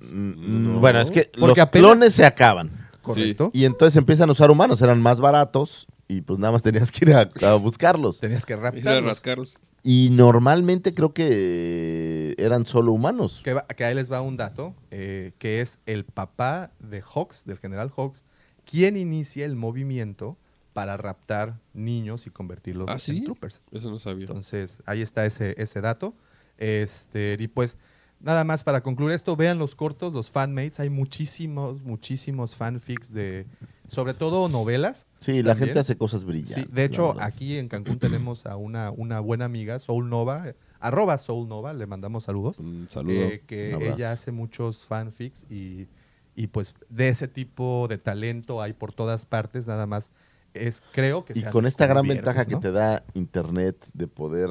[0.00, 2.70] Mm, Bueno, es que Porque los apenas- clones se acaban.
[3.14, 3.50] Correcto.
[3.54, 7.04] Y entonces empiezan a usar humanos, eran más baratos y pues nada más tenías que
[7.10, 8.20] ir a, a buscarlos.
[8.20, 9.04] Tenías que Ir a raptarlos.
[9.04, 9.58] rascarlos.
[9.82, 13.40] Y normalmente creo que eran solo humanos.
[13.44, 17.44] Que, va- que ahí les va un dato, eh, que es el papá de Hawks,
[17.44, 18.24] del general Hawks,
[18.68, 20.36] quien inicia el movimiento
[20.72, 23.20] para raptar niños y convertirlos ¿Ah, en sí?
[23.22, 23.62] troopers.
[23.70, 24.26] Eso no sabía.
[24.26, 26.14] Entonces, ahí está ese, ese dato.
[26.58, 27.78] Este, y pues,
[28.20, 30.80] nada más para concluir esto, vean los cortos, los fanmates.
[30.80, 33.46] Hay muchísimos, muchísimos fanfics de,
[33.86, 35.06] sobre todo novelas.
[35.18, 36.64] Sí, la gente hace cosas brillantes.
[36.64, 41.18] Sí, de hecho, aquí en Cancún tenemos a una, una buena amiga, Soul Nova, arroba
[41.18, 42.58] Soul Nova, le mandamos saludos.
[42.58, 43.14] Un saludo.
[43.14, 45.88] eh, que ella hace muchos fanfics y,
[46.34, 50.10] y pues de ese tipo de talento hay por todas partes, nada más
[50.54, 54.48] es, creo que Y con esta gran ventaja que te da Internet de poder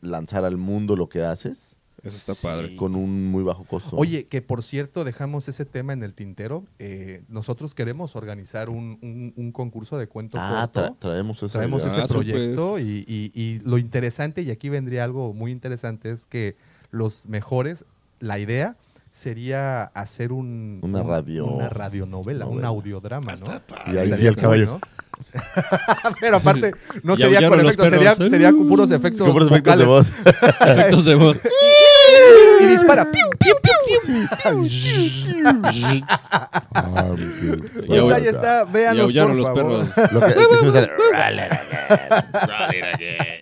[0.00, 2.46] lanzar al mundo lo que haces Eso está Sí.
[2.46, 2.76] padre.
[2.76, 3.96] con un muy bajo costo.
[3.96, 6.64] Oye, que por cierto, dejamos ese tema en el tintero.
[6.80, 10.94] eh, nosotros queremos organizar un, un- un concurso de cuento ah, corto.
[10.94, 11.48] tra- traemos eso.
[11.48, 12.08] Traemos Ah, ese súper.
[12.12, 16.56] proyecto y, y- y lo interesante, y aquí vendría algo muy interesante, es que
[16.90, 17.84] los mejores,
[18.20, 18.76] la idea
[19.12, 22.68] sería hacer un, Una un- radio- una radionovela, un novela.
[22.68, 23.60] audiodrama, ¿no?
[23.92, 24.80] Y ahí sí el caballo.
[26.20, 26.70] Pero aparte,
[27.04, 30.08] no sería con efectos, sería, sería con puros efectos Con puros efectos de voz.
[30.66, 31.36] Efectos de voz.
[32.60, 33.08] y dispara.
[37.86, 39.54] Pues ahí está, véanlos por los favor.
[39.54, 39.88] perros.
[40.12, 40.34] Lo que,
[42.98, 43.40] que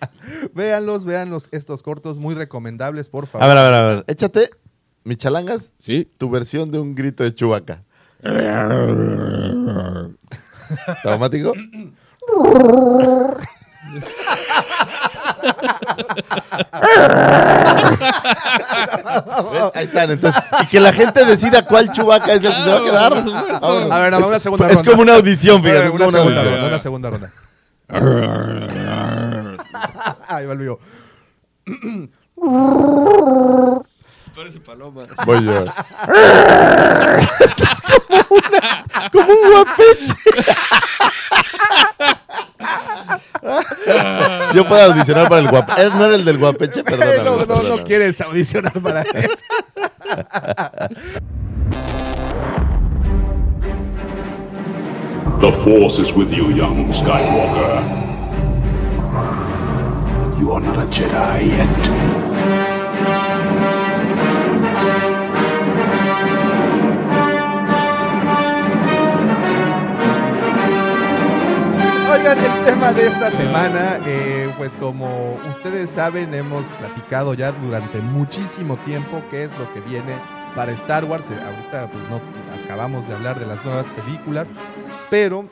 [0.53, 3.45] Véanlos, véanlos estos cortos muy recomendables, por favor.
[3.45, 4.03] A ver, a ver, a ver.
[4.07, 4.49] Échate,
[5.03, 6.07] Michalangas, Sí.
[6.17, 7.83] tu versión de un grito de Chubaca.
[11.03, 11.53] ¿Automático?
[19.51, 19.63] ¿Ves?
[19.75, 20.41] Ahí están, entonces.
[20.63, 23.11] Y que la gente decida cuál Chubaca es el que se va a quedar.
[23.61, 23.91] Vámonos.
[23.91, 24.91] A ver, nada más una Es- segunda Es ronda.
[24.91, 25.89] como una audición, A ver, fíjate.
[25.89, 26.61] es una, como una segunda audición.
[26.61, 27.29] ronda, una segunda ronda.
[30.29, 30.79] Ahí va el mío.
[34.41, 35.05] Parece paloma.
[35.23, 35.65] Voy yo.
[37.45, 40.15] Estás como, una, como un guapeche.
[44.55, 45.89] Yo puedo audicionar para el guapeche.
[45.91, 46.83] ¿No era el del guapeche?
[46.83, 47.17] Perdóname.
[47.17, 47.83] no, no, no perdóname.
[47.83, 49.43] quieres audicionar para eso.
[55.39, 57.83] The Force is with you, young Skywalker.
[60.39, 62.20] You are not a Jedi yet.
[72.21, 77.97] Oigan, el tema de esta semana, eh, pues como ustedes saben, hemos platicado ya durante
[77.99, 80.13] muchísimo tiempo qué es lo que viene
[80.55, 81.31] para Star Wars.
[81.31, 82.21] Eh, Ahorita pues no
[82.63, 84.49] acabamos de hablar de las nuevas películas,
[85.09, 85.49] pero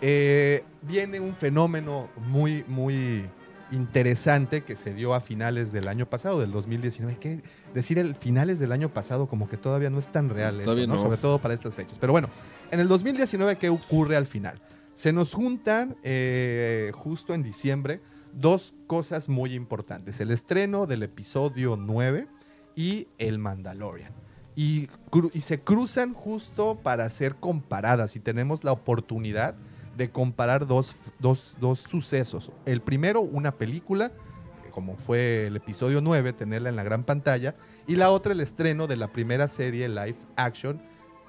[0.00, 3.28] eh, viene un fenómeno muy, muy
[3.70, 7.18] interesante que se dio a finales del año pasado, del 2019.
[7.18, 7.42] Que
[7.74, 10.86] decir el finales del año pasado como que todavía no es tan real esto, Todavía
[10.86, 10.94] ¿no?
[10.94, 11.00] no.
[11.02, 11.98] Sobre todo para estas fechas.
[11.98, 12.30] Pero bueno,
[12.70, 14.58] en el 2019, ¿qué ocurre al final?
[14.96, 18.00] Se nos juntan eh, justo en diciembre
[18.32, 20.20] dos cosas muy importantes.
[20.20, 22.26] El estreno del episodio 9
[22.74, 24.12] y El Mandalorian.
[24.54, 24.88] Y,
[25.34, 29.54] y se cruzan justo para ser comparadas y tenemos la oportunidad
[29.98, 32.50] de comparar dos, dos- dos sucesos.
[32.64, 37.54] El primero, una película, eh, como fue el episodio 9, tenerla en la gran pantalla,
[37.86, 40.80] y la otra, el estreno de la primera serie live action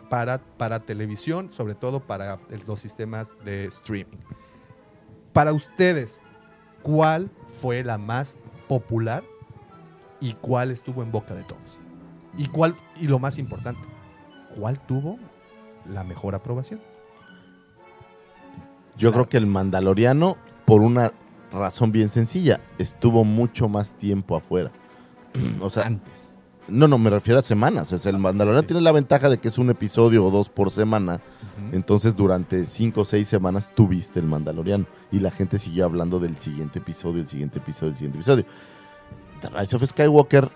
[0.09, 4.17] para, para televisión, sobre todo para los sistemas de streaming.
[5.33, 6.19] Para ustedes,
[6.81, 7.29] ¿cuál
[7.61, 8.37] fue la más
[8.67, 9.23] popular
[10.19, 11.79] y cuál estuvo en boca de todos?
[12.37, 13.81] Y cuál y lo más importante,
[14.57, 15.17] ¿cuál tuvo
[15.85, 16.81] la mejor aprobación?
[18.95, 21.11] Yo creo que el Mandaloriano, por una
[21.51, 24.71] razón bien sencilla, estuvo mucho más tiempo afuera.
[25.61, 26.26] o sea, Antes.
[26.67, 27.91] No, no, me refiero a semanas.
[27.93, 28.67] O sea, el Mandaloriano sí.
[28.67, 31.21] tiene la ventaja de que es un episodio o dos por semana.
[31.71, 34.85] Entonces, durante cinco o seis semanas tuviste el Mandaloriano.
[35.11, 38.45] Y la gente siguió hablando del siguiente episodio, el siguiente episodio, el siguiente episodio.
[39.41, 40.49] The Rise of Skywalker,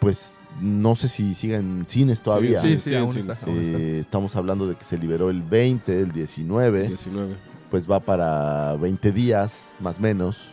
[0.00, 2.60] pues no sé si sigue en cines todavía.
[2.60, 3.20] Sí, Sí, sí, sí, aún sí.
[3.20, 3.78] está, aún está.
[3.78, 7.36] Eh, estamos hablando de que se liberó el 20, el 19, 19.
[7.70, 10.50] pues va para 20 días, más o menos.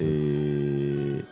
[0.00, 1.22] Eh,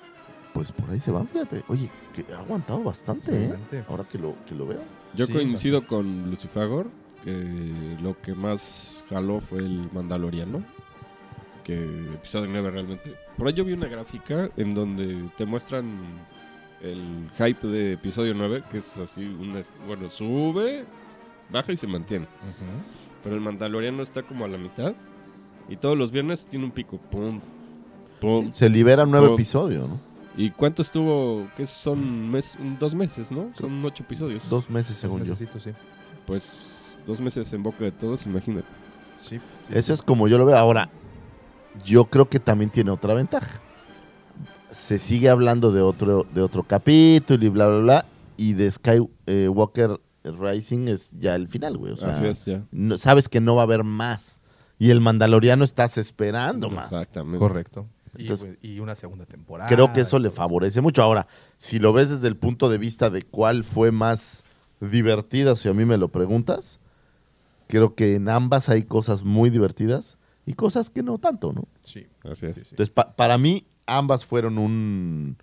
[0.56, 1.62] pues por ahí se van, fíjate.
[1.68, 3.48] Oye, que ha aguantado bastante, ¿eh?
[3.48, 3.84] Bastante.
[3.90, 4.80] Ahora que lo, que lo veo.
[5.14, 6.86] Yo Sí, coincido con Lucifagor
[7.22, 10.64] que lo que más jaló fue el Mandaloriano.
[11.62, 11.74] que
[12.14, 13.12] episodio 9 realmente.
[13.36, 15.98] Por ahí yo vi una gráfica en donde te muestran
[16.80, 20.86] el hype de episodio 9, que es así, una, bueno, sube,
[21.50, 22.26] baja y se mantiene.
[23.22, 24.94] Pero el Mandaloriano está como a la mitad.
[25.68, 26.96] Y todos los viernes tiene un pico.
[27.10, 27.40] Pum,
[28.20, 28.52] pum.
[28.52, 29.34] Se libera un nuevo pum.
[29.34, 30.00] episodio, ¿no?
[30.36, 31.48] ¿Y cuánto estuvo?
[31.56, 33.50] Que son mes, dos meses, ¿no?
[33.58, 34.42] Son ocho episodios.
[34.50, 35.30] Dos meses, según yo.
[35.30, 35.70] Necesito, sí.
[36.26, 36.66] Pues
[37.06, 38.68] dos meses en boca de todos, imagínate.
[39.18, 39.92] Sí, sí, Eso sí.
[39.94, 40.56] es como yo lo veo.
[40.56, 40.90] Ahora,
[41.84, 43.60] yo creo que también tiene otra ventaja.
[44.70, 48.06] Se sigue hablando de otro, de otro capítulo y bla, bla, bla.
[48.36, 51.92] Y de Skywalker Rising es ya el final, güey.
[51.92, 52.62] O sea, Así es, ya.
[52.72, 54.40] no- sabes que no va a haber más.
[54.78, 56.92] Y el Mandaloriano estás esperando más.
[56.92, 57.38] Exactamente.
[57.38, 57.86] Correcto.
[58.18, 59.68] Y, Entonces, y una segunda temporada.
[59.68, 61.02] Creo que eso le favorece mucho.
[61.02, 61.26] Ahora,
[61.59, 64.43] si lo ves desde el punto de vista de cuál fue más
[64.80, 66.78] divertida, si a mí me lo preguntas,
[67.68, 71.66] creo que en ambas hay cosas muy divertidas y cosas que no tanto, ¿no?
[71.82, 72.06] Sí.
[72.22, 72.56] Así es.
[72.59, 75.36] Entonces, pa- para mí, ambas fueron un,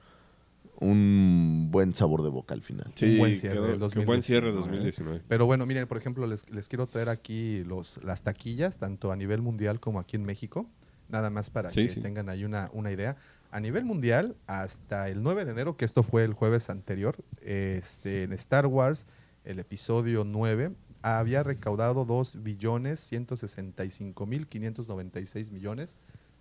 [0.80, 2.92] un buen sabor de boca al final.
[2.96, 4.78] Sí, Un buen cierre quedó- del qué buen cierre 2019.
[4.84, 5.22] 2019.
[5.28, 9.16] Pero bueno, miren, por ejemplo, les, les quiero traer aquí los, las taquillas, tanto a
[9.16, 10.68] nivel mundial como aquí en México,
[11.10, 12.02] nada más para Sí, que sí.
[12.02, 13.16] tengan ahí una, una idea.
[13.52, 18.24] A nivel mundial, hasta el 9 de enero, que esto fue el jueves anterior, este,
[18.24, 19.06] en Star Wars,
[19.46, 20.72] el episodio 9,
[21.04, 25.98] había recaudado 2 billones 165 mil 596 millones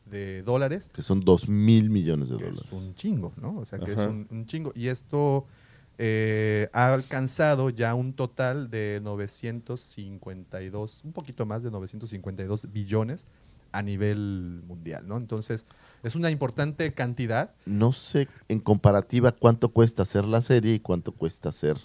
[0.06, 0.90] de dólares.
[0.92, 2.66] Que son dos mil millones de que dólares.
[2.66, 3.58] Es un chingo, ¿no?
[3.58, 4.72] O sea, que es un chingo.
[4.74, 5.46] Y esto
[5.98, 13.26] eh, ha alcanzado ya un total de 952, un poquito más de 952 billones
[13.72, 15.16] a nivel mundial, ¿no?
[15.16, 15.66] Entonces,
[16.02, 17.54] es una importante cantidad.
[17.66, 21.76] No sé en comparativa cuánto cuesta hacer la serie y cuánto cuesta hacer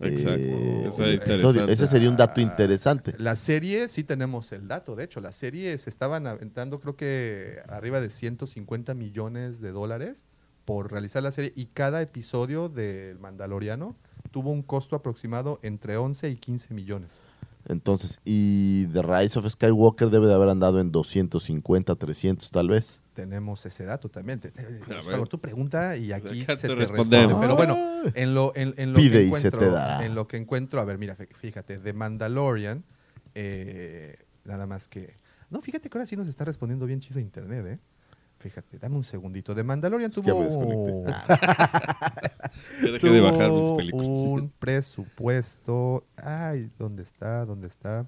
[0.00, 0.40] Exacto.
[0.40, 1.50] eh, Eso.
[1.68, 3.14] Ese sería un dato interesante.
[3.18, 7.60] La serie, sí tenemos el dato, de hecho, la serie se estaban aventando creo que
[7.68, 10.26] arriba de 150 millones de dólares
[10.64, 13.94] por realizar la serie y cada episodio del Mandaloriano
[14.30, 17.20] tuvo un costo aproximado entre 11 y 15 millones.
[17.68, 23.00] Entonces, y The Rise of Skywalker debe de haber andado en 250, 300 tal vez.
[23.12, 24.40] Tenemos ese dato también.
[24.40, 27.28] Te- te- por favor, tu pregunta y aquí se te responde.
[27.38, 27.76] Pero bueno,
[28.14, 30.04] en lo, en, en lo Pide que y se encuentro, te dará.
[30.06, 32.84] en lo que encuentro, a ver, mira, fí- fíjate, The Mandalorian,
[33.34, 35.16] eh, nada más que...
[35.50, 37.78] No, fíjate que ahora sí nos está respondiendo bien chido internet, ¿eh?
[38.38, 39.52] Fíjate, dame un segundito.
[39.54, 40.92] The Mandalorian Es que tuvo, me desconecté.
[42.84, 44.06] Ya dejé de bajar mis tuvo películas.
[44.08, 46.06] un presupuesto...
[46.16, 47.44] Ay, ¿dónde está?
[47.44, 48.06] ¿Dónde está?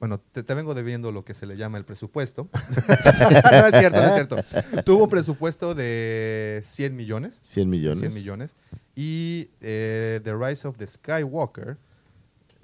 [0.00, 2.48] Bueno, te, te vengo debiendo lo que se le llama el presupuesto.
[2.52, 4.36] no es cierto, no es cierto.
[4.84, 7.40] Tuvo un presupuesto de 100 millones.
[7.44, 7.98] 100 millones.
[8.00, 8.56] 100 millones.
[8.94, 11.78] Y eh, The Rise of the Skywalker.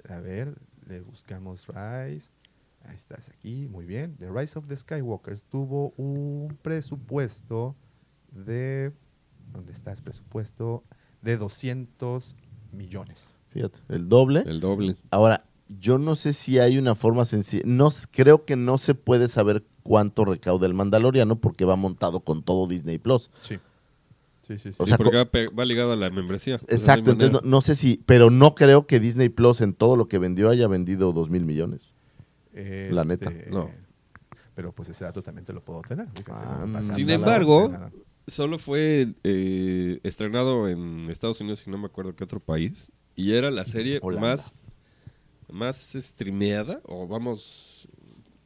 [0.07, 0.55] A ver,
[0.87, 2.29] le buscamos Rise.
[2.83, 4.15] Ahí estás aquí, muy bien.
[4.17, 7.75] The Rise of the Skywalker tuvo un presupuesto
[8.31, 8.91] de.
[9.53, 10.83] ¿Dónde está ese presupuesto?
[11.21, 12.35] De 200
[12.71, 13.35] millones.
[13.49, 14.43] Fíjate, el doble.
[14.45, 14.95] El doble.
[15.09, 15.43] Ahora,
[15.79, 17.63] yo no sé si hay una forma sencilla.
[17.65, 22.43] No, creo que no se puede saber cuánto recauda el Mandaloriano porque va montado con
[22.43, 23.29] todo Disney Plus.
[23.39, 23.59] Sí.
[24.41, 24.77] Sí, sí, sí.
[24.79, 26.55] O Sí, sea, porque va, ligado a la membresía.
[26.67, 30.07] Exacto, entonces no, no sé si, pero no creo que Disney Plus en todo lo
[30.07, 31.93] que vendió haya vendido dos mil millones.
[32.53, 33.69] La neta, Este, no.
[34.55, 36.07] Pero pues ese dato también te lo puedo tener.
[36.29, 37.71] Ah, Sin embargo.
[38.31, 42.91] Solo fue eh, estrenado en Estados Unidos y no me acuerdo qué otro país.
[43.15, 44.27] Y era la serie Holanda.
[44.29, 44.55] más,
[45.51, 47.87] más streameada, o vamos,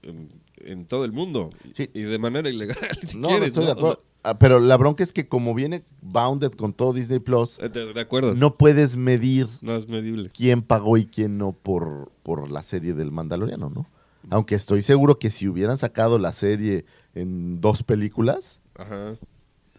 [0.02, 1.50] en, en todo el mundo.
[1.76, 1.90] Sí.
[1.94, 4.04] Y de manera ilegal, si No, estoy de acuerdo.
[4.24, 7.94] Ah, pero la bronca es que como viene bounded con todo Disney Plus, sea, de,
[7.94, 8.34] de acuerdo.
[8.34, 8.58] No.
[8.58, 10.32] puedes medir es medible.
[10.36, 13.88] quién pagó y quién no por, por la serie del Mandaloriano, ¿no?
[14.32, 19.16] Aunque estoy seguro que si hubieran sacado la serie en dos películas, Ajá.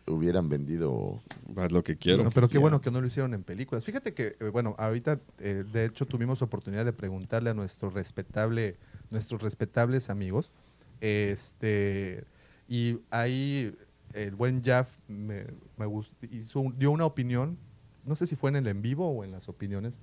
[0.07, 1.21] Hubieran vendido.
[1.57, 2.25] Haz lo que quiero.
[2.25, 3.85] No, pero qué bueno que no lo hicieron en películas.
[3.85, 8.77] Fíjate que, eh, bueno, ahorita, eh, de hecho, tuvimos oportunidad de preguntarle a nuestro respetable,
[9.11, 10.53] nuestros respetables amigos,
[11.01, 12.25] este,
[12.69, 13.75] y ahí
[14.13, 15.47] el buen Jaff me,
[15.77, 17.59] me gust- hizo un- dio una opinión,
[18.05, 19.99] no sé si fue en el en vivo o en las opiniones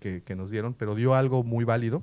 [0.00, 2.02] que, que nos dieron, pero dio algo muy válido,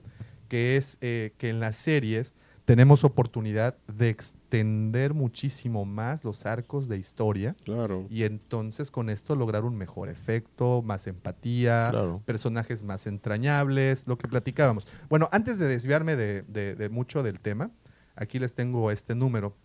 [0.50, 2.34] que es eh, que en las series
[2.66, 8.08] tenemos oportunidad de extender muchísimo más los arcos de historia Claro.
[8.10, 12.24] y entonces con esto lograr un mejor efecto, más empatía, Claro.
[12.26, 14.88] personajes más entrañables, lo que platicábamos.
[15.10, 17.70] Bueno, antes de desviarme de, de- de mucho del tema,
[18.16, 19.56] aquí les tengo este número.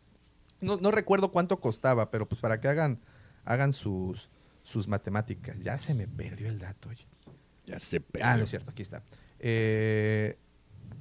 [0.61, 3.01] No, no recuerdo cuánto costaba, pero pues para que hagan,
[3.47, 4.29] hagan sus,
[4.63, 5.59] sus matemáticas.
[5.61, 6.91] Ya se me perdió el dato.
[6.91, 7.07] oye.
[7.65, 9.03] Ya se Ah, no es cierto, aquí está.
[9.39, 10.37] Eh,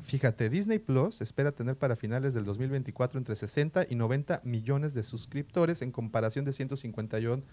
[0.04, 5.04] Fíjate, Disney Plus espera tener para finales del 2024 entre 60 y 90 millones de
[5.04, 7.44] suscriptores en comparación de 158,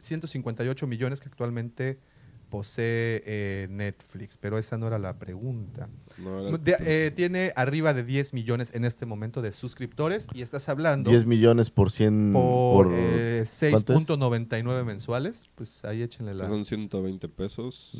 [0.00, 1.98] 158 millones que actualmente
[2.50, 4.36] posee eh, Netflix.
[4.36, 5.88] Pero esa no era la pregunta.
[6.18, 10.42] No, era- De- eh, tiene arriba de 10 millones en este momento de suscriptores y
[10.42, 13.98] estás hablando 10 millones por 100 por, por eh, ¿cuánto es?
[14.08, 15.44] 6.99 mensuales.
[15.56, 16.46] Pues ahí échenle la...
[16.46, 17.90] Son 120 pesos.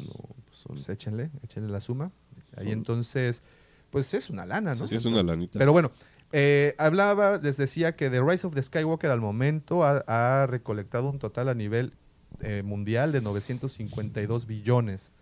[0.68, 2.12] Pues échenle, échenle la suma.
[2.56, 3.42] Ahí entonces,
[3.90, 4.86] pues es una lana, ¿no?
[4.86, 5.58] Sí, es una lanita.
[5.58, 5.90] Pero bueno,
[6.32, 11.08] eh, hablaba, les decía que The Rise of the Skywalker al momento ha, ha recolectado
[11.08, 11.92] un total a nivel
[12.40, 15.12] eh, mundial de 952 billones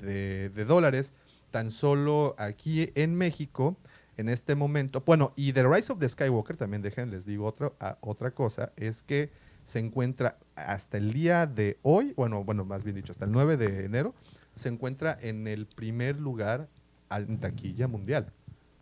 [0.00, 1.12] de, de dólares.
[1.50, 3.76] Tan solo aquí en México,
[4.16, 5.02] en este momento.
[5.04, 8.72] Bueno, y The Rise of the Skywalker, también dejen, les digo otro, a- otra cosa,
[8.76, 9.30] es que
[9.64, 13.56] se encuentra hasta el día de hoy, bueno, bueno, más bien dicho, hasta el 9
[13.56, 14.14] de enero,
[14.54, 16.68] se encuentra en el primer lugar
[17.16, 18.32] en taquilla mundial.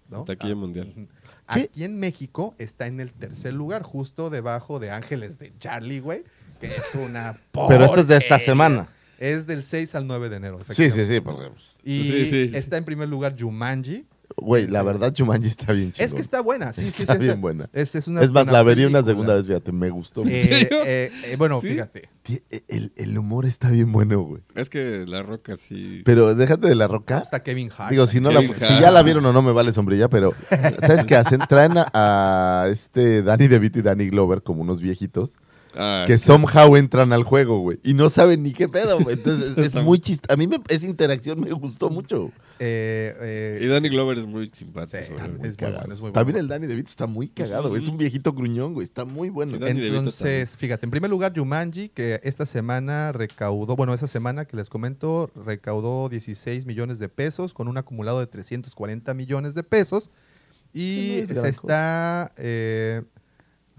[0.08, 0.24] ¿no?
[0.24, 1.08] Taquilla Ah, mundial.
[1.46, 6.24] Aquí en México está en el tercer lugar, justo debajo de Ángeles de Charlie, güey,
[6.60, 7.36] que es una
[7.68, 8.88] Pero esto es de esta semana.
[9.18, 10.58] Es del 6 al 9 de enero.
[10.70, 12.56] Sí, sí, sí, porque, pues, Y Sí, sí.
[12.56, 14.06] está en primer lugar Jumanji.
[14.40, 16.06] Güey, la verdad, Jumanji está bien chido.
[16.06, 17.68] Es que está buena, sí, sí, Está bien es- buena.
[17.72, 20.34] es- es una más, buena la vería una segunda vez, fíjate, me gustó mucho.
[20.34, 21.68] Eh, eh, eh, bueno, ¿Sí?
[21.68, 22.08] fíjate.
[22.24, 24.42] Tie- El, el humor está bien bueno, güey.
[24.54, 26.02] Es que la roca sí.
[26.04, 27.18] Pero déjate de la roca.
[27.18, 27.90] Está Kevin Hart.
[27.90, 30.32] Digo, si, no la, si ya la vieron o no me vale sombrilla, pero
[30.80, 31.40] ¿sabes qué hacen?
[31.48, 35.38] Traen a, a este Danny DeVito y Danny Glover como unos viejitos
[35.76, 36.24] Ah, que sí.
[36.26, 37.78] somehow entran al juego, güey.
[37.84, 39.16] Y no saben ni qué pedo, güey.
[39.16, 40.32] Entonces es, muy chiste.
[40.32, 42.30] A mí me- esa interacción me gustó mucho.
[42.58, 44.98] Eh, eh, Y Danny Glover es muy simpático.
[45.02, 45.24] Sí, güey.
[45.26, 45.78] es muy Cagado.
[45.78, 46.38] bueno, es muy También bueno.
[46.44, 47.82] el Danny DeVito está muy cagado, güey.
[47.82, 48.84] Es un viejito gruñón, güey.
[48.84, 49.56] Está muy bueno.
[49.66, 54.68] Entonces, fíjate, en primer lugar, Jumanji, que esta semana recaudó, bueno, esa semana que les
[54.68, 60.10] comento, recaudó 16 millones de pesos con un acumulado de 340 millones de pesos.
[60.72, 63.02] Y Que no es se está, eh,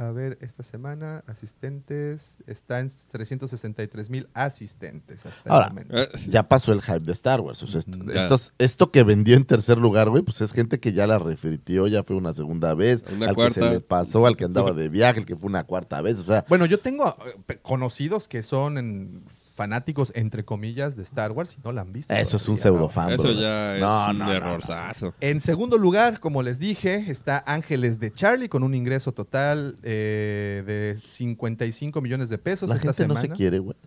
[0.01, 5.97] a ver, esta semana, asistentes, está en 363 mil asistentes hasta Ahora, el momento.
[5.97, 7.61] Eh, ya pasó el hype de Star Wars.
[7.61, 8.21] O sea, esto, Ya.
[8.23, 11.87] estos- esto que vendió en tercer lugar, güey, pues es gente que ya la refritió,
[11.87, 14.89] ya fue una segunda vez, Una al que se le pasó, al que andaba de
[14.89, 16.19] viaje, el que fue una cuarta vez.
[16.19, 17.15] O sea, Bueno, yo tengo
[17.47, 19.23] eh, conocidos que son en-
[19.61, 22.13] fanáticos, entre comillas, de Star Wars y no la han visto.
[22.13, 22.89] eso es un todavía, ¿no?
[22.89, 23.11] pseudofan.
[23.13, 25.13] Eso ya es No, un no, no, errorzazo.
[25.21, 30.63] En segundo lugar, como les dije, está Ángeles de Charlie con un ingreso total eh,
[30.65, 33.35] de 55 millones de pesos La esta gente no semana.
[33.35, 33.77] se quiere, güey.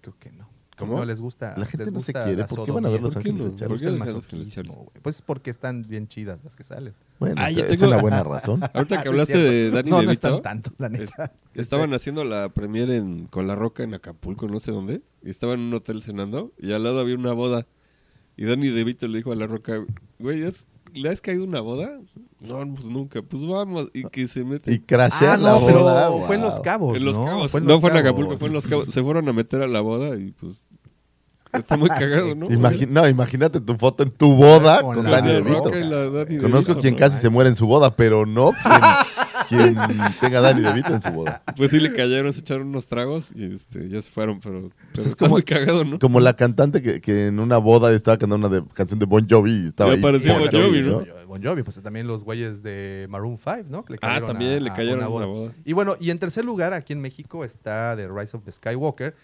[0.00, 0.37] Creo que no.
[0.78, 0.96] ¿Cómo?
[0.98, 1.54] No les gusta.
[1.58, 2.44] La gente les no se quiere.
[2.44, 3.00] ¿Por qué van a ver.
[3.02, 3.56] Los ¿Por qué Ángeles no?
[3.58, 4.92] de gusta qué el masoquismo.
[5.02, 6.94] Pues porque están bien chidas las que salen.
[7.18, 8.60] Bueno, Ah, yo es una buena razón.
[8.74, 11.04] Ahorita que No es hablaste de Danny No, no DeVito, están tanto, la neta.
[11.54, 15.30] es- estaban haciendo la premiere en, con La Roca en Acapulco, no sé dónde, y
[15.30, 17.66] estaban en un hotel cenando, y al lado había una boda.
[18.36, 19.84] Y Danny DeVito le dijo a La Roca,
[20.20, 21.98] güey, ¿has- ¿le has caído una boda?
[22.40, 24.72] No, pues nunca, pues vamos, y que se mete.
[24.72, 26.42] Y crashea Ah, la no, pero boda, fue en.
[26.42, 27.24] Los Cabos, en Los ¿no?
[27.24, 27.50] Cabos.
[27.50, 27.96] Fue en no fue en.
[27.96, 28.92] Acapulco, fue en Los Cabos.
[28.92, 30.67] Se fueron a meter a la boda y pues
[31.52, 32.48] está muy cagado, ¿no?
[32.88, 35.70] No, imagínate tu foto en tu boda Con con, La DeVito.
[35.70, 38.52] Danny Conozco DeVito, quien pero- casi se muere en su boda, pero no
[39.48, 41.42] quien, quien tenga Danny DeVito en su boda.
[41.56, 44.74] Pues sí le cayeron, se echaron unos tragos y este, ya se fueron, pero, pero
[44.94, 45.98] Pues es está como- muy cagado, ¿no?
[45.98, 49.26] Como la cantante que, que en una boda estaba cantando una de- canción de Bon
[49.28, 51.04] Jovi y estaba Y ahí apareció Bon Jovi, ¿no?
[51.26, 53.84] Bon Jovi, pues también los güeyes de Maroon 5, ¿no?
[53.84, 55.52] Que le Ah, también a- le a cayeron una en una boda.
[55.64, 59.14] Y bueno, y en tercer lugar, aquí en México está The Rise of the Skywalker.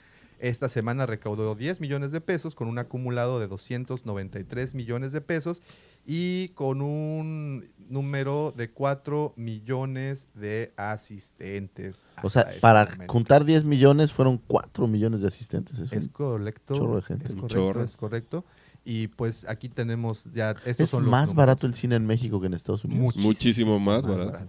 [0.45, 5.63] Esta semana recaudó 10 millones de pesos con un acumulado de 293 millones de pesos
[6.07, 12.05] y con un número de 4 millones de asistentes.
[12.23, 13.13] O sea, este para momento.
[13.13, 15.79] juntar 10 millones fueron 4 millones de asistentes.
[15.79, 16.75] Es, Es un correcto.
[16.75, 17.27] chorro de gente.
[17.27, 17.83] Es Un correcto, chorro.
[17.83, 18.45] es correcto.
[18.85, 20.51] Y pues aquí tenemos ya.
[20.67, 21.37] Estos Es son los más números.
[21.37, 23.17] barato el cine en México que en Estados Unidos.
[23.17, 24.41] Muchísimo más barato.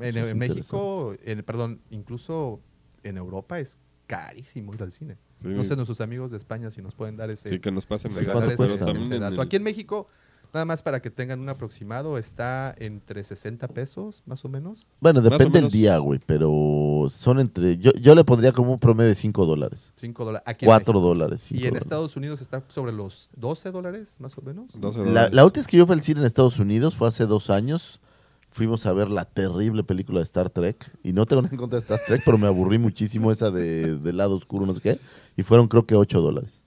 [0.00, 2.60] En, en México, en- perdón, incluso
[3.04, 3.78] en Europa es
[4.08, 5.16] carísimo ir al cine.
[5.40, 5.46] Sí.
[5.48, 8.10] No sé, nuestros amigos de España si nos pueden dar ese, Sí, que nos pasen
[8.10, 9.34] ese- ese dato.
[9.34, 10.08] el- Aquí en México,
[10.52, 14.86] nada más para que tengan un aproximado, está entre 60 pesos, más o menos.
[14.98, 17.76] Bueno, depende del día, güey, pero son entre...
[17.76, 19.92] Yo, yo le pondría como un promedio de 5 dólares.
[19.96, 20.42] 5 dólares.
[20.48, 21.06] Aquí en 4 México.
[21.06, 21.52] dólares.
[21.52, 21.82] Y en dólares.
[21.82, 24.72] Estados Unidos está sobre los 12 dólares, más o menos.
[24.74, 25.34] 12 La, dólares.
[25.34, 28.00] la última vez que yo fui al cine en Estados Unidos fue hace dos años.
[28.50, 30.90] Fuimos a ver la terrible película de Star Trek.
[31.02, 33.98] Y no tengo nada en contra de Star Trek, pero me aburrí muchísimo esa de,
[33.98, 35.00] del lado oscuro, no sé qué.
[35.36, 36.62] Y fueron creo que 8 dólares.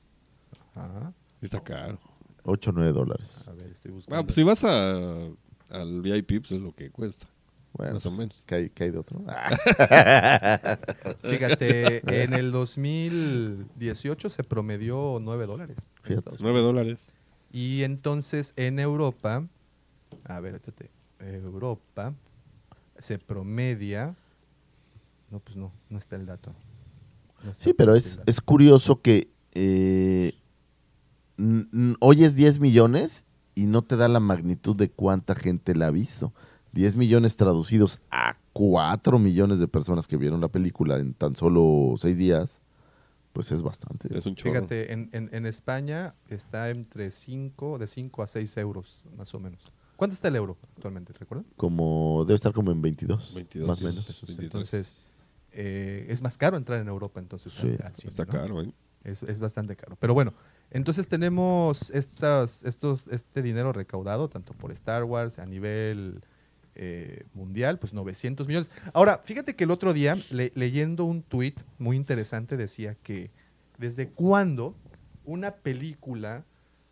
[0.75, 1.13] Ajá.
[1.41, 1.99] Está caro.
[2.43, 3.35] 8 o 9 dólares.
[3.47, 4.19] A ver, estoy buscando.
[4.19, 5.27] Ah, pues si vas a,
[5.69, 7.27] al VIP, pues es lo que cuesta.
[7.73, 8.43] Bueno, Más o pues, menos.
[8.45, 9.19] ¿qué hay, qué hay de otro?
[11.23, 15.77] Fíjate, en el 2018 se promedió 9 dólares.
[15.77, 16.15] en Fíjate.
[16.19, 17.07] Estados 9 dólares.
[17.53, 19.45] Y entonces en Europa
[20.25, 20.89] A ver, espérate.
[21.21, 22.13] Europa
[22.99, 24.15] se promedia.
[25.29, 26.53] No, pues no, no está el dato.
[27.43, 28.29] No está Sí, pero es, dato.
[28.29, 30.33] es curioso que eh,
[31.37, 33.23] n- oyes 10 millones
[33.55, 36.33] y no te da la magnitud de cuánta gente la ha visto.
[36.73, 41.95] 10 millones traducidos a 4 millones de personas que vieron la película en tan solo
[41.97, 42.61] 6 días,
[43.33, 44.15] pues es bastante.
[44.17, 44.53] Es un chorro.
[44.53, 49.39] Fíjate, en, en- en España está entre 5, de 5 a 6 euros, más o
[49.39, 49.61] menos.
[50.01, 51.45] ¿Cuánto está el euro actualmente, recuerdan?
[51.57, 54.07] Como, debe estar como en 22, 22, más o menos.
[54.07, 54.39] 23.
[54.39, 54.95] Entonces,
[55.51, 57.53] eh, es más caro entrar en Europa, entonces.
[57.53, 58.31] Sí, al- al cine, Está ¿no?
[58.31, 58.73] caro, ¿eh?
[59.03, 59.95] Es, es bastante caro.
[59.99, 60.33] Pero bueno,
[60.71, 66.23] entonces tenemos estas, estos, este dinero recaudado, tanto por Star Wars a nivel
[66.73, 68.71] eh, mundial, pues 900 millones.
[68.93, 73.29] Ahora, fíjate que el otro día, le- leyendo un tuit muy interesante, decía que
[73.77, 74.73] desde cuándo
[75.25, 76.43] una película,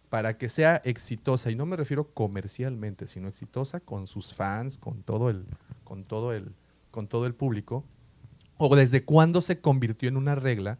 [0.09, 5.03] para que sea exitosa, y no me refiero comercialmente, sino exitosa con sus fans, con
[5.03, 5.45] todo el,
[5.83, 6.51] con todo el,
[6.91, 7.83] con todo el público,
[8.57, 10.77] o desde cuándo se convirtió en una regla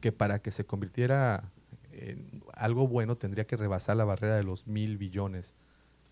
[0.00, 1.44] que para que se convirtiera
[1.92, 5.54] en algo bueno tendría que rebasar la barrera de los mil billones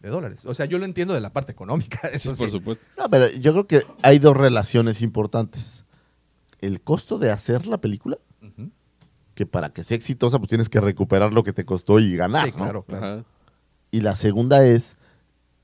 [0.00, 0.44] de dólares.
[0.44, 2.52] O sea, yo lo entiendo de la parte económica, eso Sí, por sí.
[2.52, 2.84] supuesto.
[2.98, 5.84] No, pero yo creo que hay dos relaciones importantes.
[6.60, 8.18] El costo de hacer la película.
[9.40, 12.44] Que para que sea exitosa, pues tienes que recuperar lo que te costó y ganar.
[12.44, 12.56] Sí, ¿no?
[12.58, 13.06] claro, claro.
[13.06, 13.24] Ajá.
[13.90, 14.98] Y la segunda es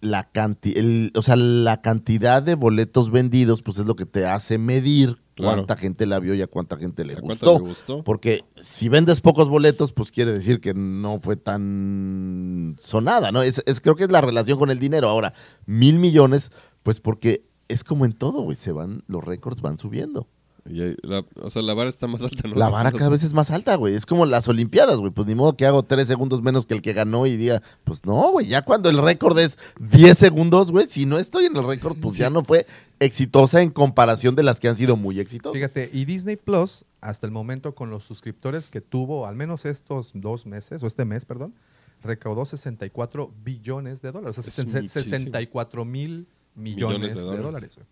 [0.01, 0.83] la cantidad,
[1.15, 5.57] o sea, la cantidad de boletos vendidos, pues es lo que te hace medir Claro.
[5.57, 7.59] cuánta gente la vio y a cuánta gente le ¿A cuánto gustó.
[7.65, 8.03] le gustó?
[8.05, 13.43] Porque si vendes pocos boletos, pues quiere decir que no fue tan sonada, ¿no?
[13.43, 15.09] Es, es- creo que es la relación con el dinero.
[15.11, 15.35] Ahora,
[15.67, 16.51] mil millones,
[16.83, 20.27] pues porque es como en todo, güey, se van, los récords van subiendo.
[20.69, 22.55] Y la- o sea, la vara está más alta, ¿no?
[22.57, 23.95] La vara cada vez es más alta, güey.
[23.95, 25.11] Es como las Olimpiadas, güey.
[25.13, 28.05] Pues ni modo que hago tres segundos menos que el que ganó y diga, pues
[28.05, 28.47] no, güey.
[28.47, 32.17] Ya cuando el récord es 10 segundos, güey, si no estoy en el récord, pues
[32.17, 32.67] ya no fue
[33.01, 35.55] exitosa en comparación de las que han sido muy exitosas.
[35.57, 40.13] Fíjate, y Disney Plus, hasta el momento con los suscriptores que tuvo, al menos estos
[40.15, 41.55] dos meses, o este mes, perdón,
[42.03, 44.39] recaudó 64 billones de dólares.
[44.39, 45.05] O sea, Es sesen- muchísimo.
[45.05, 47.75] 64 mil millones, de dólares.
[47.77, 47.87] güey.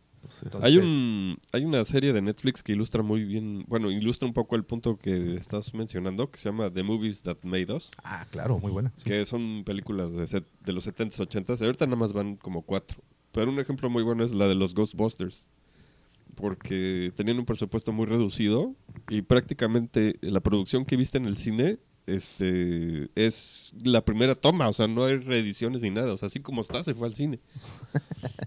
[0.63, 4.35] Hay, Entonces, un, hay una serie de Netflix que ilustra muy bien, bueno, ilustra un
[4.35, 8.27] poco el punto que estás mencionando, que se llama The Movies That Made Us, Ah,
[8.31, 8.93] claro, muy buena.
[8.97, 9.05] sí.
[9.05, 13.03] que son películas de, set- de los 70s, 80s, ahorita nada más van como cuatro.
[13.33, 15.47] Pero un ejemplo muy bueno es la de los Ghostbusters,
[16.35, 18.75] porque tenían un presupuesto muy reducido
[19.09, 24.73] y prácticamente la producción que viste en el cine este es la primera toma, o
[24.73, 27.41] sea, no hay reediciones ni nada, o sea, así como está, se fue al cine.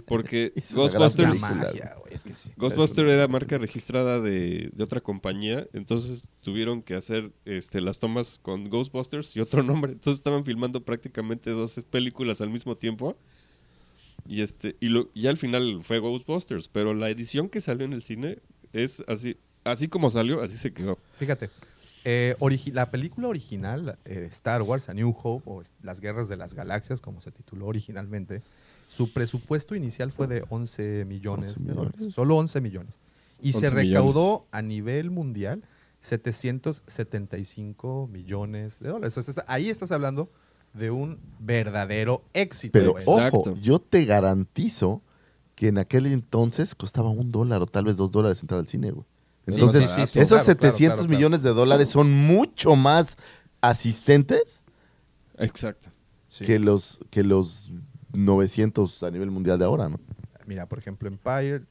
[0.06, 1.42] Porque Ghostbusters...
[1.42, 2.52] magia, güey, es que sí.
[2.56, 8.40] Ghostbuster era marca registrada de, de otra compañía, entonces tuvieron que hacer este, las tomas
[8.42, 9.94] con Ghostbusters y otro nombre.
[9.94, 13.18] Entonces estaban filmando prácticamente dos películas al mismo tiempo.
[14.28, 17.94] Y este y, lo, y al final fue Ghostbusters, pero la edición que salió en
[17.94, 18.40] el cine
[18.74, 20.98] es así, así como salió, así se quedó.
[21.18, 21.50] Fíjate,
[22.06, 26.38] eh, origi- la película original, eh, Star Wars, A New Hope, o Las Guerras de
[26.38, 28.42] las Galaxias, como se tituló originalmente,
[28.88, 32.08] su presupuesto inicial fue de 11 millones 11 de dólares.
[32.14, 32.96] Solo 11 millones.
[33.42, 33.90] Y se 11 millones.
[33.92, 35.64] recaudó a nivel mundial
[36.02, 39.18] 775 millones de dólares.
[39.18, 40.30] Entonces, ahí estás hablando
[40.74, 42.72] de un verdadero éxito.
[42.74, 42.98] Pero.
[42.98, 43.38] Exacto.
[43.40, 45.02] ojo, yo te garantizo
[45.56, 48.92] que en aquel entonces costaba un dólar o tal vez dos dólares entrar al cine,
[48.92, 49.06] güey.
[49.48, 51.10] Entonces, sí, sí, sí, esos claro, claro, 700 claro, claro.
[51.10, 53.18] millones de dólares son mucho más
[53.62, 54.64] asistentes
[55.38, 55.90] Exacto.
[56.28, 56.46] Sí.
[56.46, 57.72] que los que los
[58.14, 60.00] 900 a nivel mundial de ahora, ¿no?
[60.46, 61.66] Mira, por ejemplo, Empire,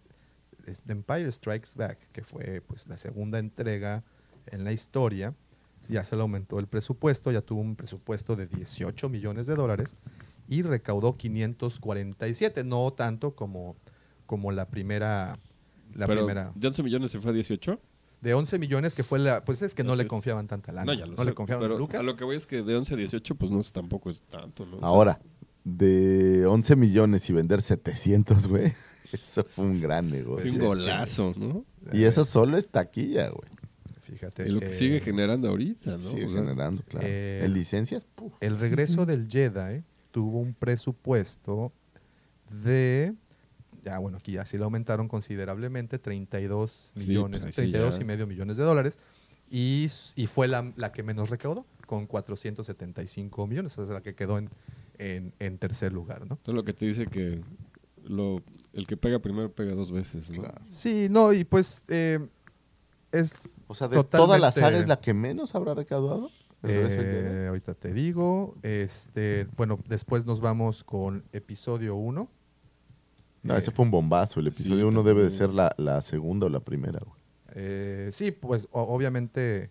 [0.86, 4.04] Empire Strikes Back, que fue pues la segunda entrega
[4.46, 5.34] en la historia,
[5.88, 9.94] ya se le aumentó el presupuesto, ya tuvo un presupuesto de 18 millones de dólares
[10.48, 13.76] y recaudó 547, no tanto como,
[14.26, 15.38] como la primera,
[15.96, 17.80] la pero primera, de 11 millones se fue a 18.
[18.20, 20.08] de 11 millones que fue la, pues es que no Así le es.
[20.08, 22.00] confiaban tanta lana, No, no, ya lo le sé, confiaban pero a Lucas.
[22.00, 24.22] a lo que voy es que de 11 a 18 pues no es, tampoco es
[24.22, 25.20] tanto, Ahora,
[25.64, 28.72] de 11 millones y vender 700, güey.
[29.12, 30.44] Eso fue un gran fue negocio.
[30.44, 31.64] un es que- golazo, ¿no?
[31.92, 33.48] Y eso solo es taquilla, güey.
[34.00, 34.46] Fíjate.
[34.46, 35.98] Y lo que eh, sigue generando ahorita, ¿no?
[36.00, 37.06] Sigue O sea, generando, claro.
[37.08, 38.32] eh, en licencias, puf.
[38.40, 41.72] El regreso del Jedi tuvo un presupuesto
[42.50, 43.14] de,
[43.86, 48.02] ya bueno, aquí ya sí lo aumentaron considerablemente, 32 Sí, millones, pues sí 32 ya.
[48.02, 48.98] y medio millones de dólares,
[49.50, 49.86] y,
[50.16, 54.38] y fue la, la que menos recaudó, con 475 millones, o sea, la que quedó
[54.38, 54.50] en,
[54.98, 56.34] en, en tercer lugar, ¿no?
[56.34, 57.40] Esto es lo que te dice que
[58.04, 58.42] lo,
[58.72, 60.42] el que pega primero pega dos veces, ¿no?
[60.68, 62.18] Sí, no, y pues eh,
[63.12, 66.28] es O sea, de toda la saga es la que menos habrá recaudado.
[66.62, 67.46] ¿El regreso del Eh, Jedi?
[67.46, 68.56] ahorita te digo.
[68.62, 72.28] Este, bueno, después nos vamos con episodio 1.
[73.46, 74.40] No, ese fue un bombazo.
[74.40, 77.20] El episodio 1 debe de ser la, la segunda o la primera, güey.
[77.54, 79.70] Eh, sí, pues o- obviamente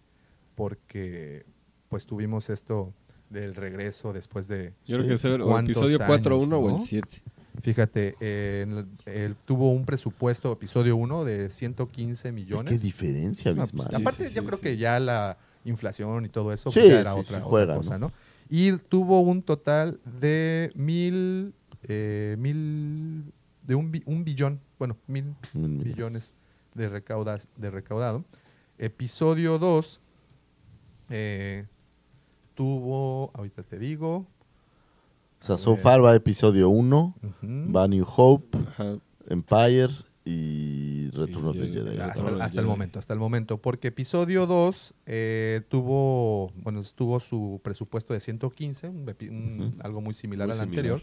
[0.55, 1.45] porque
[1.89, 2.93] pues tuvimos esto
[3.29, 6.57] del regreso después de Yo creo que es el o ¿cuántos episodio 4, años, 1
[6.57, 6.79] o el no?
[6.79, 7.21] 7.
[7.61, 12.73] Fíjate, eh, en el- él tuvo un presupuesto, episodio 1, de 115 millones.
[12.73, 16.79] Qué diferencia No, pues, aparte, yo creo que ya la inflación y todo eso Sí,
[16.79, 18.07] pues, ya era sí, otra, sí, otra juega, cosa, ¿no?
[18.07, 18.13] ¿no?
[18.49, 21.53] Y tuvo un total de mil,
[21.83, 23.23] eh, mil,
[23.65, 25.83] de un, bi- un billón, bueno, mil millón.
[25.83, 26.33] billones
[26.73, 28.23] de, recaudas, de recaudado.
[28.77, 30.01] Episodio 2
[31.09, 31.65] eh,
[32.53, 34.27] tuvo, ahorita te digo,
[35.41, 37.73] O sea, so far va episodio 1, Ujú.
[37.73, 38.97] va New Hope, Ajá.
[39.27, 39.89] Empire
[40.23, 41.97] y Return of the Y- Jedi.
[41.99, 47.59] hasta, Retorno el momento, hasta el momento, porque episodio 2 eh, tuvo, bueno, tuvo su
[47.63, 50.85] presupuesto de 115, un algo muy similar Muy al similar.
[50.85, 51.01] anterior,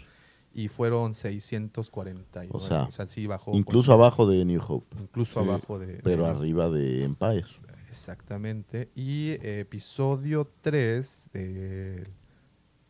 [0.54, 2.50] y fueron 649.
[2.52, 3.52] O sea, sí bajó.
[3.54, 5.48] Incluso por- abajo de New Hope, Incluso Sí.
[5.48, 6.00] abajo de...
[6.02, 7.44] pero de- arriba de Empire.
[7.88, 8.90] Exactamente.
[8.94, 12.06] Y episodio 3 de...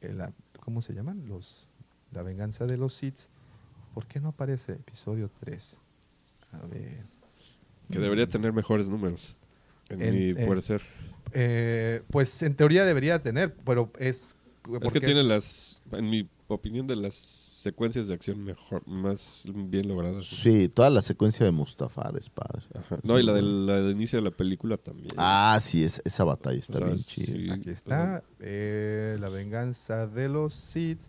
[0.02, 1.24] la- ¿Cómo se llaman?
[1.26, 1.66] Los
[2.12, 3.18] La venganza de los Sith.
[3.94, 5.78] ¿Por qué no aparece episodio 3?
[6.52, 7.04] A ver...
[7.90, 9.36] Que debería tener mejores números.
[9.88, 10.82] En, En- mi eh, parecer.
[11.32, 14.36] Eh, pues en teoría debería tener, pero es...
[14.72, 17.14] Es porque que tiene las, en mi opinión, de las
[17.62, 20.26] secuencias de acción mejor, más bien logradas.
[20.26, 22.62] Sí, toda la secuencia de Mustafar es padre.
[22.74, 22.98] Ajá.
[23.02, 25.08] No, y la del, la del inicio de la película también.
[25.16, 27.54] Ah, sí, es, esa batalla está O sea, bien sí, chida.
[27.54, 28.24] Aquí está.
[28.40, 31.00] eh, la venganza de los Sith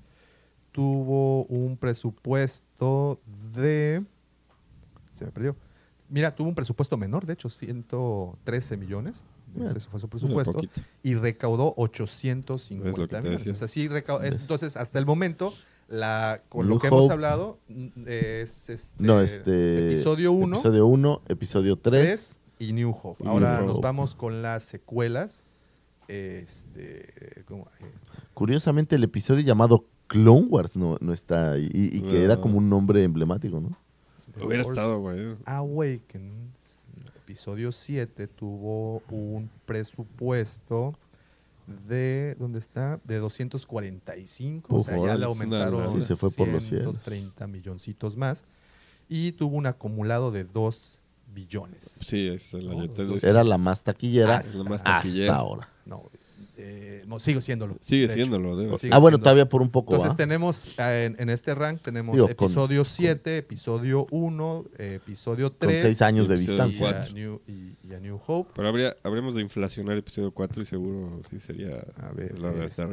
[0.72, 3.22] tuvo un presupuesto
[3.54, 4.04] de...
[5.16, 5.56] Se me perdió.
[6.10, 9.24] Mira, tuvo un presupuesto menor, de hecho, 113 millones.
[9.54, 9.68] Bien.
[9.68, 10.62] Ese fue su presupuesto.
[11.04, 13.48] Y recaudó Es lo que 850 te millones.
[13.48, 13.88] O sea, sí
[14.24, 15.54] entonces, hasta el momento,
[15.88, 19.88] la, con lo que hemos hablado, mm, es este, No, este.
[19.88, 22.04] episodio 1, Episodio 1, episodio 3.
[22.06, 23.24] 3 y New Hope.
[23.24, 23.84] Y Ahora New nos Hope.
[23.86, 25.44] vamos con las secuelas.
[26.08, 27.68] Este, ¿cómo?
[27.80, 27.86] Eh,
[28.34, 31.70] Curiosamente, el episodio llamado Clone Wars no, no está ahí.
[31.74, 32.42] Y, y que era No.
[32.42, 33.78] como un nombre emblemático, ¿no?
[34.38, 35.36] The Hubiera estado, güey.
[35.46, 36.86] Awakens,
[37.16, 40.94] episodio 7, tuvo un presupuesto
[41.88, 43.00] de, ¿dónde está?
[43.06, 44.74] De 245.
[44.76, 45.90] o Uf, sea, ya le aumentaron.
[46.02, 46.92] Sí, se fue por los cielos.
[46.94, 48.46] 130 milloncitos más.
[49.10, 51.00] Y tuvo un acumulado de 2
[51.34, 51.84] billones.
[52.06, 55.36] Sí, es la No, yo los- Era la más taquillera Hasta- la más hasta taquillera.
[55.36, 55.70] ahora.
[55.86, 56.10] No,
[56.56, 57.78] eh, no, sigue siéndolo.
[57.82, 59.94] Sigue de siéndolo, debe Sigue ah, bueno, todavía por un poco.
[59.94, 60.18] Entonces ¿va?
[60.18, 65.70] tenemos eh, en, en este rank tenemos Digo, con- episodio 7, episodio 1, episodio Con
[65.70, 67.02] 3 seis años de y distancia.
[67.02, 68.52] a, New, y, y a New Hope.
[68.56, 72.66] Pero habría, habríamos de inflacionar episodio 4 y seguro sí sería A ver, la de
[72.66, 72.86] este.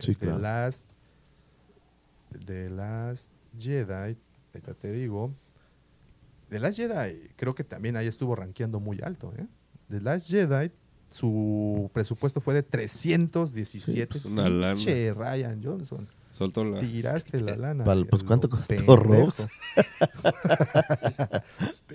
[0.00, 0.38] Sí, The.
[0.38, 0.86] Last
[2.46, 4.16] The Last Jedi,
[4.52, 5.32] ahorita te digo.
[6.50, 9.46] The Last Jedi, creo que también ahí estuvo rankeando muy alto, ¿eh?
[9.88, 10.70] The Last Jedi,
[11.14, 13.84] su presupuesto fue de 317.
[14.14, 14.74] Sí, pues, una lana.
[14.74, 16.08] Pinche Ryan Johnson.
[16.32, 16.80] Soltó la...
[16.80, 17.84] Tiraste la lana.
[17.84, 18.96] Pues, ¿cuánto costó.
[18.96, 19.46] Rose?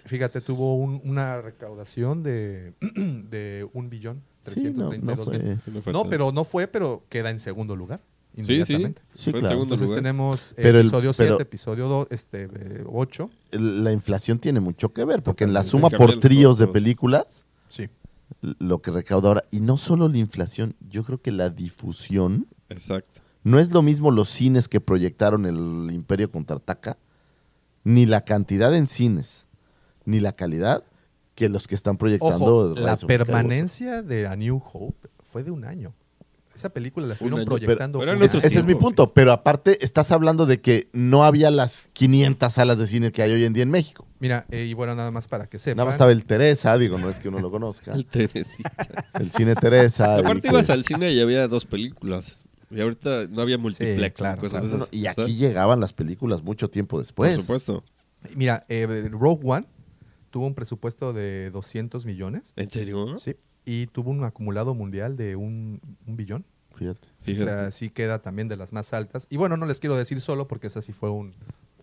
[0.05, 2.73] Fíjate, tuvo un- una recaudación de,
[3.29, 4.21] de un billón.
[4.45, 5.37] Sí, no, 332 no fue.
[5.73, 6.09] No fue no, tanto.
[6.09, 7.99] pero no fue, pero queda en segundo lugar.
[8.37, 8.53] Sí, sí.
[8.53, 9.01] Inmediatamente.
[9.13, 9.63] Sí, claro.
[9.63, 10.01] Entonces lugar.
[10.01, 12.47] tenemos Pero el- episodio pero- 7, episodio 2, este,
[12.85, 13.29] 8.
[13.51, 17.43] El- La inflación tiene mucho que ver, porque en la suma por tríos de películas,
[17.67, 17.89] Sí.
[18.41, 23.21] Lo que recauda ahora, y no solo la inflación, yo creo que la difusión, Exacto.
[23.43, 26.97] no es lo mismo los cines que proyectaron el Imperio Contraataca,
[27.83, 29.47] ni la cantidad en cines,
[30.05, 30.83] ni la calidad
[31.35, 32.71] que los que están proyectando.
[32.71, 35.93] Ojo, la permanencia de A New Hope fue de un año.
[36.59, 37.99] Esa película la fueron proyectando.
[37.99, 41.89] Pero- pero Ese, es mi punto, pero aparte estás hablando de que no había las
[41.93, 44.05] 500 salas de cine que hay hoy en día en México.
[44.19, 45.77] Mira, eh, y bueno, nada más para que sepan.
[45.77, 47.93] Nada más estaba el Teresa, digo, no es que uno lo conozca.
[47.95, 48.71] El Teresita.
[49.17, 50.17] El cine Teresa.
[50.17, 52.45] Aparte que- ibas al cine y había dos películas.
[52.69, 54.15] Y ahorita no había multiplex.
[54.17, 54.75] claro, cosas claro.
[54.83, 55.19] esas, y ¿sabes?
[55.19, 57.31] aquí llegaban las películas mucho tiempo después.
[57.35, 57.83] Por supuesto.
[58.35, 59.65] Mira, eh, Rogue One
[60.29, 62.51] tuvo un presupuesto de 200 millones.
[62.57, 63.17] ¿En serio?
[63.17, 63.35] Sí.
[63.71, 66.43] Y tuvo un acumulado mundial de un, un billón.
[66.75, 67.07] Fíjate.
[67.21, 67.43] Fíjate.
[67.51, 69.27] O sea, sí queda también de las más altas.
[69.29, 71.31] Y bueno, no les quiero decir solo porque esa sí fue un,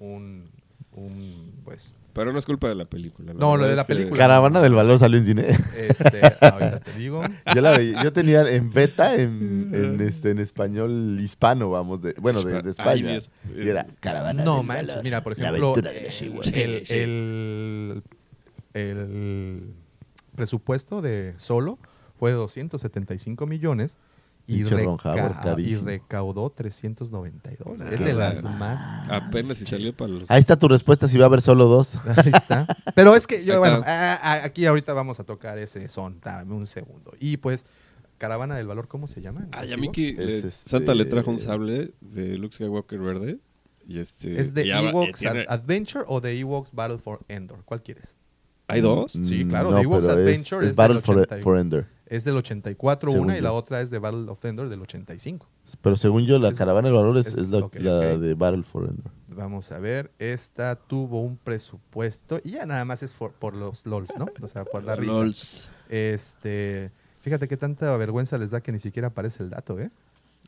[0.01, 0.51] un,
[0.93, 3.35] un, pues, Pero no es culpa de la película.
[3.35, 4.19] No, lo de la que- película.
[4.19, 5.43] Caravana del Valor salió en cine.
[5.47, 7.23] este, ahorita te digo.
[7.55, 12.15] yo, la veía- yo tenía en beta, en, en, este, en español hispano, vamos, de,
[12.19, 13.19] bueno, de, de Ay, España.
[13.55, 16.23] Y era Caravana No del manches, Valor, mira, por la ejemplo, aventura de eh, los
[16.23, 16.47] Ewoks.
[16.49, 18.03] el, el-
[18.75, 19.75] el
[20.37, 21.79] presupuesto de solo
[22.17, 23.97] fue de 275 millones
[24.49, 27.79] Y, reca- y recaudó 392.
[27.79, 28.57] Nah, es de las nah.
[28.57, 29.11] más.
[29.11, 30.31] Apenas si salió para los.
[30.31, 31.97] Ahí está tu respuesta si va a haber solo dos.
[32.17, 32.65] Ahí está.
[32.95, 34.15] Pero es que yo, Ahí bueno, está.
[34.15, 36.21] a- a- aquí ahorita vamos a tocar ese son.
[36.23, 37.13] Dame un segundo.
[37.19, 37.67] Y pues,
[38.19, 39.49] Caravana del Valor, ¿cómo se llama?
[39.51, 40.25] Ay, a ¿Los Mickey, Ewoks?
[40.27, 43.39] le- Es este- Santa le trajo un sable de Luke Skywalker verde.
[43.89, 47.63] Y este, ¿Es de Ewoks eh, Ad- Adventure o de Ewoks Battle for Endor?
[47.65, 48.15] ¿Cuál quieres?
[48.69, 49.13] ¿Hay dos?
[49.13, 51.87] Sí, Mm, claro, no, Ewoks Adventure es, es del Battle for, 80 y- for Ender.
[52.07, 55.49] Es del 84 Según una y la otra es de Battle of Endor del 85.
[55.83, 59.11] Pero según yo, la Es- caravana del valor es, la, de Battle for Ender.
[59.29, 63.85] Vamos a ver, esta tuvo un presupuesto y ya nada más es for- por los
[63.87, 64.27] LOLs, ¿no?
[64.41, 65.13] O sea, por la risa.
[65.13, 65.69] LOLs.
[65.89, 66.91] Este,
[67.23, 69.91] fíjate qué tanta vergüenza les da que ni siquiera aparece el dato, ¿eh?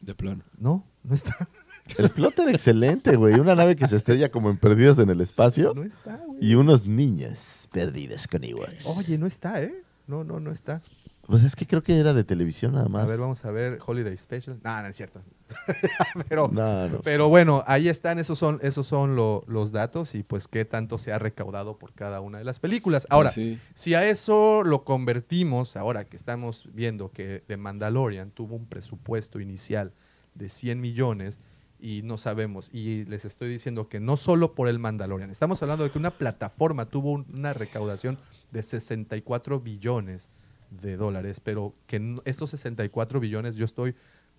[0.00, 0.42] De plano.
[0.58, 1.48] No, no está.
[1.96, 3.34] El plot era excelente, güey.
[3.40, 6.38] Una nave que se estrella como en Perdidos en el Espacio No está, güey.
[6.40, 8.86] y unos niños perdidos con Ewoks.
[8.86, 9.74] Oye, no está, ¿eh?
[10.06, 10.80] No, no, no está.
[11.26, 13.02] Pues es que creo que era de televisión nada más.
[13.04, 14.58] A ver, vamos a ver Holiday Special.
[14.64, 15.20] No, no es cierto.
[16.28, 17.00] pero, No, no.
[17.02, 20.96] pero bueno, ahí están, esos son, esos son lo- los datos y pues qué tanto
[20.96, 23.06] se ha recaudado por cada una de las películas.
[23.10, 23.58] Ahora, Ah, sí.
[23.74, 29.38] si a eso lo convertimos, ahora que estamos viendo que The Mandalorian tuvo un presupuesto
[29.40, 29.92] inicial
[30.34, 31.40] de 100 millones
[31.80, 35.84] y no sabemos, y les estoy diciendo que no solo por el Mandalorian, estamos hablando
[35.84, 38.18] de que una plataforma tuvo un- una recaudación
[38.50, 40.28] de 64 billones
[40.70, 43.94] de dólares, pero que estos 64 billones yo estoy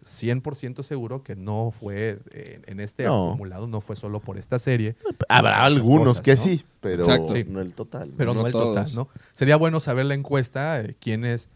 [0.06, 3.30] 100% seguro que no fue eh, en este No.
[3.30, 4.96] acumulado, no fue solo por esta serie.
[5.28, 6.38] Habrá por otras algunos cosas, que ¿no?
[6.42, 7.34] sí, pero Exacto.
[7.48, 8.12] No el total.
[8.18, 8.76] Pero no, No el todos.
[8.76, 9.10] total, ¿no?
[9.34, 11.50] Sería bueno saber la encuesta, eh, quiénes,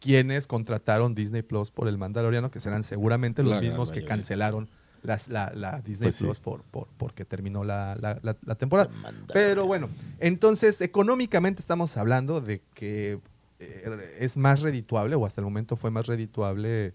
[0.00, 4.16] quiénes contrataron Disney Plus por el Mandaloriano, que serán seguramente los La mismos que mayoría.
[4.16, 4.68] cancelaron
[5.08, 6.24] las- la, la Disney Pues sí.
[6.24, 8.90] Plus por, por- porque terminó la, la- la- la temporada.
[9.32, 9.88] Pero bueno,
[10.20, 13.18] entonces económicamente estamos hablando de que
[13.58, 16.92] eh, es más redituable, o hasta el momento fue más redituable,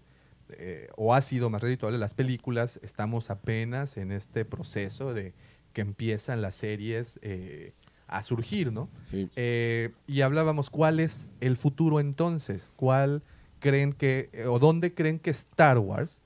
[0.50, 2.78] eh, o ha sido más redituable las películas.
[2.82, 5.32] Estamos apenas en este proceso de
[5.72, 7.72] que empiezan las series eh,
[8.06, 8.88] a surgir, ¿no?
[9.10, 9.28] Sí.
[9.34, 13.22] Eh, y hablábamos cuál es el futuro entonces, cuál
[13.58, 16.20] creen que, o dónde creen que Star Wars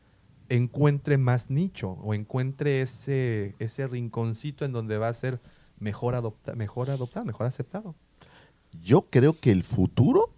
[0.48, 5.40] encuentre más nicho o encuentre ese, ese rinconcito en donde va a ser
[5.78, 7.94] mejor, adopta, mejor adoptado, mejor aceptado.
[8.82, 10.30] Yo creo que el futuro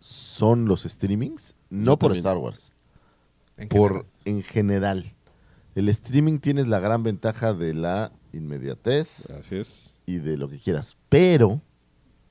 [0.00, 2.20] son los streamings, no Yo por también.
[2.26, 2.72] Star Wars,
[3.56, 4.06] En por general.
[4.24, 5.12] en general.
[5.74, 9.94] El streaming tienes la gran ventaja de la inmediatez Así es.
[10.06, 11.60] y de lo que quieras, pero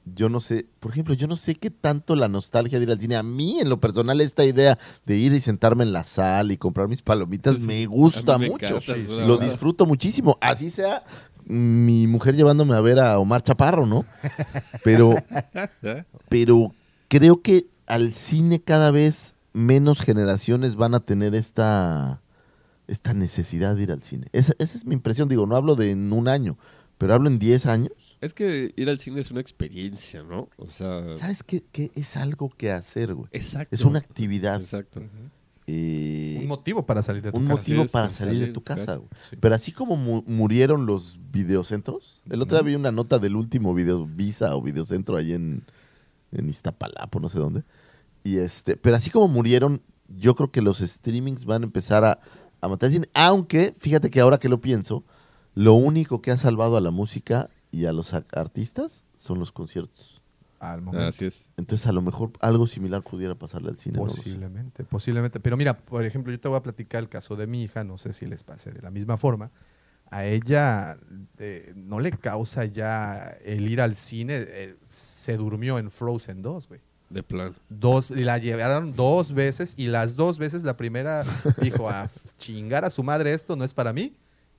[0.06, 3.00] yo no sé, por ejemplo, yo no sé qué tanto la nostalgia de ir al
[3.00, 3.16] cine.
[3.16, 6.58] A mí, en lo personal, esta idea de ir y sentarme en la sala y
[6.58, 8.78] comprar mis palomitas me gusta me mucho.
[8.78, 9.52] encanta, Lo verdad.
[9.52, 10.38] disfruto muchísimo.
[10.42, 11.04] Así sea
[11.46, 14.06] mi mujer llevándome a ver a Omar Chaparro, ¿no?
[14.84, 15.14] Pero,
[16.30, 16.74] pero
[17.08, 22.22] creo que al cine cada vez menos generaciones van a tener esta,
[22.88, 24.28] esta necesidad de ir al cine.
[24.34, 25.28] Esa, esa es mi impresión.
[25.30, 26.58] Digo, no hablo de en un año,
[26.98, 27.92] pero hablo en 10 años.
[28.24, 30.50] Es que ir al cine es una experiencia, ¿no?
[30.58, 33.28] O sea, ¿Sabes qué, qué es algo que hacer, güey?
[33.32, 33.76] exacto.
[33.76, 34.62] Es una actividad.
[34.62, 35.02] Exacto.
[35.68, 37.58] eh, Un motivo para salir de tu un casa.
[37.60, 38.86] motivo es, para salir de salir tu de tu casa.
[38.86, 38.98] casa.
[38.98, 39.10] güey.
[39.30, 39.36] Sí.
[39.40, 43.74] Pero así como mu- murieron los videocentros, el otro día vi una nota del último
[43.74, 45.64] video Visa o videocentro ahí en,
[46.32, 47.64] en Iztapalapa, no sé dónde.
[48.24, 52.20] Y este, pero así como murieron, yo creo que los streamings van a empezar a,
[52.62, 53.10] a matar el cine.
[53.14, 55.04] Aunque, fíjate que ahora que lo pienso,
[55.56, 60.22] lo único que ha salvado a la música y a los artistas son los conciertos.
[60.60, 61.08] Al momento.
[61.08, 61.50] Así es.
[61.58, 63.98] Entonces, a lo mejor algo similar pudiera pasarle al cine.
[63.98, 64.06] no.
[64.06, 65.40] Posiblemente, posiblemente.
[65.42, 67.98] Pero mira, por ejemplo, yo te voy a platicar el caso de mi hija, no
[67.98, 69.52] sé si les pase de la misma forma.
[70.12, 70.98] A ella
[71.40, 74.36] eh, no le causa ya el ir al cine.
[74.48, 76.80] eh, se durmió en Frozen 2, güey.
[77.10, 77.54] De plan.
[77.70, 81.24] Dos, y la llevaron dos veces y las dos veces la primera
[81.62, 84.14] dijo a chingar a su madre esto no es para mí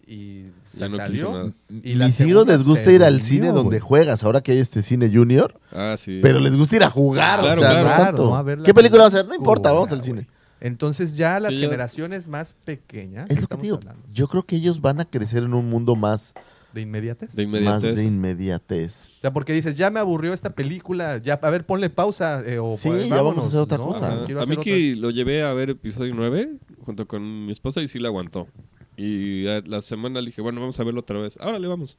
[0.06, 1.52] y se no salió.
[1.82, 4.82] Y la Mis hijos les gusta ir al cine donde juegas, ahora que hay este
[4.82, 5.58] cine junior.
[5.72, 6.20] Ah, sí.
[6.22, 7.78] Pero les gusta ir a jugar, Claro, o sea, claro.
[7.80, 8.24] no Claro, tanto.
[8.26, 9.26] no a ver la ¿Qué película vamos a ver?
[9.26, 10.10] No importa, vamos al güey.
[10.10, 10.28] cine.
[10.60, 13.76] Entonces ya las Sí, ya- generaciones más pequeñas Es lo que estamos te digo.
[13.76, 16.32] hablando, Yo creo que ellos van a crecer en un mundo más,
[16.72, 17.34] de inmediatez.
[17.36, 17.96] De más inmediatez.
[17.96, 19.06] de inmediatez.
[19.18, 22.42] O sea, porque dices, ya me aburrió esta película, ya, a ver, ponle pausa.
[22.44, 24.06] eh, o Sí, pues, ya vamos a hacer otra No, cosa.
[24.10, 26.54] A hacer Miki lo llevé a ver episodio 9
[26.84, 28.48] junto con mi esposa y sí la aguantó.
[28.96, 31.36] Y a la semana le dije, bueno, vamos a verlo otra vez.
[31.40, 31.96] Ahora le vamos.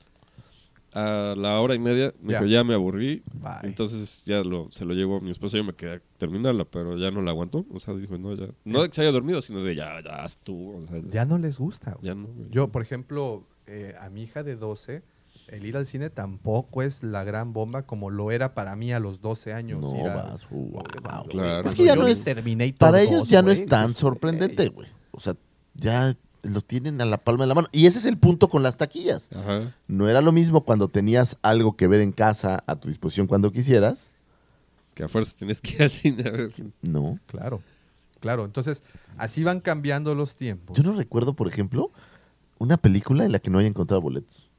[0.94, 2.40] A la hora y media me Ya.
[2.40, 3.22] dijo, ya me aburrí.
[3.34, 3.52] Bye.
[3.70, 6.98] Entonces ya lo, se lo llevó mi esposa y yo me quedé a terminarla, pero
[6.98, 7.66] ya no la aguantó.
[7.74, 8.48] O sea, dijo, no, ya.
[8.64, 10.78] No de que se haya dormido, sino de ya, ya estuvo.
[10.78, 11.92] O sea, Ya no les gusta.
[11.96, 12.06] güey.
[12.06, 12.30] ya no.
[12.50, 15.04] Yo, por ejemplo, eh, a mi hija de 12
[15.50, 19.00] El ir al cine tampoco es la gran bomba como lo era para mí a
[19.02, 19.82] los 12 años.
[19.82, 20.82] No ir a- vas, Wow,
[21.30, 21.68] Claro.
[21.68, 22.24] Es que ya no es.
[22.24, 24.88] Terminator Para 2, ellos ya no es tan sorprendente, güey.
[25.12, 25.36] O sea,
[25.74, 26.16] ya
[26.46, 27.68] lo tienen a la palma de la mano.
[27.72, 29.30] Y ese es el punto con las taquillas.
[29.36, 29.76] Ajá.
[29.88, 33.52] No era lo mismo cuando tenías algo que ver en casa a tu disposición cuando
[33.52, 34.12] quisieras.
[34.94, 36.52] Que a fuerza tienes que ir al cine a ver.
[36.82, 37.20] No.
[37.28, 37.62] Claro,
[38.20, 38.46] claro.
[38.46, 38.84] Entonces,
[39.18, 40.78] así van cambiando los tiempos.
[40.78, 41.92] Yo no recuerdo, por ejemplo,
[42.58, 44.50] una película en la que no haya encontrado boletos.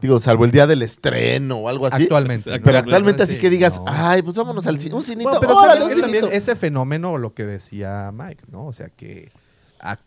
[0.00, 2.02] Digo, salvo el día del estreno o algo así.
[2.02, 2.58] Actualmente.
[2.60, 3.84] Pero actualmente así Sí, que digas, no.
[3.86, 4.94] ay, pues vámonos al cine.
[4.94, 5.30] Un cinito.
[5.30, 8.66] Bueno, pero órale, un que también ese fenómeno, lo que decía Mike, ¿no?
[8.66, 9.28] O sea que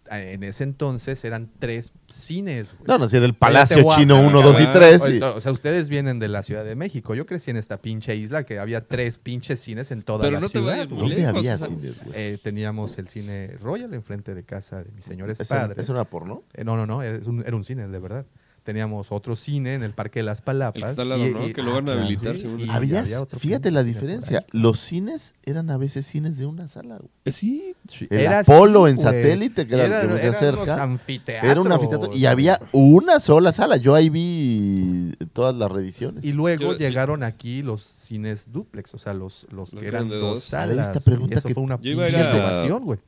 [0.10, 2.74] en ese entonces eran tres cines.
[2.74, 2.88] güey.
[2.88, 5.02] No, no, si era el Palacio Chino a- 1, a- 2 y a- 3.
[5.02, 7.14] O y- sea, o sea, ustedes vienen de la Ciudad de México.
[7.16, 10.40] Yo crecí en esta pinche isla que había tres pinches cines en toda Pero la
[10.40, 10.88] no ciudad.
[10.88, 12.12] ¿Dónde lejos, había o sea, cines, güey?
[12.16, 15.78] Eh, teníamos el cine Royal enfrente de casa de mis señores ¿Eso- padres.
[15.84, 16.44] ¿Eso era porno?
[16.54, 18.26] Eh, no, no, no, era un, era un cine, de verdad.
[18.68, 20.76] Teníamos otro cine en el Parque de las Palapas.
[20.76, 21.54] El que está al lado, ¿no?
[21.54, 22.68] Que lo van a claro, habilitar, según y.
[22.70, 24.46] Había- había otro fíjate la diferencia.
[24.52, 26.98] Los cines eran a veces cines de una sala.
[26.98, 27.10] güey.
[27.24, 27.74] Eh, Sí.
[28.10, 30.66] El Era Apolo así, en satélite, que era, Era- que eran acerca.
[30.66, 32.14] los anfiteatros, Era un anfiteatro.
[32.14, 33.78] Y había una sola sala.
[33.78, 36.26] Yo ahí vi todas las reediciones.
[36.26, 40.10] Y luego Yo- llegaron aquí los cines duplex, o sea, los, los, Los que eran
[40.10, 40.88] dos salas.
[40.88, 43.00] esta pregunta Eso que- fue una Yo pinche innovación, güey.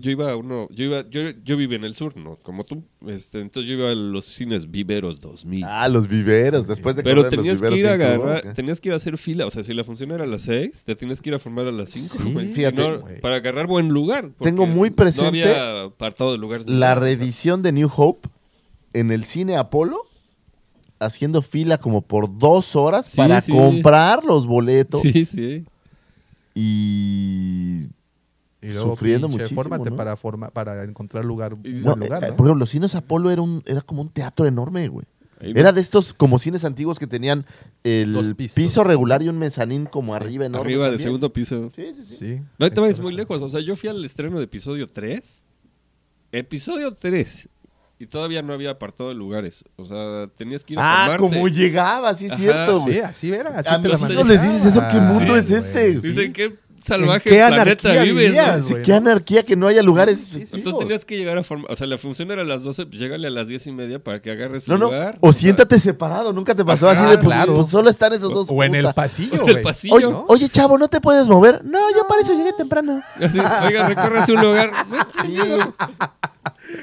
[0.00, 2.36] Yo iba a uno, yo iba, yo, yo viví en el sur, ¿no?
[2.42, 2.82] Como tú.
[3.06, 5.64] Este, entonces yo iba a los cines Viveros 2000.
[5.64, 6.66] Ah, los viveros.
[6.66, 8.48] Después de Pero correr los tenías que viveros ir a agarrar, ¿qué?
[8.54, 9.46] tenías que ir a hacer fila.
[9.46, 11.66] O sea, si la función era a las 6, te tienes que ir a formar
[11.66, 12.16] a las 5.
[12.40, 12.82] Sí, fíjate.
[13.20, 14.30] para agarrar buen lugar.
[14.40, 16.68] Tengo muy No presente había apartado de lugares.
[16.68, 18.28] La reedición de New Hope
[18.92, 19.98] en el cine Apolo.
[20.98, 23.52] Haciendo fila como por dos horas Sí, para sí.
[23.52, 25.02] comprar los boletos.
[25.02, 25.64] Sí, sí.
[26.54, 27.88] Y
[28.66, 29.62] Y luego, sufriendo pinche, muchísimo.
[29.62, 29.96] fórmate ¿no?
[29.96, 32.36] para, forma, para encontrar lugar, buen No, lugar, eh, ¿no?
[32.36, 35.06] Por ejemplo, los cines Apolo era, un, era como un teatro enorme, güey.
[35.38, 37.44] Era de estos como cines antiguos que tenían
[37.84, 40.66] el piso regular y un mezanín como arriba enorme.
[40.72, 41.04] Arriba de también.
[41.06, 41.70] segundo piso.
[41.76, 42.16] Sí, sí, sí.
[42.16, 42.40] Sí.
[42.58, 43.42] No te es vayas muy lejos.
[43.42, 45.44] O sea, yo fui al estreno de episodio 3.
[46.32, 47.48] Episodio 3.
[47.98, 49.64] Y todavía no había apartado de lugares.
[49.76, 51.36] O sea, tenías que ir a Ah, formarte.
[51.36, 52.94] como llegaba, sí es Ajá, cierto, güey.
[52.94, 53.58] Sí, así era.
[53.58, 53.88] Así A te
[54.24, 56.00] les dices eso, ¿qué mundo es este?
[56.00, 56.08] Sí.
[56.08, 56.56] Dicen qué
[56.86, 58.26] salvaje qué planeta anarquía vives,
[58.70, 60.18] vivías, anarquía que no haya lugares.
[60.20, 61.70] Sí, sí, Entonces tenías que llegar a formar.
[61.72, 63.98] O sea, la función era a las 12, pues llégale a las 10 y media
[63.98, 64.86] para que agarres No, no.
[64.86, 65.18] lugar.
[65.20, 67.54] O siéntate separado, nunca te pasó Ajá, así de pues, claro.
[67.54, 68.48] pues solo están esos dos.
[68.50, 69.62] O en el pasillo, En el güey.
[69.62, 69.94] pasillo.
[69.94, 70.24] Oye, ¿no?
[70.28, 71.64] oye, chavo, ¿no te puedes mover?
[71.64, 73.02] No, yo para eso llegué temprano.
[73.20, 74.70] Así, oiga, recórrese un lugar.
[75.22, 75.36] Sí.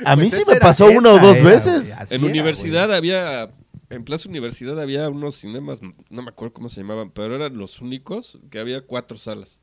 [0.05, 1.89] A mí Pues sí me pasó una o dos era, veces.
[2.11, 2.97] En era, universidad güey.
[2.97, 3.49] había.
[3.89, 7.79] En Plaza Universidad había unos cinemas, no me acuerdo cómo se llamaban, pero eran los
[7.79, 9.61] únicos que había cuatro salas.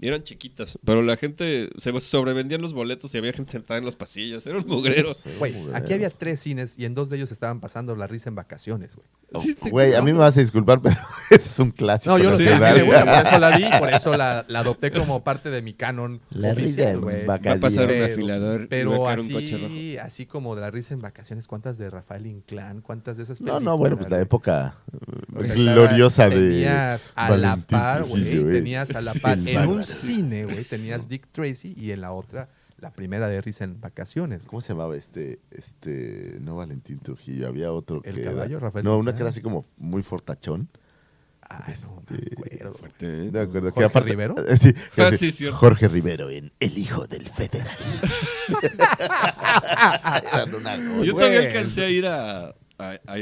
[0.00, 3.84] Y eran chiquitas, pero la gente se sobrevendían los boletos y había gente sentada en
[3.84, 4.46] los pasillos.
[4.46, 5.10] Era un mugrero.
[5.40, 8.36] Güey, aquí había tres cines y en dos de ellos estaban pasando la risa en
[8.36, 9.08] vacaciones, güey.
[9.46, 10.96] Este- Güey, a mí me vas a disculpar, pero
[11.30, 12.16] ese es un clásico.
[12.16, 12.62] No, yo lo sé, sí, por
[13.26, 16.62] eso la vi, por eso la, la adopté como parte de mi canon La risa
[16.62, 17.26] oficial, en güey.
[17.26, 17.62] vacaciones.
[17.64, 20.26] Va a pasar un Pero- afilador y va a Pero caer un coche así, así
[20.26, 22.82] como de la risa en vacaciones, ¿cuántas de Rafael Inclán?
[22.82, 23.62] ¿Cuántas de esas No, películas?
[23.64, 24.76] no, bueno, pues la época
[25.36, 26.50] O sea, gloriosa estaba- de.
[26.50, 28.22] Tenías a la par, güey.
[28.28, 28.52] eh.
[28.52, 29.36] Tenías a la par.
[29.38, 29.84] El En un.
[29.88, 32.48] Cine, güey, tenías Dick Tracy y en la otra,
[32.78, 34.44] la primera de Risa en Vacaciones.
[34.46, 38.84] ¿Cómo se llamaba este, este, no Valentín Trujillo, había otro ¿El que era- caballo, Rafael
[38.84, 40.68] No, una que era así como muy fortachón.
[41.50, 42.74] Ay, no me Este, acuerdo.
[42.74, 43.24] Fuerte, ¿eh?
[43.26, 43.70] No me acuerdo.
[43.72, 44.34] ¿Jorge que aparte- Rivero?
[44.46, 45.32] eh, Sí, Ah, sí.
[45.50, 47.74] Jorge Rivero en El Hijo del Federal.
[51.04, 52.54] Yo todavía alcancé a ir a, a,
[53.06, 53.16] a,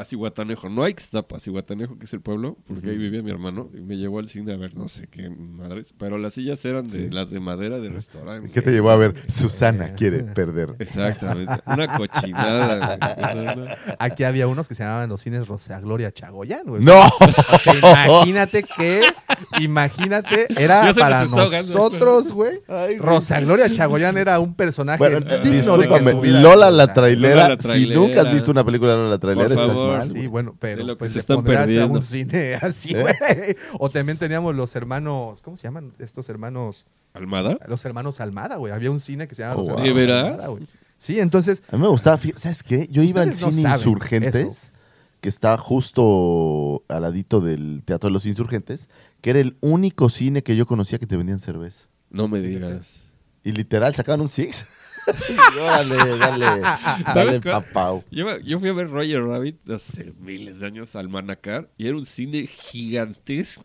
[0.00, 3.30] a Cihuatanejo, no a Ixtapa, a Cihuatanejo, que es el pueblo, porque ahí vivía mi
[3.30, 6.64] hermano, y me llevó al cine a ver no sé qué madres, pero las sillas
[6.64, 8.50] eran de las de madera de restaurante.
[8.52, 9.14] ¿Qué te llevó a ver?
[9.28, 10.74] Susana quiere perder.
[10.78, 12.98] Exactamente, una cochinada.
[13.98, 16.82] Aquí había unos que se llamaban los cines Rosa Gloria Chagoyán, güey.
[16.82, 16.98] ¡No!
[17.52, 19.02] O sea, imagínate que,
[19.60, 22.60] imagínate, era para nosotros, güey.
[22.98, 27.48] Rosa Gloria Chagoyán era un personaje Bueno, eh, digno de que Lola la trailera.
[27.48, 29.89] Lola la Si nunca has visto una película de Lola la trailera, Por estás favor.
[29.98, 30.08] Mal.
[30.10, 31.94] Sí, bueno, pero De lo que pues se están a perdiendo.
[31.94, 33.56] un cine así, ¿Eh?
[33.78, 36.86] O también teníamos los hermanos, ¿cómo se llaman estos hermanos?
[37.12, 37.58] ¿Almada?
[37.66, 38.72] Los hermanos Almada, güey.
[38.72, 39.78] Había un cine que se llamaba Oh, Los wow.
[39.84, 40.24] Hermanos ¿De veras?
[40.32, 40.66] Almada, güey.
[40.98, 42.86] Sí, entonces, A mí me gustaba, ¿sabes qué?
[42.90, 44.34] Yo iba al no cine Insurgentes,
[44.64, 44.66] eso.
[45.22, 48.88] que está justo al ladito del Teatro de los Insurgentes,
[49.20, 51.86] que era el único cine que yo conocía que te vendían cerveza.
[52.10, 52.96] No me digas.
[53.42, 54.68] Y literal, sacaban un Six.
[55.56, 56.62] dale, dale,
[57.12, 58.04] ¿Sabes papau.
[58.10, 62.06] Yo, fui a ver Roger Rabbit hace miles de años al Manacar y era un
[62.06, 63.64] cine gigantesco,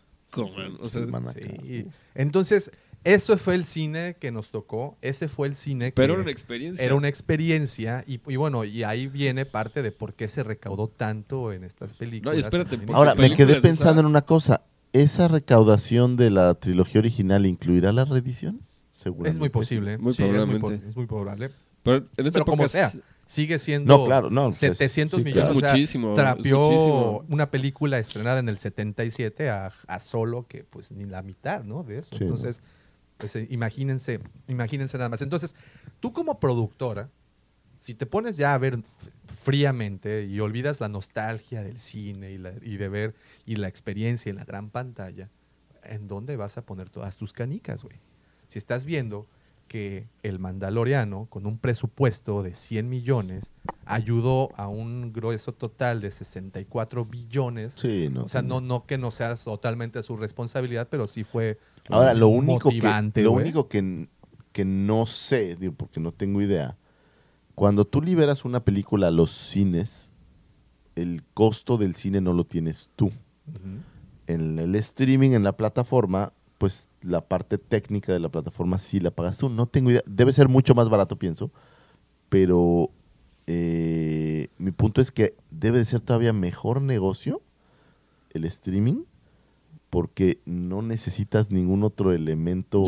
[0.56, 0.76] man.
[0.80, 1.86] O sea, sí.
[2.14, 2.70] Entonces,
[3.06, 5.92] Eso fue el cine que nos tocó, ese fue el cine que...
[5.92, 6.84] Pero era una experiencia.
[6.84, 10.88] Era una experiencia y, y bueno, y ahí viene parte de por qué se recaudó
[10.88, 12.36] tanto en estas películas.
[12.36, 14.62] espérate, Ahora, me quedé pensando en una cosa.
[14.92, 18.75] ¿Esa recaudación de la trilogía original incluirá las reediciones?
[19.10, 19.34] Seguramente.
[19.34, 19.98] Es muy posible.
[19.98, 21.50] Muy sí, es muy, probable.
[21.82, 22.92] Pero en esa Pero como sea,
[23.26, 25.44] sigue siendo No, claro, no, pues, 700 sí, millones.
[25.44, 25.56] claro.
[25.56, 27.24] o sea, Es muchísimo, trapeó muchísimo.
[27.28, 31.82] una película estrenada en el 77 a, a solo que pues ni la mitad, ¿no?
[31.84, 32.16] De eso.
[32.16, 32.60] Sí, Entonces,
[33.18, 35.22] pues eh, imagínense, imagínense nada más.
[35.22, 35.54] Entonces,
[36.00, 37.08] tú como productora,
[37.78, 38.78] si te pones ya a ver
[39.26, 43.14] fríamente y olvidas la nostalgia del cine y, la- y de ver
[43.44, 45.30] y la experiencia en la gran pantalla,
[45.84, 47.96] ¿en dónde vas a poner todas tus canicas, güey?
[48.48, 49.26] Si estás viendo
[49.68, 53.50] que el Mandaloriano, con un presupuesto de 100 millones,
[53.84, 57.74] ayudó a un grueso total de 64 billones.
[57.76, 58.24] Sí, no.
[58.24, 61.58] o sea, no, no que no sea totalmente su responsabilidad, pero sí fue
[61.88, 63.44] Ahora, lo único que, motivante, lo güey.
[63.44, 64.08] único que,
[64.52, 66.76] que no sé, digo, porque no tengo idea,
[67.54, 70.12] cuando tú liberas una película a los cines,
[70.94, 73.10] el costo del cine no lo tienes tú.
[74.26, 79.10] En el streaming, en la plataforma, pues la parte técnica de la plataforma sí la
[79.10, 79.48] pagas tú.
[79.48, 80.02] No tengo idea.
[80.06, 81.50] Debe ser mucho más barato, pienso.
[82.28, 82.90] Pero
[83.46, 87.40] eh, mi punto es que debe de ser todavía mejor negocio
[88.32, 89.04] el streaming
[89.88, 92.84] porque no necesitas ningún otro elemento,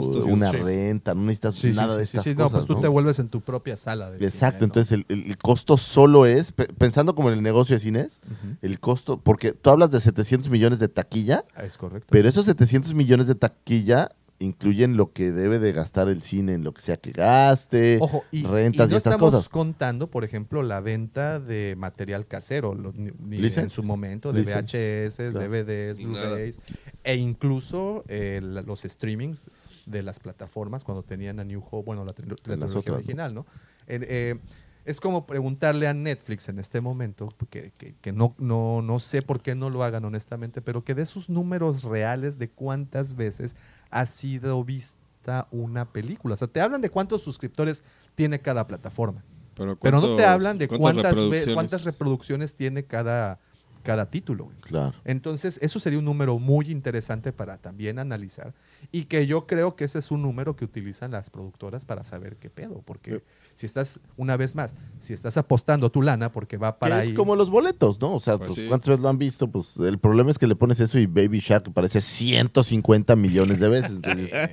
[0.00, 0.56] Costos y- una sí.
[0.58, 2.52] renta, no necesitas Sí, nada sí, de estas sí, no, cosas.
[2.60, 2.80] pues tú ¿no?
[2.80, 4.10] te vuelves en tu propia sala.
[4.10, 4.64] de Exacto, cine, ¿no?
[4.66, 8.20] entonces el, el- el costo solo es, pe- pensando como en el negocio de cines,
[8.62, 12.08] el costo, porque tú hablas de 700 millones de taquilla, Ah, Es correcto.
[12.10, 14.10] pero esos 700 millones de taquilla
[14.42, 18.24] incluyen lo que debe de gastar el cine en lo que sea que gaste, Ojo,
[18.32, 19.48] y, rentas y, no estas estamos cosas.
[19.50, 24.40] contando, por ejemplo, la venta de material casero, lo- ni- ni en su momento, de
[24.42, 25.40] VHS, claro.
[25.40, 25.98] DVDs.
[25.98, 26.60] Blu-rays,
[27.04, 29.44] e incluso eh, los streamings
[29.90, 33.46] de las plataformas cuando tenían a New Hope, bueno, la, la trilogía original, ¿no?
[33.86, 34.38] En, eh,
[34.84, 39.20] es como preguntarle a Netflix en este momento, que, que- que no, no, no sé
[39.22, 43.56] por qué no lo hagan honestamente, pero que dé sus números reales de cuántas veces
[43.90, 46.34] ha sido vista una película.
[46.34, 47.82] O sea, te hablan de cuántos suscriptores
[48.14, 49.22] tiene cada plataforma,
[49.54, 51.54] Pero, pero no te ¿cuántos- hablan de cuántas, reproducciones?
[51.54, 53.38] cuántas reproducciones tiene cada,
[53.82, 54.44] cada título.
[54.44, 54.56] güey.
[54.60, 54.94] Claro.
[55.04, 58.52] Entonces, eso sería un número muy interesante para también analizar
[58.92, 62.36] y que yo creo que ese es un número que utilizan las productoras para saber
[62.36, 63.22] qué pedo, porque
[63.54, 67.08] si estás, una vez más, si estás apostando tu lana porque va para Que ahí...
[67.10, 68.14] es como los boletos, ¿no?
[68.14, 68.66] O sea, Pues pues, sí.
[68.68, 69.48] ¿cuántas veces lo han visto?
[69.48, 73.68] Pues el problema es que le pones eso y Baby Shark aparece 150 millones de
[73.68, 73.90] veces.
[73.90, 74.50] Entonces, Eh,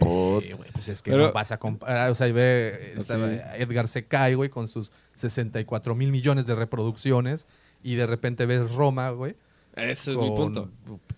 [0.56, 3.14] güey, pues es que Pero- no vas a comparar, o sea, y ve Sí.
[3.58, 7.46] Edgar Secay, güey, con sus 64 mil millones de reproducciones
[7.84, 9.36] y de repente ves Roma, güey.
[9.76, 10.72] Ese es mi punto.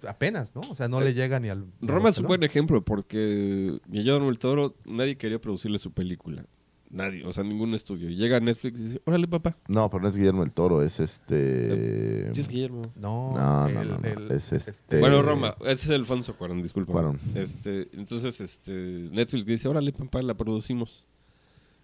[0.07, 0.61] Apenas, ¿no?
[0.69, 1.65] O sea, no le llega ni al...
[1.81, 6.45] Roma es un buen ejemplo porque Guillermo del Toro, nadie quería producirle su película.
[6.91, 8.09] Nadie, o sea, ningún estudio.
[8.09, 9.55] Y llega a Netflix y dice, órale, papá.
[9.67, 12.33] No, pero no es Guillermo el Toro, es este...
[12.33, 12.81] Sí es Guillermo.
[12.95, 16.61] No, No, no, el- no, no, el- es este- Bueno, Roma, ese es Alfonso Cuarón,
[16.63, 16.91] disculpa.
[16.91, 17.19] Cuarón.
[17.35, 21.05] Este, entonces, este, Netflix dice, órale, papá, la producimos.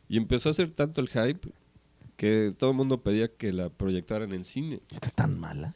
[0.09, 1.49] Y empezó a hacer tanto el hype
[2.17, 4.79] que todo el mundo pedía que la proyectaran en cine.
[4.91, 5.73] ¿Está tan mala?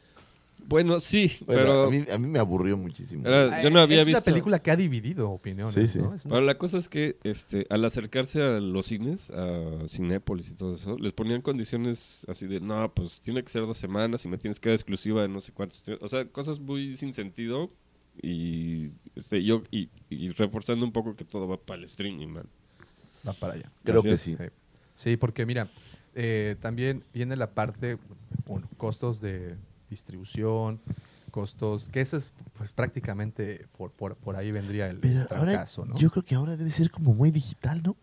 [0.68, 3.26] Bueno, sí, Bueno, pero, a, mí, a mí me aburrió muchísimo.
[3.26, 4.18] era- yo no había es visto...
[4.18, 5.98] una película que ha dividido opiniones, Sí, sí.
[5.98, 6.10] ¿no?
[6.10, 10.54] Una- Pero la cosa es que este, al acercarse a los cines, a Cinépolis y
[10.54, 14.28] todo eso, les ponían condiciones así de, no, pues tiene que ser dos semanas y
[14.28, 15.82] me tienes que dar exclusiva de no sé cuántos.
[16.00, 17.70] O sea, cosas muy sin sentido
[18.22, 22.46] y este, yo y, y reforzando un poco que todo va para el streaming, man.
[23.26, 23.70] Va para allá.
[23.82, 24.16] Creo que.
[24.18, 24.36] Sí,
[24.94, 25.66] Sí, porque mira,
[26.14, 27.98] eh, también viene la parte,
[28.46, 29.56] bueno, costos de
[29.88, 30.80] distribución,
[31.30, 35.84] costos, que eso es pues, prácticamente por, por, por ahí vendría el Pero ahora, fracaso,
[35.84, 35.96] ¿no?
[35.96, 37.96] yo creo que ahora debe ser como muy digital, ¿no?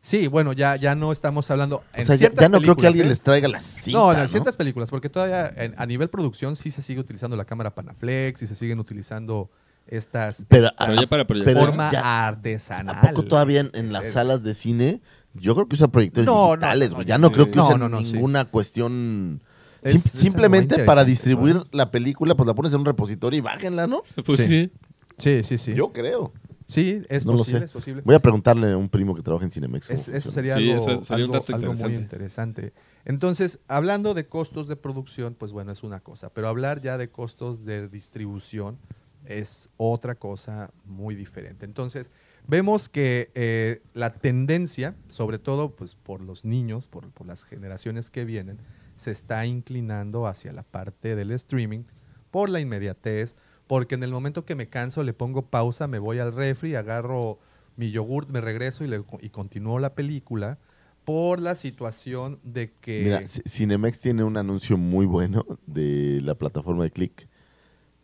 [0.00, 1.76] Sí, bueno, ya, ya no estamos hablando.
[1.76, 3.10] O en sea, ya, ciertas ya no creo que alguien ¿eh?
[3.10, 4.28] les traiga la cinta, No, en ¿no?
[4.28, 8.42] ciertas películas, porque todavía en- a nivel producción sí se sigue utilizando la cámara Panaflex
[8.42, 9.48] y se siguen utilizando
[9.86, 11.56] estas Pero, Pero ya para proyectar.
[11.56, 12.96] forma ya- artesanal.
[12.96, 15.00] ¿A poco todavía en, las salas de cine?
[15.34, 17.78] Yo creo que usan proyectores No, no, digitales, no, ya no creo que No, usen
[17.80, 18.12] no, no, sí.
[18.12, 19.40] ninguna cuestión...
[19.84, 21.68] Sim- es simplemente para distribuir eso, ¿eh?
[21.72, 24.02] la película, pues la pones en un repositorio y bájenla, ¿no?
[24.24, 24.70] Pues Sí.
[25.18, 25.42] sí.
[25.42, 25.74] Sí, sí.
[25.74, 26.32] Yo creo.
[26.66, 27.64] sí, es No posible, sé.
[27.66, 28.02] es posible.
[28.04, 29.90] Voy a preguntarle a un primo que trabaja en Cinemex.
[29.90, 32.72] Es- eso sería Sí, algo, eso sería un algo- dato algo muy interesante.
[33.04, 37.10] Entonces, hablando de costos de producción, pues bueno, es una cosa, pero hablar ya de
[37.10, 38.78] costos de distribución
[39.24, 41.64] es otra cosa muy diferente.
[41.64, 42.10] Entonces,
[42.46, 48.10] vemos que eh, la tendencia, sobre todo pues por los niños, por, por las generaciones
[48.10, 48.58] que vienen,
[48.96, 51.84] se está inclinando hacia la parte del streaming
[52.30, 53.36] por la inmediatez,
[53.66, 57.38] porque en el momento que me canso le pongo pausa, me voy al refri, agarro
[57.76, 60.58] mi yogurt, me regreso y, le, y continúo la película
[61.04, 63.02] por la situación de que...
[63.02, 67.28] Mira, Cinemex tiene un anuncio muy bueno de la plataforma de Click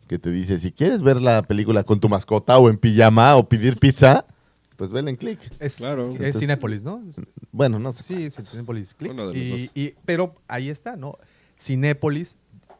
[0.09, 3.47] que te dice, si quieres ver la película con tu mascota o en pijama o
[3.47, 4.25] pedir pizza,
[4.75, 5.39] pues vela en Click.
[5.59, 6.13] es, Claro.
[6.19, 7.01] es Cinépolis, ¿no?
[7.51, 8.03] Bueno, no sé.
[8.03, 9.11] Sí, sí, Cinépolis Click.
[9.11, 9.71] Uno de los Y, dos.
[9.75, 11.15] y- pero ahí está, ¿no?
[11.61, 12.37] Cinépolis,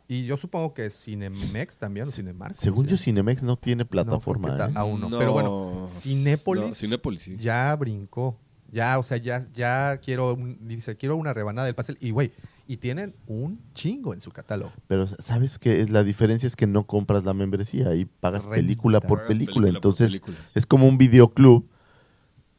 [0.08, 2.56] y yo supongo que Cinemex también, o Cinemark.
[2.56, 4.58] Según yo, Cinemex no tiene No, plataforma.
[4.58, 4.74] ta- ¿eh?
[4.76, 5.10] aún no.
[5.10, 7.36] No, Pero bueno, Cinépolis no, Cinépolis, sí.
[7.38, 8.38] ya brincó.
[8.72, 11.98] Ya, o sea, ya, ya quiero, un- dice, quiero una rebanada del pastel.
[12.02, 12.32] Y, güey,
[12.70, 14.72] y tienen un chingo en su catálogo.
[14.88, 15.88] Pero ¿sabes qué?
[15.88, 19.28] La diferencia es que no compras la membresía, ahí pagas película por Pagas película.
[19.28, 20.38] película por Entonces película.
[20.54, 21.68] es como un videoclub,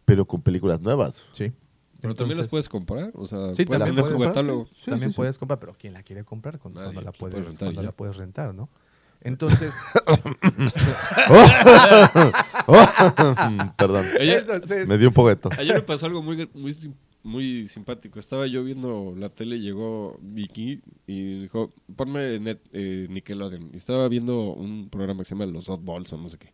[0.04, 1.24] pero con películas nuevas.
[1.32, 1.52] Sí.
[2.00, 4.66] Pero también las puedes comprar, o sea, Sí, puedes también puedes su comprar, catálogo.
[4.82, 7.80] sí, también puedes comprar, pero ¿quién la quiere comprar cuando, Nadie, la puedes y cuando
[7.82, 8.68] la puedes rentar, ¿no?
[9.20, 9.72] Entonces,
[13.76, 14.06] Perdón.
[14.18, 15.56] Ayer, entonces Me dio un tos.
[15.58, 16.74] ayer me pasó algo muy, muy,
[17.22, 18.18] muy simpático.
[18.18, 23.70] Estaba yo viendo la tele llegó Vicky y dijo, ponme net, eh, Nickelodeon.
[23.72, 26.52] Y estaba viendo un programa que se llama Los Oddballs o no sé qué.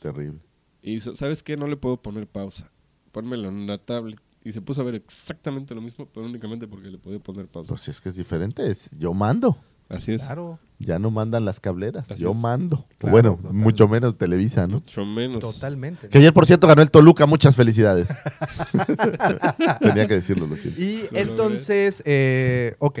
[0.00, 0.40] Terrible.
[0.82, 1.56] Y hizo, ¿sabes qué?
[1.56, 2.70] No le puedo poner pausa.
[3.12, 4.20] Pónmelo en una tablet.
[4.44, 7.68] Y se puso a ver exactamente lo mismo, pero únicamente porque le podía poner pausa.
[7.68, 8.70] Pues es que es diferente.
[8.70, 9.58] es- yo mando.
[9.88, 10.22] Así es.
[10.22, 12.10] claro, Ya no mandan las cableras.
[12.10, 12.36] Así yo es.
[12.36, 12.86] mando.
[12.98, 13.64] Claro, bueno, totalmente.
[13.64, 14.74] mucho menos Televisa, ¿no?
[14.74, 15.40] Mucho menos.
[15.40, 16.08] totalmente.
[16.08, 17.26] Que ayer, por cierto, ganó el Toluca.
[17.26, 18.08] Muchas felicidades.
[19.80, 20.80] Tenía que decirlo, lo siento.
[20.80, 23.00] Y entonces, eh, ok.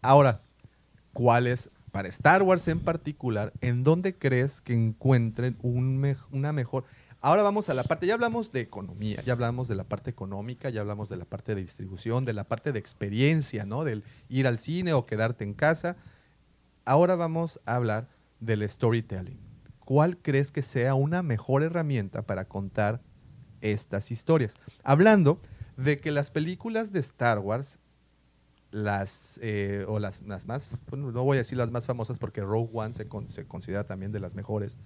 [0.00, 0.40] Ahora,
[1.12, 6.84] ¿cuál es, para Star Wars en particular, en dónde crees que encuentren un una mejor...
[7.22, 10.70] Ahora vamos a la parte, ya hablamos de economía, ya hablamos de la parte económica,
[10.70, 13.84] ya hablamos de la parte de distribución, de la parte de experiencia, ¿no?
[13.84, 15.96] Del ir al cine o quedarte en casa.
[16.90, 18.08] Ahora vamos a hablar
[18.40, 19.38] del storytelling.
[19.78, 23.00] ¿Cuál crees que sea una mejor herramienta para contar
[23.60, 24.56] estas historias?
[24.82, 25.40] Hablando
[25.76, 27.78] de que las películas de Star Wars,
[28.72, 32.70] las, eh, o las, más, bueno, no voy a decir las más famosas porque Rogue
[32.72, 34.76] One se, con- se considera también de las mejores,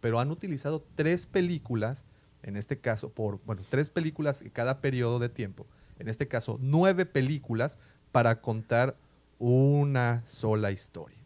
[0.00, 2.04] pero han utilizado tres películas,
[2.42, 5.68] en este caso, por, bueno, tres películas cada periodo de tiempo,
[6.00, 7.78] en este caso, nueve películas
[8.10, 8.96] para contar
[9.38, 11.21] una sola historia.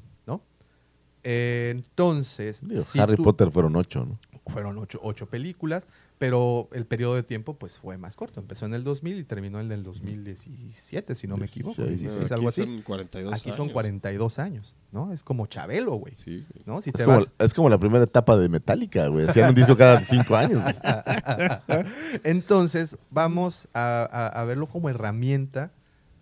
[1.28, 4.18] Eh, entonces, Digo, si Harry tú- Potter fueron ocho, ¿no?
[4.48, 5.88] fueron ocho, ocho películas,
[6.18, 8.38] pero el periodo de tiempo pues fue más corto.
[8.38, 11.82] Empezó en el 2000 y terminó en el 2017, si no me equivoco.
[11.82, 12.62] 16, 16, Aquí algo así.
[12.62, 13.72] son 42 Aquí son años.
[13.72, 15.12] 42 años, ¿no?
[15.12, 16.14] Es como Chabelo, güey.
[16.14, 16.46] Sí.
[16.64, 16.80] ¿no?
[16.80, 17.30] Si Es te como, vas...
[17.40, 19.28] es como la primera etapa de Metallica, güey.
[19.28, 20.62] Hacían un disco cada cinco años.
[22.22, 25.72] Entonces, vamos a, a- a verlo como herramienta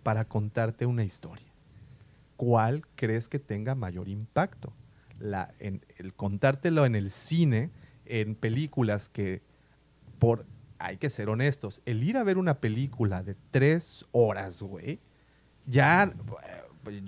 [0.03, 1.45] para contarte una historia.
[2.37, 4.73] ¿Cuál crees que tenga mayor impacto?
[5.25, 7.71] La, en, el contártelo en el cine,
[8.05, 9.41] en películas que,
[10.19, 10.45] por,
[10.79, 14.99] hay que ser honestos, el ir a ver una película de tres horas, güey,
[15.65, 16.13] ya,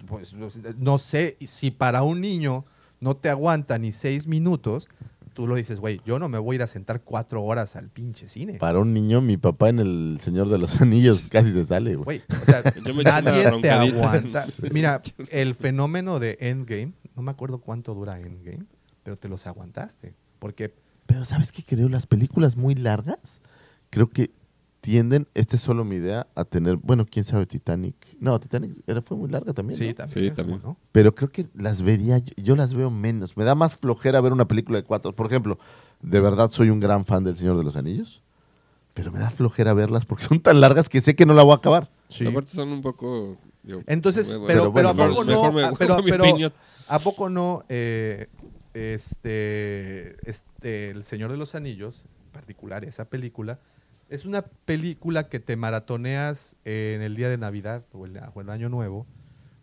[0.07, 2.65] pues, no sé si para un niño
[2.99, 4.89] no te aguanta ni seis minutos,
[5.38, 7.89] tú lo dices, güey, yo no me voy a ir a sentar cuatro horas al
[7.89, 8.55] pinche cine.
[8.55, 12.05] Para un niño, mi papá en El Señor de los Anillos casi se sale, güey.
[12.05, 12.64] Güey, o sea,
[13.22, 14.47] nadie te aguanta.
[14.72, 14.99] Mira,
[15.30, 18.65] el fenómeno de Endgame, no me acuerdo cuánto dura Endgame,
[19.03, 20.15] pero te los aguantaste.
[20.39, 20.73] Porque
[21.05, 21.88] Pero ¿sabes qué creo?
[21.88, 23.39] Las películas muy largas,
[23.91, 24.31] creo que
[24.91, 27.93] tienden, esta es solo mi idea, a tener, bueno, quién sabe, Titanic.
[28.22, 29.77] No, Titanic era, fue muy larga también.
[29.77, 29.95] sí, ¿no?
[29.95, 30.30] también.
[30.30, 30.61] Sí, también.
[30.64, 30.77] ¿no?
[30.93, 33.35] Pero creo que las vería, yo, yo las veo menos.
[33.35, 35.14] Me da más flojera ver una película de cuatro.
[35.14, 35.59] Por ejemplo,
[36.01, 38.23] de verdad soy un gran fan del Señor de los Anillos,
[38.93, 41.51] pero me da flojera verlas porque son tan largas que sé que no la voy
[41.51, 41.91] a acabar.
[42.26, 43.38] Aparte son un poco...
[43.64, 45.51] digo, Entonces, bueno, pero, pero pero, bueno, ¿a poco mejor no?
[45.51, 46.51] me- a- pero, pero.
[46.88, 48.27] ¿a poco no eh,
[48.73, 53.59] este, este, El Señor de los Anillos, en particular esa película,
[54.09, 58.49] es una película que te maratoneas en el día de Navidad o el, o el
[58.49, 59.05] Año Nuevo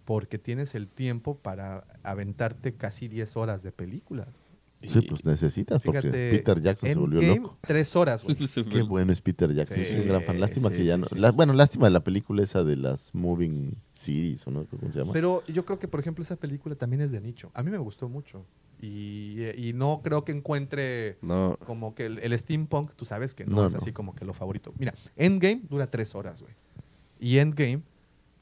[0.04, 4.28] porque tienes el tiempo para aventarte casi 10 horas de películas.
[4.82, 7.56] Sí, pues necesitas, porque Peter Jackson se volvió loco.
[7.66, 8.36] tres horas, güey.
[8.70, 10.34] Qué bueno es Peter Jackson, soy un gran fan.
[10.34, 11.06] Sí, Lástima sí, que ya sí, no.
[11.06, 11.18] sí.
[11.18, 13.76] la- bueno, lástima de la película esa de las Moving
[14.46, 14.64] ¿o no?
[14.66, 15.12] ¿Cómo se llama?
[15.12, 17.50] Pero yo creo que, por ejemplo, esa película también es de nicho.
[17.54, 18.44] A mí me gustó mucho.
[18.80, 23.46] Y, y no creo que encuentre No, como que el, el steampunk, tú sabes que
[23.46, 23.78] no, No, es no.
[23.78, 24.74] así como que lo favorito.
[24.78, 26.54] Mira, Endgame dura tres horas, güey.
[27.18, 27.82] Y Endgame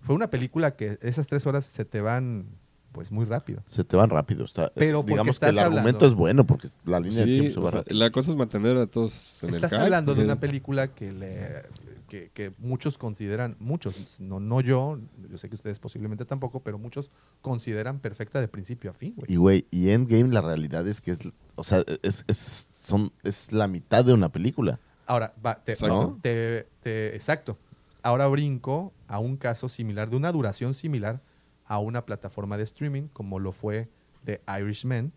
[0.01, 2.47] fue una película que esas tres horas se te van,
[2.91, 3.63] pues, muy rápido.
[3.67, 4.45] Se te van rápido.
[4.45, 7.53] Está, Pero porque digamos que estás el argumento es bueno porque la línea de tiempo
[7.53, 7.99] se o va sea, rápido.
[7.99, 11.63] la cosa es mantener a todos en el Estás hablando de una película que le
[12.13, 14.99] que, que muchos consideran, muchos, no, no yo,
[15.31, 17.11] yo sé que ustedes posiblemente tampoco, pero muchos
[17.41, 19.33] consideran perfecta de principio a fin, güey.
[19.33, 21.21] Y güey, y Endgame la realidad es que es,
[21.55, 24.79] o sea, es, es, son, es la mitad de una película.
[25.07, 26.19] Ahora, va, te- Exacto.
[26.21, 27.57] te- te- exacto.
[28.03, 31.23] Ahora brinco a un caso similar, de una duración similar
[31.65, 33.89] a una plataforma de streaming, como lo fue
[34.27, 35.13] The Irishman,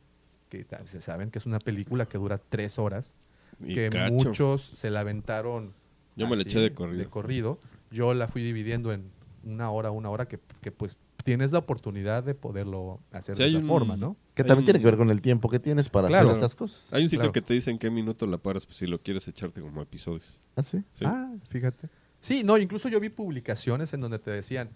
[0.47, 3.13] que se saben que es una película que dura tres horas,
[3.59, 4.13] Y que cacho.
[4.13, 5.73] muchos se la aventaron.
[6.15, 7.09] Yo me la eché de corrido.
[7.09, 7.59] corrido.
[7.91, 9.09] Yo la fui dividiendo en
[9.43, 13.49] una hora, una hora, que, que, pues tienes la oportunidad de poderlo hacer Sí, de
[13.49, 14.15] esa un- forma, ¿no?
[14.35, 16.29] Que también un- tiene que ver con el tiempo que tienes para Claro.
[16.29, 16.91] hacer estas cosas.
[16.93, 17.33] Hay un sitio Claro.
[17.33, 20.41] que te dice en qué minuto la paras pues, si lo quieres echarte como episodios.
[20.55, 20.83] ¿Ah, sí?
[20.93, 21.03] Sí.
[21.07, 21.89] Ah, fíjate.
[22.19, 24.69] Sí, no, incluso yo vi publicaciones en donde te decían,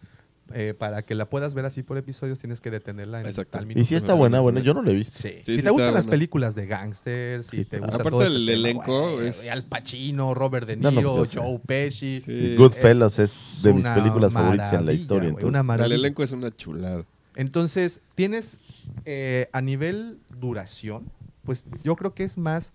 [0.53, 3.51] eh, para que la puedas ver así por episodios, tienes que detenerla en Exacto.
[3.51, 3.87] tal Y minuto.
[3.87, 5.17] si está buena, bueno, yo no la he visto.
[5.19, 5.29] Sí.
[5.43, 8.23] Sí, si sí te gustan las películas de gangsters, si Sí, te gusta Aparte todo
[8.23, 11.39] el elenco es- Al Pacino, Robert De No, no, Niro, pues, sé.
[11.39, 12.19] Joe Pesci.
[12.19, 12.33] Sí.
[12.33, 15.31] Sí, Goodfellas es de mis películas favoritas en la historia.
[15.31, 15.61] güey, entonces.
[15.71, 17.05] una El elenco es una chulada.
[17.35, 18.57] Entonces, tienes
[19.05, 21.11] eh, a nivel duración,
[21.43, 22.73] pues yo creo que es más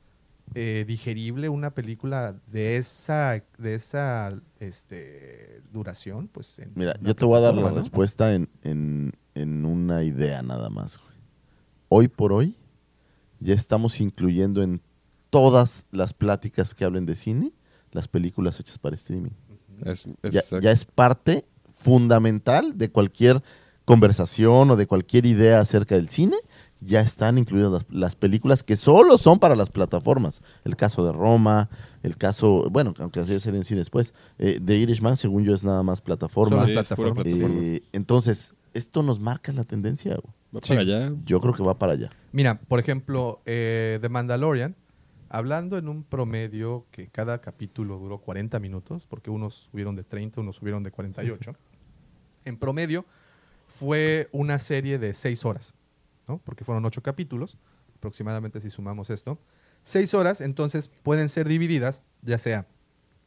[0.54, 6.28] eh, digerible una película de esa, de esa este, duración.
[6.28, 10.42] Pues, en Mira, yo te voy a dar la respuesta en, en- en una idea
[10.42, 10.98] nada más.
[10.98, 11.14] güey.
[11.88, 12.56] Hoy por hoy
[13.40, 14.80] ya estamos incluyendo en
[15.30, 17.52] todas las pláticas que hablen de cine
[17.90, 19.30] las películas hechas para streaming.
[19.84, 20.60] Es, es Ya, exacto.
[20.60, 23.42] ya es parte fundamental de cualquier
[23.84, 26.36] conversación o de cualquier idea acerca del cine.
[26.84, 30.42] Ya están incluidas las, las películas que solo son para las plataformas.
[30.64, 31.70] El caso de Roma,
[32.02, 35.64] el caso, bueno, aunque así ser en cine después, eh, de Irishman, según yo, es
[35.64, 36.64] nada más plataforma.
[36.66, 37.24] Sí, es plataformas.
[37.24, 37.60] plataforma.
[37.62, 40.16] Eh, entonces, esto nos marca la tendencia.
[40.54, 40.68] Va Sí.
[40.68, 41.12] para allá.
[41.24, 42.10] Yo creo que va para allá.
[42.32, 44.76] Mira, por ejemplo, eh, The Mandalorian,
[45.28, 50.40] hablando en un promedio que cada capítulo duró 40 minutos, porque unos subieron de 30,
[50.42, 51.54] unos subieron de 48,
[52.44, 53.04] en promedio
[53.66, 55.74] fue una serie de 6 horas,
[56.28, 56.38] ¿no?
[56.38, 57.58] Porque fueron 8 capítulos,
[57.96, 59.38] aproximadamente si sumamos esto.
[59.82, 62.66] 6 horas, entonces pueden ser divididas, ya sea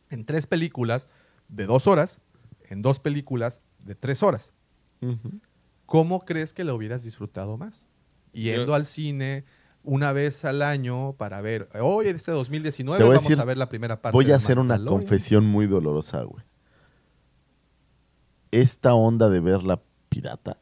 [0.10, 1.08] en tres películas
[1.50, 2.20] de 2 horas,
[2.70, 4.54] en dos películas de 3 horas.
[5.86, 7.88] ¿cómo crees que lo hubieras disfrutado más?
[8.34, 9.46] Yendo Yo- al cine
[9.84, 13.46] una vez al año para ver, hoy este 2019 Te voy a vamos decir, a
[13.46, 14.14] ver la primera parte.
[14.16, 16.44] Voy a hacer una confesión muy dolorosa, güey.
[18.52, 20.58] Esta onda de ver la pirata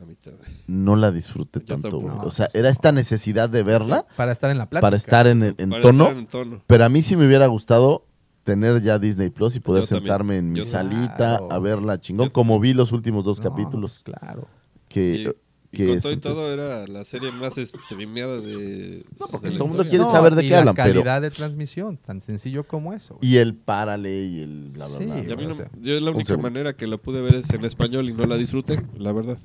[0.00, 0.46] A mí también.
[0.66, 1.98] no la disfruté Yo tanto.
[1.98, 4.86] O sea, era esta necesidad de verla Para estar en la plática.
[4.86, 6.04] para estar en, el- en Para tono.
[6.04, 6.62] estar en tono.
[6.66, 8.04] Pero a mí sí me hubiera gustado
[8.44, 10.04] tener ya Disney Plus y poder Yo también.
[10.04, 11.48] sentarme en mi Yo salita Claro.
[11.52, 14.02] a verla chingón, Yo como vi los últimos dos No, capítulos.
[14.04, 14.48] pues, claro.
[14.88, 15.28] Que, Y,
[15.70, 19.04] y que con es, todo y entonces- todo era la serie más streameada de.
[19.20, 20.94] No, porque de la todo el mundo quiere saber de y qué la hablan, pero-
[20.94, 23.16] calidad de transmisión, tan sencillo como eso.
[23.16, 23.32] güey.
[23.32, 25.70] Y el párale y el bla, bla, Sí, bla, Y a mí o no- sea,
[25.82, 28.82] yo la única manera que la pude ver es en español y no la disfruté,
[28.96, 29.36] la verdad.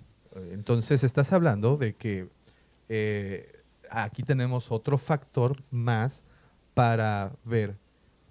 [0.51, 2.29] Entonces estás hablando de que
[2.89, 6.23] eh, aquí tenemos otro factor más
[6.73, 7.77] para ver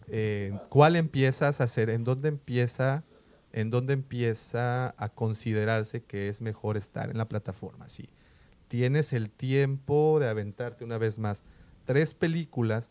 [0.09, 3.05] eh, cuál empiezas a hacer, en dónde empieza,
[3.53, 7.89] en dónde empieza a considerarse que es mejor estar en la plataforma.
[7.89, 8.09] Si
[8.69, 11.45] tienes el tiempo de aventarte una vez más
[11.85, 12.91] tres películas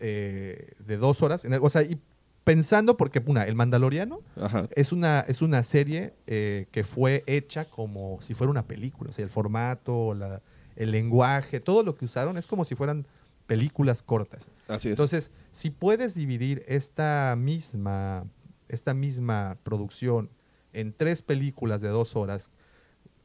[0.00, 1.98] eh, de dos horas, o sea, y
[2.44, 4.68] pensando porque una, el Mandaloriano Ajá.
[4.74, 9.10] es una, es una serie eh, que fue hecha como si fuera una película.
[9.10, 10.42] O sea, el formato, la-
[10.76, 13.06] el lenguaje, todo lo que usaron es como si fueran
[13.46, 14.50] películas cortas.
[14.68, 14.92] Así es.
[14.92, 18.24] Entonces, si puedes dividir esta misma,
[18.68, 20.30] esta misma producción
[20.72, 22.50] en tres películas de dos horas,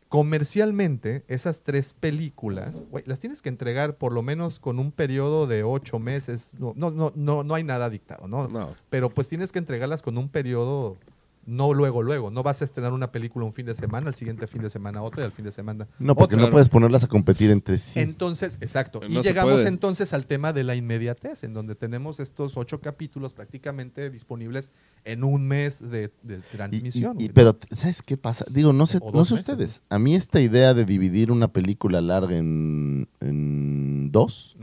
[0.10, 5.64] comercialmente, esas tres películas, las tienes que entregar por lo menos con un periodo de
[5.64, 6.52] ocho meses.
[6.60, 8.48] No, no, no, no, no hay nada dictado, ¿no?
[8.48, 8.76] no.
[8.90, 10.98] Pero pues tienes que entregarlas con un periodo,
[11.46, 12.32] no luego, luego.
[12.32, 15.02] No vas a estrenar una película un fin de semana, al siguiente fin de semana
[15.02, 16.48] otra y al fin de semana No, porque otra.
[16.48, 18.00] no puedes ponerlas a competir entre sí.
[18.00, 19.02] Entonces, exacto.
[19.02, 19.68] No y llegamos puede.
[19.68, 24.72] entonces al tema de la inmediatez, en donde tenemos estos ocho capítulos prácticamente disponibles
[25.04, 26.12] en un mes de,
[26.52, 27.20] transmisión.
[27.20, 28.46] y- pero, ¿sabes qué pasa?
[28.50, 29.82] Digo, no sé, no sé meses, ustedes.
[29.90, 34.56] A mí esta idea de dividir una película larga en, en dos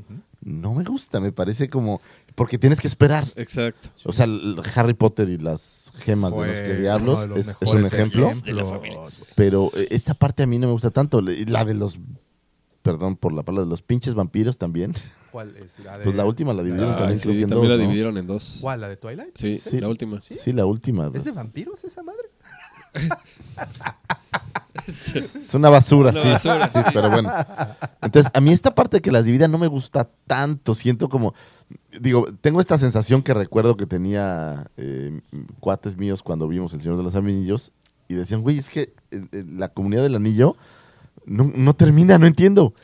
[0.44, 1.20] no me gusta.
[1.20, 2.00] Me parece como...
[2.34, 3.24] Porque tienes que esperar.
[3.36, 3.88] Exacto.
[4.04, 4.26] O sea,
[4.74, 8.26] Harry Potter y las gemas de los que diablos de los es, es un ejemplo.
[8.26, 9.20] ejemplos.
[9.34, 11.20] Pero eh, esta parte a mí no me gusta tanto.
[11.20, 11.98] La de los...
[12.82, 14.92] Perdón por la palabra, de los pinches vampiros también.
[15.30, 15.78] ¿Cuál es?
[15.84, 17.70] La de, Pues la última la dividieron Ah, también, sí, creo que en también dos,
[17.70, 17.82] la ¿no?
[17.82, 18.58] dividieron en dos.
[18.60, 18.80] ¿Cuál?
[18.80, 19.36] ¿La de Twilight?
[19.38, 19.80] Sí, Sí.
[19.80, 20.20] la última.
[20.20, 20.34] ¿Sí?
[20.36, 21.08] Sí, la última.
[21.14, 22.28] ¿Es de vampiros esa madre?
[24.88, 26.28] Es una basura, Una sí.
[26.28, 27.30] basura, sí, Pero bueno.
[28.00, 30.74] Entonces, a mí esta parte de que las dividan no me gusta tanto.
[30.74, 31.34] Siento como.
[32.00, 35.20] digo, tengo esta sensación que recuerdo que tenía eh,
[35.60, 37.72] cuates míos cuando vimos El Señor de los Anillos
[38.08, 40.56] y decían, güey, es que eh, eh, la comunidad del anillo
[41.24, 42.74] no, no termina, no entiendo.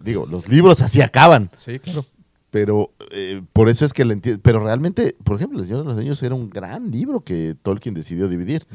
[0.00, 1.50] Digo, los libros así acaban.
[1.56, 2.04] Sí, claro.
[2.50, 4.40] Pero eh, por eso es que le entiendo.
[4.42, 7.94] Pero realmente, por ejemplo, El Señor de los Anillos era un gran libro que Tolkien
[7.94, 8.66] decidió dividir.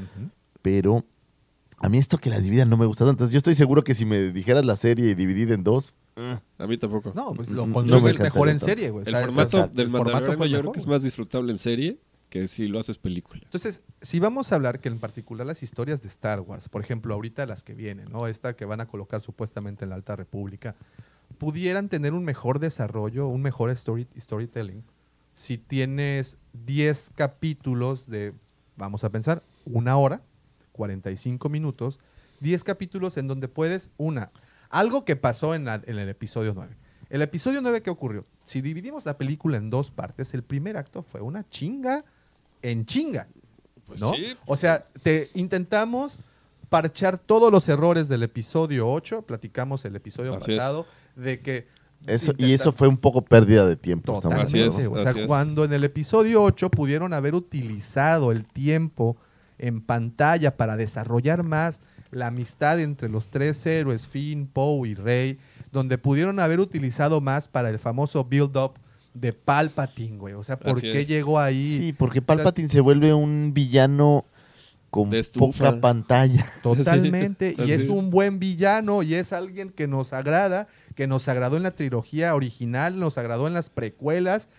[0.62, 1.06] Pero
[1.84, 3.12] a mí esto que las dividan no me gusta tanto.
[3.24, 5.94] Entonces yo estoy seguro que si me dijeras la serie dividida en dos...
[6.16, 7.12] eh, A mí tampoco.
[7.16, 9.04] No, pues lo No consumes me mejor en serie, güey.
[9.04, 10.74] O El sea, formato exacto, del el formato Mandaloriano fue yo creo mejor.
[10.74, 12.00] que es más disfrutable en serie
[12.30, 13.42] que si lo haces película.
[13.44, 17.14] Entonces, si vamos a hablar que en particular las historias de Star Wars, por ejemplo,
[17.14, 18.26] ahorita las que vienen, ¿no?
[18.28, 20.76] Esta que van a colocar supuestamente en la Alta República,
[21.38, 24.84] pudieran tener un mejor desarrollo, un mejor story- storytelling,
[25.36, 28.34] si tienes 10 capítulos de,
[28.78, 30.22] vamos a pensar, una hora,
[30.74, 32.00] 45 minutos,
[32.42, 34.32] 10 capítulos en donde puedes, una,
[34.70, 36.76] algo que pasó en, la- en el episodio 9.
[37.10, 38.26] El episodio 9, ¿qué ocurrió?
[38.44, 42.04] Si dividimos la película en dos partes, el primer acto fue una chinga
[42.62, 43.28] en chinga.
[43.88, 44.12] Pues ¿no?
[44.14, 44.36] sí.
[44.46, 46.20] O sea, te intentamos
[46.70, 50.58] parchar todos los errores del episodio 8, platicamos el episodio Así es.
[50.58, 51.68] pasado, de que...
[52.08, 54.14] eso, y eso fue un poco pérdida de tiempo.
[54.14, 54.88] Así Totalmente.
[54.88, 55.28] o sea, así es.
[55.28, 59.18] cuando en el episodio 8 pudieron haber utilizado el tiempo
[59.64, 61.80] en pantalla para desarrollar más
[62.12, 65.40] la amistad entre los tres héroes, Finn, Poe y Rey,
[65.72, 68.74] donde pudieron haber utilizado más para el famoso build-up
[69.14, 70.34] de Palpatine, güey.
[70.34, 71.08] O sea, ¿por Así qué es.
[71.08, 71.78] llegó ahí?
[71.78, 74.26] Sí, porque Palpatine se vuelve un villano
[74.90, 75.10] con
[75.40, 76.46] poca pantalla.
[76.62, 77.56] Totalmente.
[77.56, 81.56] Sí, y es un buen villano y es alguien que nos agrada, que nos agradó
[81.56, 84.50] en la trilogía original, nos agradó en las precuelas.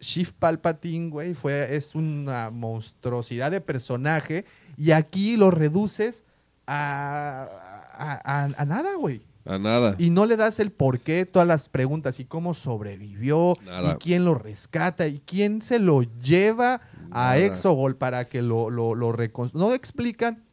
[0.00, 4.44] Shift Palpatine, güey, fue, es una monstruosidad de personaje
[4.76, 6.24] y aquí lo reduces
[6.66, 7.48] a,
[7.92, 9.22] a, a- a nada, güey.
[9.46, 9.94] A nada.
[9.98, 13.92] Y no le das el por qué, todas las preguntas, y cómo sobrevivió, Nada.
[13.92, 17.38] y quién lo rescata, y quién se lo lleva a.
[17.38, 20.44] Exogol para que lo, lo, lo recon- No explican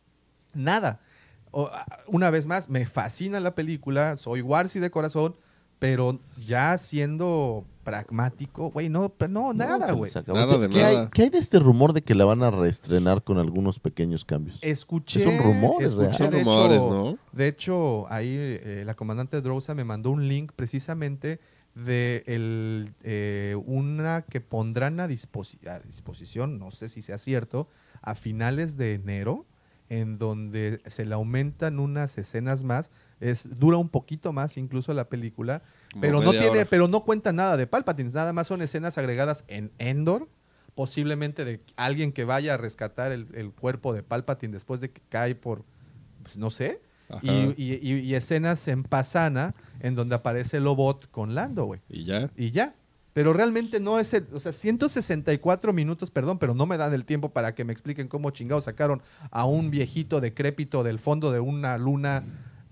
[0.53, 0.99] nada.
[1.52, 1.69] O,
[2.07, 5.36] una vez más, me fascina la película, soy Warsi de corazón,
[5.80, 10.12] pero ya siendo pragmático, güey, no, pero no, nada, güey.
[10.28, 11.10] Nada ¿Qué- de ¿Qué, Hay, nada.
[11.14, 14.60] qué hay de este rumor de que la van a reestrenar con algunos pequeños cambios?
[14.62, 17.18] Escuché, Es un rumor, escuché de, Son rumores, hecho, ¿no?
[17.32, 21.40] de hecho, ahí eh, la comandante Drosa me mandó un link precisamente
[21.76, 27.70] de el, eh, una que pondrán a, disposi- a disposición, no sé si sea cierto,
[28.02, 29.46] a finales de enero,
[29.88, 35.10] en donde se le aumentan unas escenas más, es dura un poquito más incluso la
[35.10, 36.65] película, Como pero no tiene, hora.
[36.69, 40.27] pero no cuenta nada de Palpatine, nada más son escenas agregadas en Endor,
[40.76, 45.02] posiblemente de alguien que vaya a rescatar el, el cuerpo de Palpatine después de que
[45.10, 45.64] cae por,
[46.23, 46.81] pues, no sé,
[47.22, 51.80] y, y- y- y escenas en Pasana en donde aparece Lobot con Lando, güey.
[51.89, 52.30] Y ya.
[52.35, 52.76] Y ya.
[53.14, 57.06] Pero realmente no es el, o sea, 164 minutos, perdón, pero no me dan el
[57.06, 61.39] tiempo para que me expliquen cómo chingados sacaron a un viejito decrépito del fondo de
[61.39, 62.23] una luna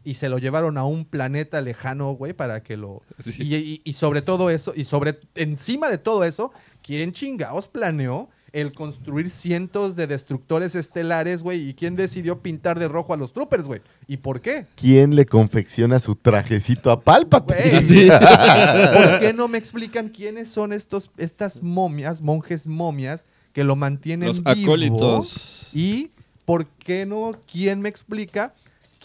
[0.05, 3.01] y se lo llevaron a un planeta lejano, güey, para que lo...
[3.19, 3.43] Sí.
[3.43, 6.51] Y, y- y sobre todo eso, y sobre, encima de todo eso,
[6.81, 11.69] ¿quién chingados planeó el construir cientos de destructores estelares, güey?
[11.69, 13.81] ¿Y quién decidió pintar de rojo a los troopers, güey?
[14.07, 14.65] ¿Y por qué?
[14.75, 17.81] ¿Quién le confecciona su trajecito a Palpatine?
[17.81, 18.09] Güey,
[18.93, 24.27] ¿Por qué no me explican quiénes son estos, estas momias, monjes momias, que lo mantienen
[24.29, 24.49] Los vivo?
[24.73, 25.67] acólitos.
[25.73, 26.11] Y
[26.45, 27.31] ¿por qué no?
[27.51, 28.53] ¿Quién me explica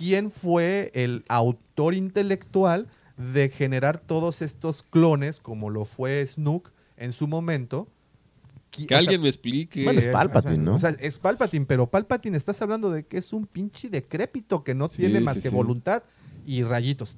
[0.01, 7.12] quién fue el autor intelectual de generar todos estos clones, como lo fue Snook en
[7.12, 7.86] su momento?
[8.70, 9.85] Que o sea, alguien me explique.
[9.85, 10.74] Bueno, es Palpatine, o sea, ¿no?
[10.77, 14.74] O sea, es Palpatine, pero Palpatine estás hablando de que es un pinche decrépito que
[14.74, 15.55] no Sí, tiene más sí, que sí.
[15.55, 16.02] voluntad
[16.47, 17.14] y rayitos.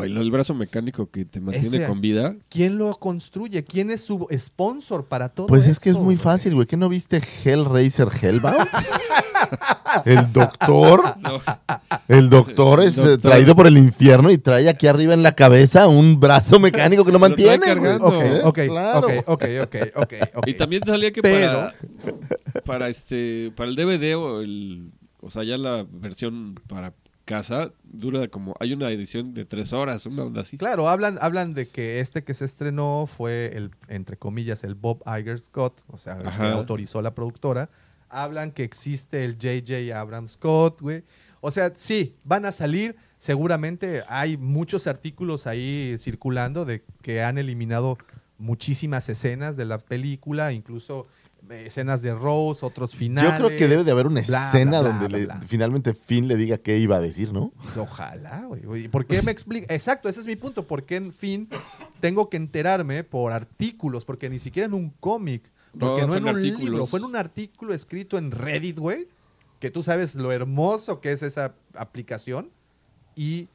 [0.00, 2.34] Ay, lo- el brazo mecánico que te mantiene Ese- con vida.
[2.48, 3.64] ¿Quién lo construye?
[3.64, 6.16] ¿Quién es su sponsor para todo Pues es que es muy güey?
[6.16, 6.66] fácil, güey.
[6.66, 8.66] ¿Qué no viste Hellraiser Hellbound?
[10.04, 11.02] el doctor.
[11.20, 11.40] No.
[12.08, 13.30] El doctor es eh, Doctor.
[13.32, 17.10] traído por el infierno y trae aquí arriba en la cabeza un brazo mecánico que
[17.12, 17.56] lo Lo mantiene.
[17.58, 17.68] güey.
[17.68, 18.06] cargando.
[18.06, 18.40] Ok, ¿Eh?
[18.44, 19.06] ok, Claro.
[19.06, 20.46] ok, ok, ok, ok, ok.
[20.48, 21.68] Y también salía que Pero-
[22.02, 24.90] para, para este para el DVD o el
[25.20, 26.92] o sea ya la versión para
[27.26, 31.52] casa dura como hay una edición de tres horas una onda así Claro, hablan, hablan
[31.52, 35.98] de que este que se estrenó fue el, entre comillas, el Bob Iger Scott, o
[35.98, 37.68] sea, el que autorizó la productora.
[38.08, 41.02] Hablan que existe el JJ Abrams Scott, güey.
[41.40, 42.96] O sea, sí, van a salir.
[43.18, 47.98] Seguramente hay muchos artículos ahí circulando de que han eliminado
[48.38, 51.06] muchísimas escenas de la película, incluso
[51.50, 53.32] escenas de Rose, otros finales.
[53.32, 55.40] Yo creo que debe de haber una bla, escena bla, bla, donde bla, le- bla.
[55.46, 57.52] finalmente Finn le diga qué iba a decir, ¿no?
[57.76, 58.88] Ojalá, güey.
[58.88, 59.72] ¿Por qué me explica?
[59.74, 60.66] Exacto, ese es mi punto.
[60.66, 61.48] ¿Por qué en fin
[62.00, 65.42] tengo que enterarme por artículos, porque ni siquiera en un cómic,
[65.78, 66.90] porque No, no, fue en un libro, artículos.
[66.90, 69.08] fue en un artículo escrito en Reddit, güey,
[69.60, 72.50] que tú sabes lo hermoso que es esa aplicación,
[73.14, 73.48] y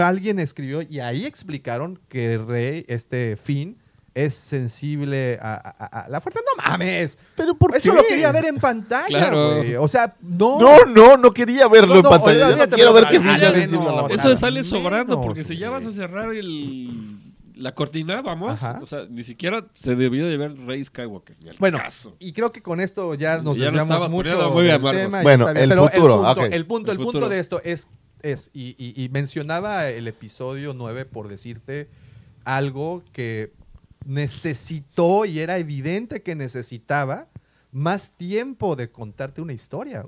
[0.00, 3.76] alguien escribió, y ahí explicaron que Rey, este Finn,
[4.14, 6.40] es sensible a, a- a- la fuerza.
[6.40, 7.16] ¡No mames!
[7.36, 7.96] ¿Pero por Eso qué?
[7.98, 9.56] lo quería ver en pantalla, Claro.
[9.58, 9.76] güey.
[9.76, 10.58] O sea, no...
[10.60, 12.50] No, no, no quería verlo No, en no, pantalla.
[12.50, 14.22] Yo no quiero ver que al sea menos, sensible a la o fuerza.
[14.22, 17.18] sea, Eso sale sobrando, menos, porque si ya vas a cerrar el,
[17.54, 18.80] la cortina, vamos, Ajá.
[18.82, 21.36] o sea, ni siquiera se debió de ver Rey Skywalker.
[21.42, 22.16] Ni al Bueno, caso.
[22.18, 25.22] y creo que con esto ya nos Ya desviamos estaba mucho muy del tema.
[25.22, 26.52] Bueno, el pero futuro, el punto, ok.
[26.52, 27.28] el punto, el El punto futuro.
[27.28, 27.86] de esto es,
[28.22, 31.88] es y, y- y mencionaba el episodio 9 por decirte
[32.44, 33.52] algo que
[34.06, 37.28] necesitó y era evidente que necesitaba
[37.72, 40.04] más tiempo de contarte una historia.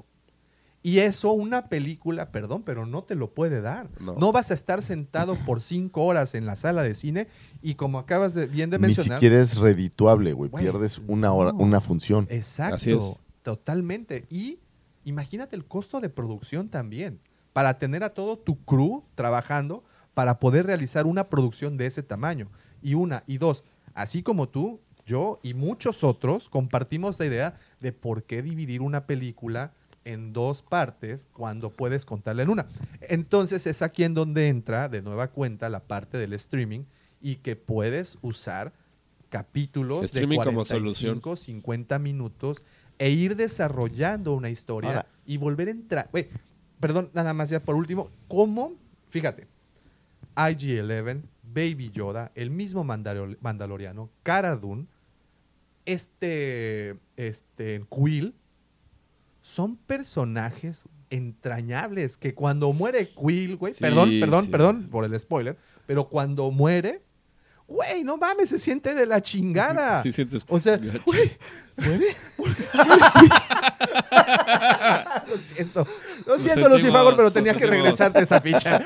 [0.85, 3.89] Y eso una película, perdón, pero no te lo puede dar.
[4.01, 4.33] No, No.
[4.33, 7.29] vas a estar sentado por cinco horas en la sala de cine
[7.63, 9.19] y como acabas de, bien de Ni mencionar...
[9.21, 10.51] siquiera es redituable, güey.
[10.51, 11.59] Pierdes una hora, no.
[11.59, 12.27] una función.
[12.31, 14.27] Exacto, totalmente.
[14.29, 14.59] Y
[15.05, 17.21] imagínate el costo de producción también,
[17.53, 22.51] para tener a todo tu crew trabajando para poder realizar una producción de ese tamaño.
[22.83, 23.63] Y una, y dos,
[23.95, 29.07] así como tú, yo y muchos otros compartimos la idea de por qué dividir una
[29.07, 29.73] película
[30.05, 32.67] en dos partes cuando puedes contarla en una.
[33.03, 36.85] Entonces es aquí en donde entra de nueva cuenta la parte del streaming
[37.21, 38.73] y que puedes usar
[39.29, 42.63] capítulos Streaming de como 45, 50 minutos
[42.99, 46.11] e ir desarrollando una historia Ahora- y volver a entrar.
[46.81, 48.75] Perdón, nada más ya por último, ¿cómo?
[49.09, 49.47] Fíjate,
[50.37, 51.23] IG-11,
[51.55, 54.87] Baby Yoda, el mismo Mandalor- Mandaloriano, Cara Dune,
[55.85, 58.35] este, este Quill,
[59.41, 64.51] son personajes entrañables que cuando muere Quill, güey, Sí, perdón, perdón, sí.
[64.51, 67.03] perdón por el spoiler, pero cuando muere,
[67.73, 70.03] güey, no mames, se siente de la chingada.
[70.03, 71.33] Sí sientes O sea, güey,
[71.77, 72.17] muere.
[75.29, 75.87] lo siento,
[76.27, 78.81] lo siento, sentimos, Lucifagor, pero lo tenía que regresarte esa ficha.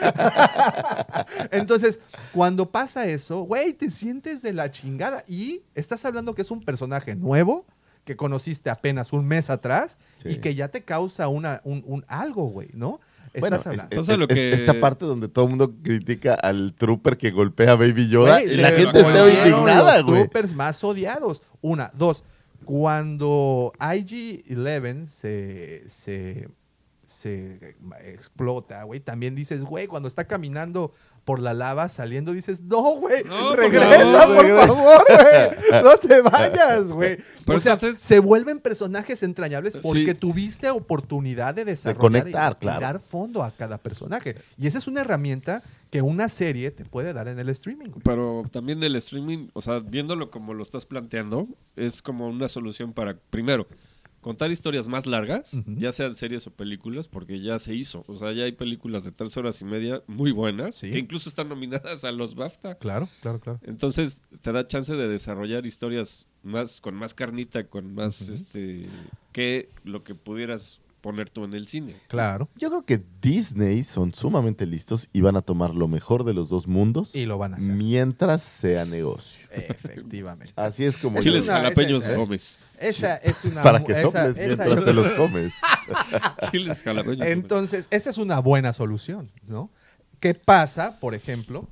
[1.50, 2.00] Entonces,
[2.32, 6.62] cuando pasa eso, güey, te sientes de la chingada y estás hablando que es un
[6.62, 7.66] personaje nuevo
[8.04, 12.44] que conociste apenas un mes atrás y que ya te causa una, un, un algo,
[12.44, 13.00] güey, ¿no?
[13.40, 16.74] Bueno, es- es- Entonces, lo es- que- esta parte donde todo el mundo critica al
[16.74, 20.20] trooper que golpea a Baby Yoda Güey, y la gente está indignada, los güey.
[20.22, 21.42] troopers más odiados.
[21.60, 22.24] Una, dos.
[22.64, 26.48] Cuando IG-11 se, se,
[27.06, 30.92] se explota, güey, también dices, güey, cuando está caminando
[31.26, 34.66] por la lava saliendo, dices, no, güey, No, regresa, por regresa".
[34.68, 37.18] favor, güey, no te vayas, güey.
[37.44, 39.80] Pero O sea, entonces- se vuelven personajes entrañables Sí.
[39.82, 42.78] porque tuviste oportunidad de desarrollar conectar, y claro.
[42.78, 44.36] tirar fondo a cada personaje.
[44.56, 47.88] Y esa es una herramienta que una serie te puede dar en el streaming.
[47.88, 48.02] güey.
[48.04, 52.92] Pero también el streaming, o sea, viéndolo como lo estás planteando, es como una solución
[52.92, 53.66] para, primero,
[54.26, 58.02] contar historias más largas, ya sean series o películas, porque ya se hizo.
[58.08, 60.90] O sea, ya hay películas de tres horas y media muy buenas, Sí.
[60.90, 62.74] que incluso están nominadas a los BAFTA.
[62.74, 63.60] Claro, claro, claro.
[63.62, 68.86] Entonces, te da chance de desarrollar historias más con más carnita, con más, este,
[69.30, 71.94] que lo que pudieras poner tú en el cine.
[72.08, 72.48] Claro.
[72.56, 76.48] Yo creo que Disney son sumamente listos y van a tomar lo mejor de los
[76.48, 77.70] dos mundos Y lo van a hacer.
[77.70, 79.46] mientras sea negocio.
[79.52, 80.52] Efectivamente.
[80.56, 82.76] Así es como Chiles una- jalapeños esa- Gómez.
[82.80, 83.62] Esa es una.
[83.62, 85.52] para que soples esa- mientras te los comes.
[86.50, 87.32] Chiles jalapeños Gómez.
[87.32, 89.70] Entonces, esa es una buena solución, ¿no?
[90.18, 91.68] ¿Qué pasa, por ejemplo,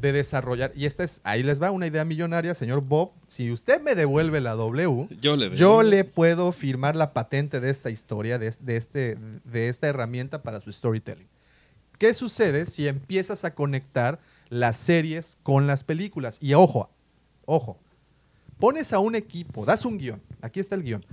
[0.00, 0.72] de desarrollar?
[0.74, 3.12] Y esta es, ahí les va una idea millonaria, señor Bob.
[3.26, 7.70] Si usted me devuelve la W, Yo le yo le puedo firmar la patente de
[7.70, 11.28] esta historia, de, de este, de esta herramienta para su storytelling.
[11.98, 14.20] ¿Qué sucede si empiezas a conectar
[14.50, 16.38] las series con las películas?
[16.40, 16.90] Y ojo,
[17.44, 17.78] ojo,
[18.58, 21.04] pones a un equipo, das un guion, aquí está el guion.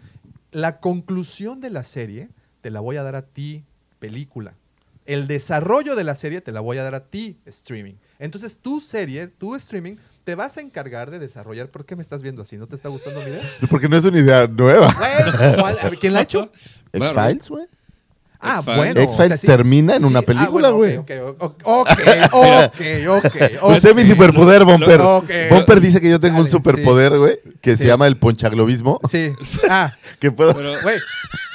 [0.52, 2.30] La conclusión de la serie
[2.62, 3.64] te la voy a dar a ti,
[3.99, 4.53] película.
[5.06, 7.94] El desarrollo de la serie te la voy a dar a ti, streaming.
[8.19, 11.69] Entonces, tu serie, tu streaming, te vas a encargar de desarrollar.
[11.69, 12.57] ¿Por qué me estás viendo así?
[12.57, 13.41] ¿No te está gustando mi idea?
[13.69, 14.91] Porque no es una idea nueva.
[14.98, 16.52] Güey, ¿cuál- ¿Quién la ha hecho?
[16.91, 17.68] X-Files, güey.
[18.46, 18.78] Ah, X-Files.
[18.78, 19.02] bueno.
[19.02, 20.98] X-Files termina en una película, ah, bueno, güey.
[20.98, 21.90] Ok, ok, ok,
[22.32, 22.82] ok,
[23.64, 23.64] ok.
[23.78, 25.02] Usé mi superpoder, Bomper.
[25.50, 29.00] Bomper dice que yo tengo un superpoder, güey, que se llama el ponchaglobismo.
[29.10, 29.34] Sí.
[29.70, 30.54] Ah, Que puedo...
[30.54, 31.00] Güey.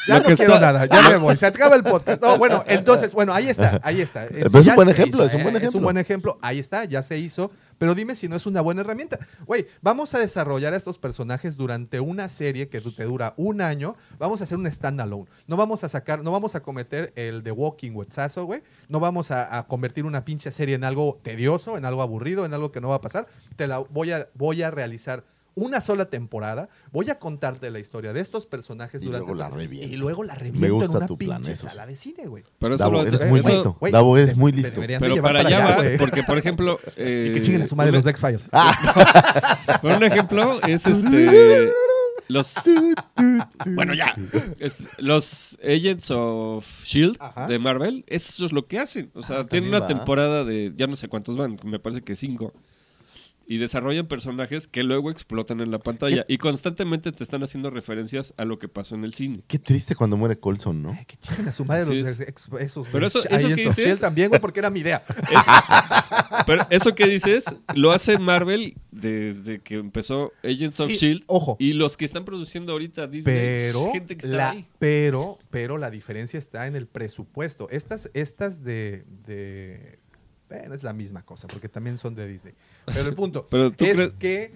[0.09, 1.37] Ya no quiero está- nada, ya me voy.
[1.37, 2.21] Se acaba el podcast.
[2.23, 4.27] No, bueno, entonces, bueno, ahí está, ahí está.
[4.29, 5.59] Pero es un buen ejemplo, hizo, es un buen ¿eh?
[5.59, 5.79] Es ejemplo.
[5.79, 6.39] un buen ejemplo.
[6.43, 7.53] Ahí está, ya se hizo.
[7.81, 9.19] Pero dime si no es una buena herramienta.
[9.47, 13.97] Güey, vamos a desarrollar a estos personajes durante una serie que te dura un año.
[14.19, 15.31] Vamos a hacer un standalone.
[15.47, 18.63] No vamos a sacar, no vamos a cometer el The Walking Wetzazo, güey.
[18.91, 22.53] No vamos a, a convertir una pinche serie en algo tedioso, en algo aburrido, en
[22.53, 23.27] algo que no va a pasar.
[23.57, 25.25] Te la voy a, voy a realizar
[25.67, 29.63] una sola temporada, voy a contarte la historia de estos personajes Y durante luego la
[29.65, 31.63] y luego la Me reviento gusta en una tu plan, pinche sí.
[31.67, 32.45] sala de cine, güey.
[32.59, 33.77] Pero eso Davo, lo- eres muy listo.
[33.81, 34.81] güey, Davo, eres muy listo.
[34.81, 36.79] Pero para allá va, porque por ejemplo...
[36.97, 38.49] Y eh, que chinguen a su madre una- los X-Files.
[39.83, 41.71] Por un ejemplo, es este.
[42.29, 42.55] Los.
[43.67, 44.15] Bueno, ya.
[44.59, 47.47] Es- los Agents of Shield Ajá.
[47.49, 49.11] De Marvel, eso es lo que hacen.
[49.15, 49.87] O sea, Ah, tienen una va.
[49.89, 50.73] temporada de.
[50.77, 52.53] Ya no sé cuántos van, me parece que cinco.
[53.53, 56.25] Y desarrollan personajes que luego explotan en la pantalla.
[56.29, 59.43] Y constantemente te están haciendo referencias a lo que pasó en el cine.
[59.49, 60.91] Qué triste cuando muere Colson, ¿no?
[60.97, 62.87] Ay, que chinguen a su madre Sí, los es- ex- esos.
[62.93, 65.03] Pero eso- eso que Social dices- también, güey, porque era mi idea.
[66.47, 67.45] Pero eso que dices,
[67.75, 71.23] lo hace Marvel desde que empezó Agents of Shield.
[71.27, 71.57] ojo.
[71.59, 74.67] Y los que están produciendo ahorita Disney, Pero es gente que está la, ahí.
[74.79, 77.69] pero, pero la diferencia está en el presupuesto.
[77.71, 80.00] Estas, estas de, de
[80.51, 82.53] bueno, es la misma cosa, porque también son de Disney.
[82.85, 84.53] Pero el punto Pero tú es que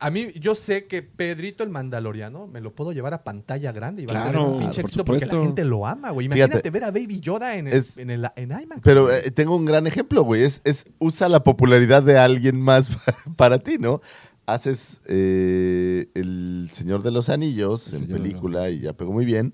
[0.00, 4.02] a mí, yo sé que Pedrito el Mandaloriano me lo puedo llevar a pantalla grande
[4.02, 6.28] y va a Claro, tener un pinche por éxito porque la gente lo ama, güey.
[6.28, 6.40] Fíjate.
[6.44, 8.80] Imagínate ver a Baby Yoda en, el, Es- en, el, en IMAX.
[8.84, 10.44] Pero eh, tengo un gran ejemplo, güey.
[10.44, 12.88] Es, es usa la popularidad de alguien más
[13.36, 14.00] para ti, ¿no?
[14.46, 19.52] Haces eh, El Señor de los Anillos El en película y ya pegó muy bien.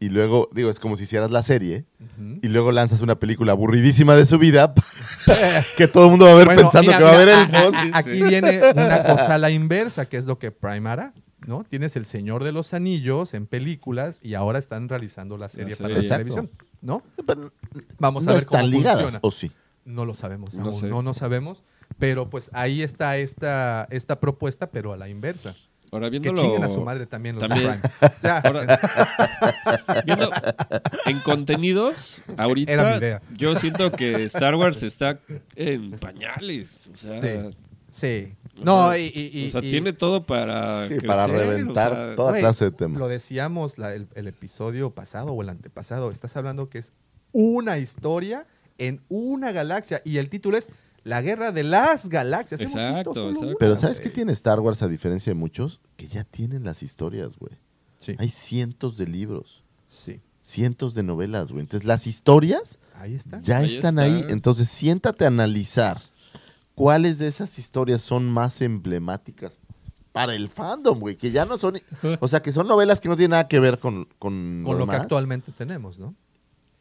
[0.00, 1.84] Y luego, digo, es como si hicieras la serie
[2.40, 4.72] y luego lanzas una película aburridísima de su vida
[5.76, 7.34] que todo el mundo va a ver Bueno, pensando mira, que va a ver el
[7.54, 7.74] a- boss.
[7.74, 11.12] a- Aquí viene una cosa a la inversa, que es lo que Prime hará,
[11.46, 11.64] ¿no?
[11.64, 15.88] Tienes El Señor de los Anillos en películas y ahora están realizando la serie para
[15.88, 15.94] serie.
[15.94, 16.24] la Exacto.
[16.34, 16.50] televisión,
[16.80, 17.02] ¿no?
[17.26, 17.52] Pero
[17.98, 19.18] Vamos a no ver cómo están ligadas, funciona.
[19.22, 19.50] ¿o sí?
[19.84, 20.86] No lo sabemos No aún, sé.
[20.86, 21.64] no, no sabemos,
[21.98, 25.54] pero pues ahí está esta, esta propuesta, pero a la inversa.
[25.90, 26.42] Ahora Que viéndolo.
[26.42, 28.12] chinguen a su madre también los también- Prime.
[28.22, 28.38] Ya.
[28.38, 28.78] Ahora,
[30.04, 30.30] viendo
[31.06, 33.22] en contenidos, ahorita Era mi idea.
[33.36, 35.20] yo siento que Star Wars está
[35.56, 36.88] en pañales.
[36.92, 37.56] O sea, Sí.
[37.90, 38.34] Sí.
[38.60, 40.86] o No, sea, y, o sea, y- tiene todo para.
[40.88, 42.98] Sí, para reventar o sea, toda Güey, clase de temas.
[42.98, 46.10] Lo decíamos la- el, el episodio pasado o el antepasado.
[46.10, 46.92] Estás hablando que es
[47.32, 48.46] una historia
[48.78, 50.68] en una galaxia y el título es
[51.08, 52.60] La Guerra de las Galaxias.
[52.60, 53.46] Hemos visto Exacto, solo exacto.
[53.48, 55.80] una, Pero ¿sabes qué tiene Star Wars a diferencia de muchos?
[55.96, 57.52] Que ya tienen las historias, güey.
[57.98, 58.14] Sí.
[58.18, 60.20] Hay cientos de libros, Sí.
[60.44, 61.62] cientos de novelas, güey.
[61.62, 63.40] Entonces las historias Ahí está.
[63.40, 64.18] ya Ahí están está.
[64.18, 64.24] ahí.
[64.28, 66.00] Entonces siéntate a analizar
[66.74, 69.58] cuáles de esas historias son más emblemáticas
[70.12, 71.16] para el fandom, güey.
[71.16, 71.78] Que ya no son...
[72.20, 74.86] O sea, que son novelas que no tienen nada que ver con, con, Con lo
[74.86, 76.14] que actualmente tenemos, ¿no?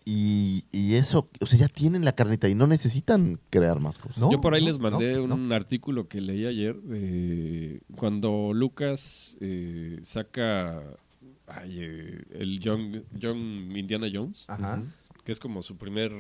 [0.09, 4.19] Y, y eso, o sea, ya tienen la carnita y no necesitan crear más cosas.
[4.19, 8.53] No, Yo por ahí no, les mandé no, un artículo que leí ayer de cuando
[8.53, 10.81] Lucas eh, saca
[11.47, 14.81] ay, eh, el Young, Young Indiana Jones, Ajá.
[15.25, 16.13] que es como su primer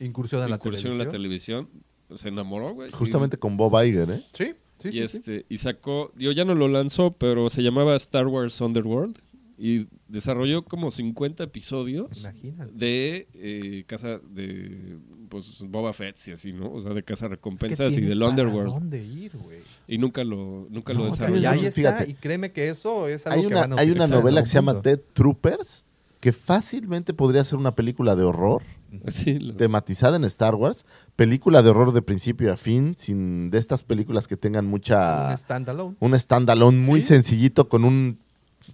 [0.00, 1.70] Incursión en la incursión en la televisión.
[2.14, 2.90] se enamoró, güey.
[2.90, 4.22] Justamente con Bob Iger, ¿eh?
[4.34, 5.02] Sí, sí, y, sí, sí.
[5.16, 9.18] este y sacó, digo, ya no lo lanzó, pero se llamaba Star Wars Underworld
[9.56, 12.72] y desarrolló como 50 episodios Imagínate.
[12.74, 14.98] de eh, casa de
[15.28, 16.70] pues Boba Fett y así, ¿no?
[16.72, 18.72] O sea, de casa Es que recompensas y del para Underworld.
[18.72, 19.58] dónde ir, güey?
[19.88, 21.50] Y nunca lo nunca No, lo desarrolló.
[21.50, 24.06] ahí está, y créeme que eso es algo Hay que una, van a hay una
[24.06, 24.74] novela que se llama.
[24.74, 25.84] Dead Troopers
[26.20, 28.62] que fácilmente podría ser una película de horror
[29.08, 30.86] Sí, lo- tematizada en Star Wars,
[31.16, 35.36] película de horror de principio a fin, sin de estas películas que tengan Un mucha
[35.36, 35.96] standalone.
[35.98, 37.08] un standalone muy Sí.
[37.08, 38.18] sencillito con un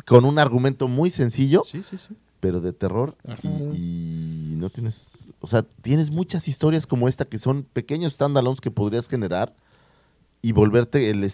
[0.06, 2.16] con un argumento muy sencillo, Sí, sí, sí.
[2.40, 3.48] pero de terror y,
[4.52, 5.08] y no tienes,
[5.40, 9.54] o sea, tienes muchas historias como esta que son pequeños standalones que podrías generar
[10.42, 11.30] y volverte el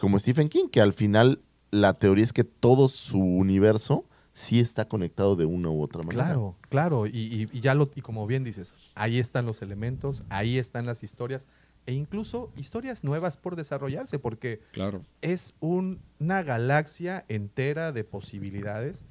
[0.00, 1.40] como Stephen King, que al final
[1.70, 6.24] la teoría es que todo su universo sí está conectado de una u otra manera.
[6.26, 10.22] Claro, claro, y, y- y ya lo, y como bien dices, ahí están los elementos,
[10.28, 11.46] ahí están las historias,
[11.86, 15.02] e incluso historias nuevas por desarrollarse, porque claro.
[15.22, 19.04] es un- una galaxia entera de posibilidades,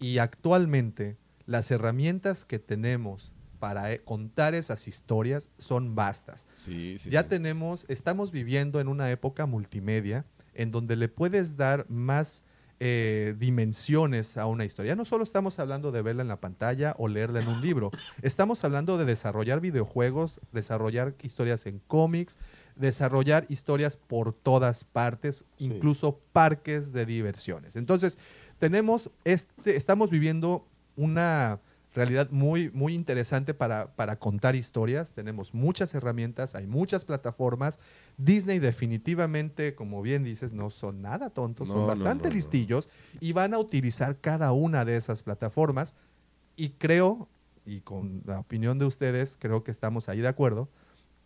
[0.00, 1.16] y actualmente
[1.46, 6.46] las herramientas que tenemos para eh, contar esas historias son vastas.
[6.56, 7.08] Sí, sí.
[7.10, 7.28] ya sí.
[7.30, 12.42] tenemos, estamos viviendo en una época multimedia en donde le puedes dar más
[12.80, 14.92] eh, dimensiones a una historia.
[14.92, 17.90] Ya no solo estamos hablando de verla en la pantalla o leerla en un libro,
[18.22, 22.36] estamos hablando de desarrollar videojuegos, desarrollar historias en cómics,
[22.74, 27.76] desarrollar historias por todas partes, incluso parques de diversiones.
[27.76, 28.18] Entonces,
[28.58, 30.66] tenemos este, estamos viviendo
[30.96, 31.60] una
[31.96, 35.12] realidad muy, muy interesante para, para contar historias.
[35.12, 37.80] Tenemos muchas herramientas, hay muchas plataformas.
[38.18, 42.34] Disney definitivamente, como bien dices, no son nada tontos, No, son bastante no, no.
[42.34, 45.94] listillos y van a utilizar cada una de esas plataformas.
[46.54, 47.28] Y creo,
[47.64, 50.68] y con la opinión de ustedes, creo que estamos ahí de acuerdo,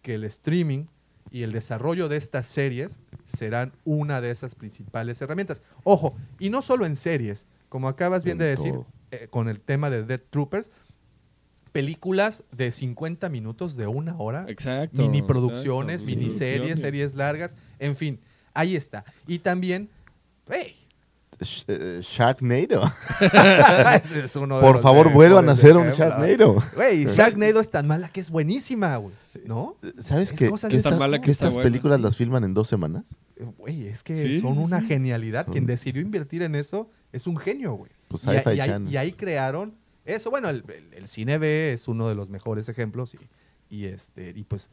[0.02, 0.86] que el streaming
[1.30, 5.62] y el desarrollo de estas series serán una de esas principales herramientas.
[5.84, 8.86] Ojo, y no solo en series, como acabas bien En de decir todo.
[9.10, 10.70] Eh, con el tema de Dead Troopers,
[11.72, 17.94] películas de 50 minutos, de una hora, Exacto, mini producciones, exacto, miniseries, series largas, en
[17.96, 18.18] fin,
[18.54, 19.04] ahí está.
[19.26, 19.88] Y también,
[20.50, 20.76] hey,
[21.38, 22.82] Sh- eh, Sharknado.
[24.02, 25.88] ese es uno de Por los favor, vuelvan a hacer un.
[25.92, 26.62] Sharknado.
[26.76, 29.14] Güey, Sharknado es tan mala que es buenísima, güey.
[29.46, 29.76] ¿No?
[30.02, 32.02] ¿Sabes Es que, cosa que estas, mala que estas buena, películas sí.
[32.02, 33.04] las filman en dos semanas?
[33.56, 34.88] Güey, es que Sí, son una sí.
[34.88, 35.46] genialidad.
[35.46, 37.90] Quien decidió invertir en eso es un genio, güey.
[38.10, 39.74] Pues y, ahí, y ahí crearon
[40.04, 40.30] eso.
[40.30, 43.18] Bueno, el, el- el cine B es uno de los mejores ejemplos y,
[43.74, 44.68] y este y pues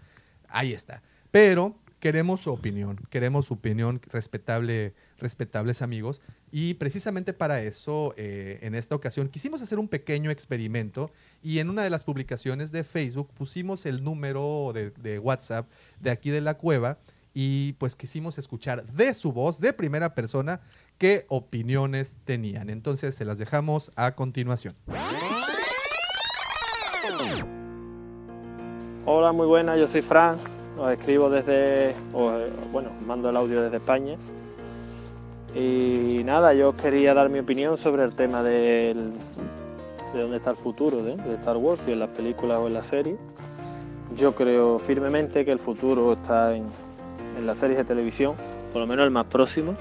[0.50, 1.04] ahí está.
[1.32, 6.22] Pero queremos su opinión, queremos su opinión respetable, respetables amigos.
[6.52, 11.12] Y precisamente para eso, eh, en esta ocasión, quisimos hacer un pequeño experimento
[11.44, 15.70] y en una de las publicaciones de Facebook pusimos el número de, de WhatsApp
[16.00, 17.00] de aquí de la cueva
[17.34, 20.62] y pues quisimos escuchar de su voz, de primera persona,
[20.98, 22.70] qué opiniones tenían.
[22.70, 24.76] Entonces se las dejamos a continuación.
[29.06, 30.38] Hola, muy buenas, yo soy Fran,
[30.78, 34.18] os escribo desde, eh, bueno, mando el audio desde España.
[35.56, 39.12] Y nada, yo quería dar mi opinión sobre el tema del,
[40.14, 41.16] de dónde está el futuro ¿eh?
[41.16, 43.18] de Star Wars, si en las películas o en las series.
[44.18, 46.66] Yo creo firmemente que el futuro está en,
[47.38, 48.36] en las series de televisión,
[48.74, 49.74] por lo menos el más próximo,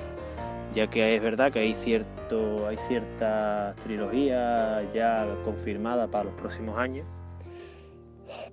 [0.72, 6.78] ya que es verdad que hay, cierto, hay ciertas trilogías ya confirmadas para los próximos
[6.78, 7.06] años.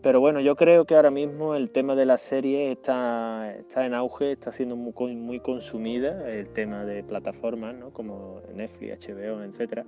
[0.02, 3.94] Pero bueno, yo creo que ahora mismo el tema de la serie está, está en
[3.94, 7.92] auge, está siendo muy, muy consumida, el tema de plataformas, ¿no?
[7.92, 9.86] como Netflix, HBO, etc.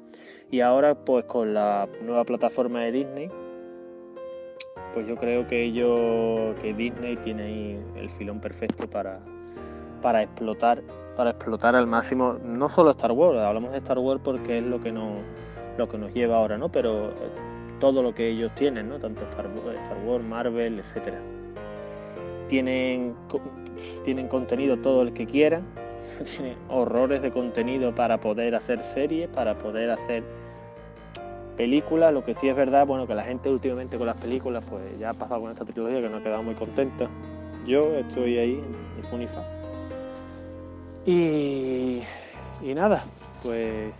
[0.51, 3.29] Y ahora, pues con la nueva plataforma de Disney,
[4.93, 9.19] pues yo creo que ellos, que Disney tiene ahí el filón perfecto para,
[10.01, 10.81] para explotar,
[11.15, 14.79] para explotar al máximo, no solo Star Wars, hablamos de Star Wars porque es lo
[14.81, 15.13] que nos,
[15.77, 16.69] lo que nos lleva ahora, ¿no?
[16.69, 17.13] Pero eh,
[17.79, 18.99] todo lo que ellos tienen, ¿no?
[18.99, 19.47] Tanto Star
[20.05, 21.19] Wars, Marvel, etcétera.
[22.47, 23.15] Tienen,
[24.03, 25.63] tienen contenido todo el que quieran,
[26.35, 30.23] tienen horrores de contenido para poder hacer series, para poder hacer
[31.55, 32.13] películas.
[32.13, 35.11] Lo que sí es verdad, bueno, que la gente últimamente con las películas, pues ya
[35.11, 37.07] ha pasado con esta trilogía que no ha quedado muy contenta.
[37.65, 38.61] Yo estoy ahí,
[38.95, 39.54] ni fu ni fa.
[41.05, 42.01] Y,
[42.73, 43.03] nada,
[43.43, 43.93] pues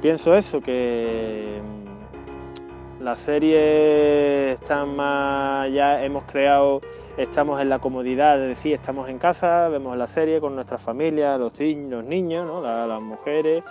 [0.00, 6.80] pienso eso, que mm, las series están más, ya hemos creado,
[7.16, 11.36] estamos en la comodidad de decir, estamos en casa, vemos la serie con nuestra familia,
[11.36, 12.62] los, los niños.
[12.62, 13.64] La- las mujeres,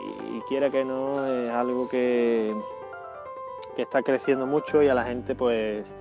[0.00, 2.54] y, quiera que no, es algo que,
[3.74, 5.92] que está creciendo mucho y a la gente pues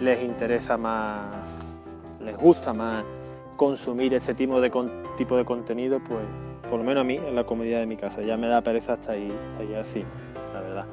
[0.00, 1.24] les interesa más,
[2.20, 3.02] les gusta más
[3.56, 6.22] consumir este tipo de, con- tipo de contenido, pues
[6.68, 8.22] por lo menos a mí, en la comodidad de mi casa.
[8.22, 10.06] Ya me da pereza hasta ahí, hasta ahí cine,
[10.52, 10.86] la verdad.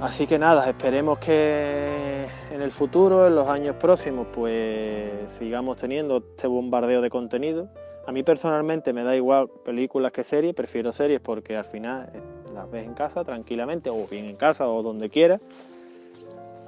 [0.00, 6.18] Así que nada, esperemos que en el futuro, en los años próximos, pues sigamos teniendo
[6.18, 7.68] este bombardeo de contenido.
[8.06, 12.20] A mí personalmente me da igual películas que series, prefiero series porque al final eh,
[12.54, 15.40] las ves en casa tranquilamente, o bien en casa o donde quieras.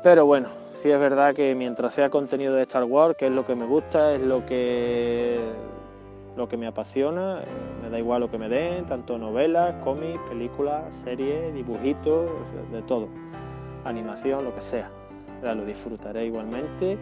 [0.02, 3.44] Pero bueno, sí es verdad que mientras sea contenido de Star Wars, que es lo
[3.44, 5.38] que me gusta, es lo que
[6.38, 7.46] lo que me apasiona, eh,
[7.82, 12.30] me da igual lo que me den, tanto novelas, cómics, películas, series, dibujitos,
[12.72, 13.08] de todo,
[13.84, 14.90] animación, lo que sea.
[15.42, 16.96] Ya lo disfrutaré igualmente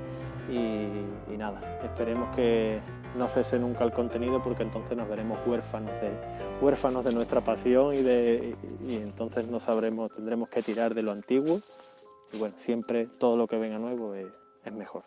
[0.51, 2.81] y, nada, esperemos que
[3.17, 6.11] no cese nunca el contenido porque entonces nos veremos huérfanos de,
[6.61, 8.55] huérfanos de nuestra pasión y, de,
[8.87, 11.61] y, entonces no sabremos, tendremos que tirar de lo antiguo
[12.33, 15.05] y bueno, siempre todo lo que venga nuevo es mejor.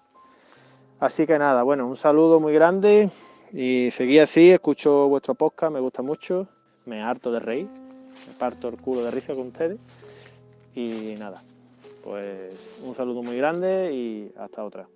[0.99, 3.09] Así que nada, bueno, un saludo muy grande
[3.51, 6.47] y seguí así, escucho vuestro podcast, me gusta mucho,
[6.85, 9.79] me harto de reír, me parto el culo de risa con ustedes
[10.75, 11.41] y nada,
[12.03, 14.87] pues un saludo muy grande y hasta otra.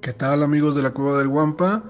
[0.00, 1.82] ¿Qué tal amigos de la Cueva del Guampa?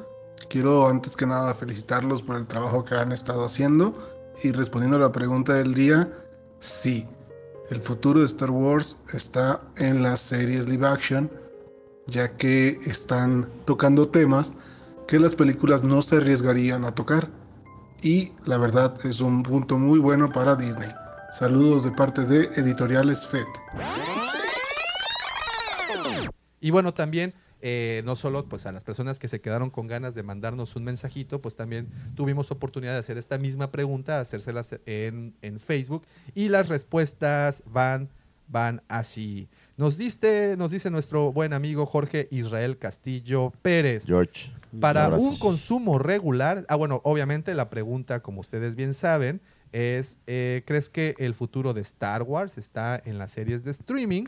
[0.49, 3.95] Quiero antes que nada felicitarlos por el trabajo que han estado haciendo
[4.43, 6.11] y respondiendo a la pregunta del día,
[6.61, 7.07] sí,
[7.71, 11.31] el futuro de Star Wars está en las series live action,
[12.09, 14.55] ya que están tocando temas
[15.07, 17.29] que las películas no se arriesgarían a tocar.
[18.03, 20.91] Y la verdad es un punto muy bueno para Disney.
[21.33, 23.47] Saludos de parte de Editoriales FED.
[26.61, 30.15] Y bueno, también, eh, no solo pues a las personas que se quedaron con ganas
[30.15, 35.35] de mandarnos un mensajito, pues también tuvimos oportunidad de hacer esta misma pregunta, hacérselas en,
[35.43, 36.05] en Facebook,
[36.35, 38.09] y las respuestas van,
[38.49, 39.49] van así.
[39.79, 44.07] Nos, diste, nos dice nuestro buen amigo Jorge Israel Castillo Pérez.
[44.07, 44.51] George.
[44.81, 49.41] Para un consumo regular, ah bueno, obviamente la pregunta, como ustedes bien saben,
[49.71, 54.25] es, eh, ¿crees que el futuro de Star Wars está en las series de streaming?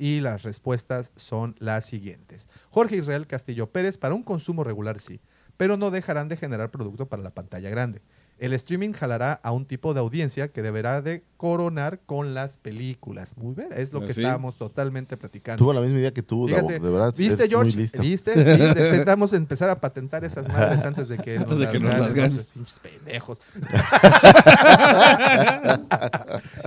[0.00, 2.48] Y las respuestas son las siguientes.
[2.68, 5.20] Jorge Israel Castillo Pérez, para un consumo regular sí,
[5.56, 8.02] pero no dejarán de generar producto para la pantalla grande.
[8.38, 13.36] El streaming jalará a un tipo de audiencia que deberá de coronar con las películas.
[13.36, 14.20] Muy bien, es lo que Sí.
[14.22, 15.58] estábamos totalmente platicando.
[15.58, 17.14] Tuvo la misma idea que tú, Fíjate, de verdad.
[17.16, 17.76] ¿Viste, George?
[17.76, 17.98] ¿Viste?
[18.44, 21.80] Sí, necesitamos empezar a patentar esas madres antes de que Antes nos de las que
[21.80, 22.16] nos ganen, las ¿no?
[22.22, 22.36] ganen.
[22.36, 23.40] Los pinches pendejos.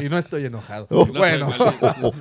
[0.01, 0.87] y no estoy enojado.
[0.89, 1.49] No, bueno.
[1.49, 2.13] maldito.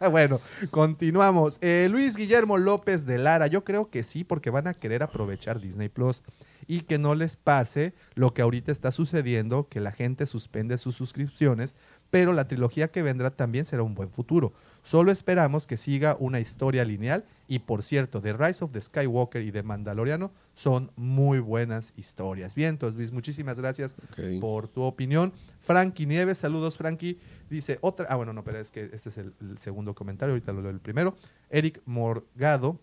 [0.10, 0.40] bueno,
[0.70, 1.58] continuamos.
[1.60, 5.60] Eh, Luis Guillermo López de Lara, yo creo que sí, porque van a querer aprovechar
[5.60, 6.22] Disney Plus
[6.66, 10.96] y que no les pase lo que ahorita está sucediendo, que la gente suspende sus
[10.96, 11.76] suscripciones,
[12.10, 14.52] pero la trilogía que vendrá también será un buen futuro.
[14.82, 19.42] Solo esperamos que siga una historia lineal y por cierto, The Rise of the Skywalker
[19.42, 22.54] y The Mandaloriano son muy buenas historias.
[22.54, 23.96] Bien, entonces Luis, muchísimas gracias
[24.40, 25.32] por tu opinión.
[25.60, 27.18] Frankie Nieves, saludos Frankie.
[27.50, 30.52] Dice otra, ah bueno, no, pero es que este es el, el segundo comentario, ahorita
[30.52, 31.16] lo leo el primero.
[31.50, 32.80] Eric Morgado,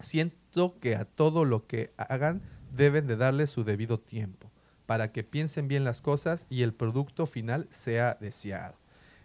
[0.00, 2.42] siento que a todo lo que hagan
[2.74, 4.50] deben de darle su debido tiempo
[4.86, 8.76] para que piensen bien las cosas y el producto final sea deseado.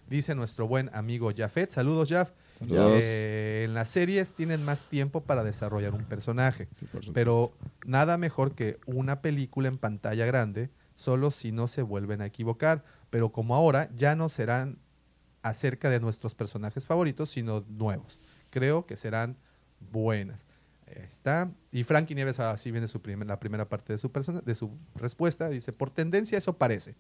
[0.10, 1.70] Dice nuestro buen amigo Jafet.
[1.70, 2.32] Saludos, Jaf.
[2.60, 3.00] Saludos.
[3.02, 6.68] Eh, en las series tienen más tiempo para desarrollar un personaje,
[7.14, 7.54] pero
[7.86, 12.84] nada mejor que una película en pantalla grande, solo si no se vuelven a equivocar.
[13.10, 14.80] Pero como ahora ya no serán
[15.44, 18.20] acerca de nuestros personajes favoritos, sino nuevos.
[18.50, 19.38] Creo que serán
[19.92, 20.46] buenas.
[21.02, 21.52] Está.
[21.72, 24.78] Y Frankie Nieves, así viene su primer- la primera parte de su, persona, de su
[24.96, 25.50] respuesta.
[25.50, 26.96] Dice, por tendencia eso parece.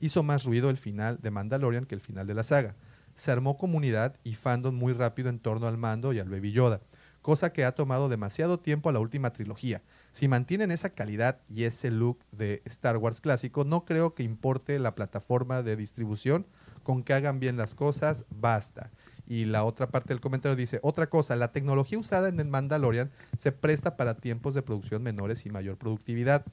[0.00, 2.76] Hizo más ruido el final de Mandalorian que el final de la saga.
[3.14, 6.80] Se armó comunidad y fandom muy rápido en torno al mando y al Baby Yoda,
[7.22, 9.82] cosa que ha tomado demasiado tiempo a la última trilogía.
[10.10, 14.78] Si mantienen esa calidad y ese look de Star Wars clásico, no creo que importe
[14.80, 16.46] la plataforma de distribución,
[16.82, 18.90] con que hagan bien las cosas, basta.
[19.26, 23.10] Y la otra parte del comentario dice, otra cosa, la tecnología usada en el Mandalorian
[23.38, 26.44] se presta para tiempos de producción menores y mayor productividad.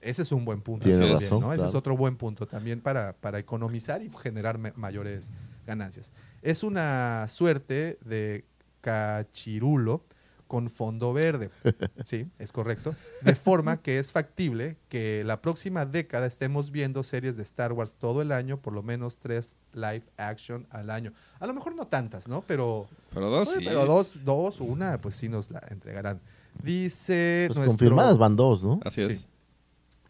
[0.00, 0.84] Ese es un buen punto.
[0.84, 1.52] Tiene también, razón, ¿no?
[1.52, 5.30] Ese es otro buen punto también para, para economizar y generar mayores
[5.66, 6.10] ganancias.
[6.42, 8.44] Es una suerte de
[8.80, 10.02] cachirulo
[10.50, 11.50] con fondo verde.
[12.04, 12.96] Sí, es correcto.
[13.22, 17.94] De forma que es factible que la próxima década estemos viendo series de Star Wars
[17.94, 21.12] todo el año, por lo menos tres live action al año.
[21.38, 22.42] A lo mejor no tantas, ¿no?
[22.46, 23.64] Pero, Pero dos, Oye, sí.
[23.66, 26.20] pero dos, dos o una, pues sí nos la entregarán.
[26.62, 28.80] Dice Pues nuestro- confirmadas van dos, ¿no?
[28.84, 29.26] Así es.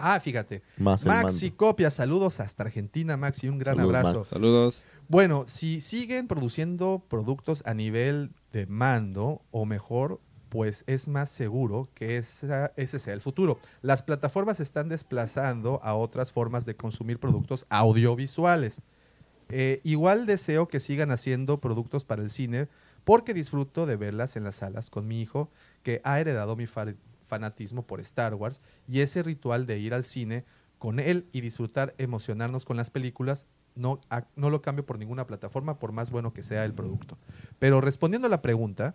[0.02, 0.62] Ah, fíjate.
[0.78, 1.50] Más Maxi.
[1.50, 4.18] Copia, saludos hasta Argentina, Maxi, un gran Saludos, abrazo.
[4.20, 4.28] Max.
[4.28, 4.82] Saludos.
[5.08, 10.18] Bueno, si siguen produciendo productos a nivel de mando, o mejor,
[10.48, 13.58] pues es más seguro que esa- ese sea el futuro.
[13.82, 18.80] Las plataformas están desplazando a otras formas de consumir productos audiovisuales.
[19.50, 22.68] Eh, igual deseo que sigan haciendo productos para el cine
[23.04, 25.50] porque disfruto de verlas en las salas con mi hijo
[25.82, 26.94] que ha heredado mi fa-
[27.24, 30.44] fanatismo por Star Wars y ese ritual de ir al cine
[30.78, 34.00] con él y disfrutar, emocionarnos con las películas, no,
[34.36, 37.18] no lo cambio por ninguna plataforma por más bueno que sea el producto.
[37.58, 38.94] Pero respondiendo a la pregunta,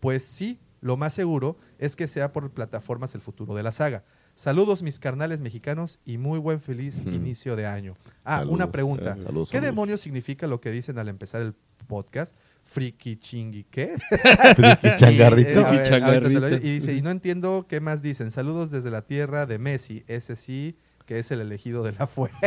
[0.00, 4.04] pues sí, lo más seguro es que sea por plataformas el futuro de la saga.
[4.34, 7.94] Saludos mis carnales mexicanos y muy buen feliz inicio de año.
[8.24, 9.16] Ah, Saludos, una pregunta.
[9.18, 9.62] eh, saludos, ¿Qué saludos.
[9.74, 11.54] demonios significa lo que dicen al empezar el
[11.86, 12.34] podcast?
[12.64, 13.94] Friki chingui, ¿qué?
[14.56, 15.60] Friki changarrito.
[15.60, 16.48] Y, eh, ver, lo- changarrito.
[16.56, 18.30] y dice, y no entiendo qué más dicen.
[18.32, 20.76] Saludos desde la tierra de Messi, ese sí
[21.06, 22.38] que es el elegido de la fuerza.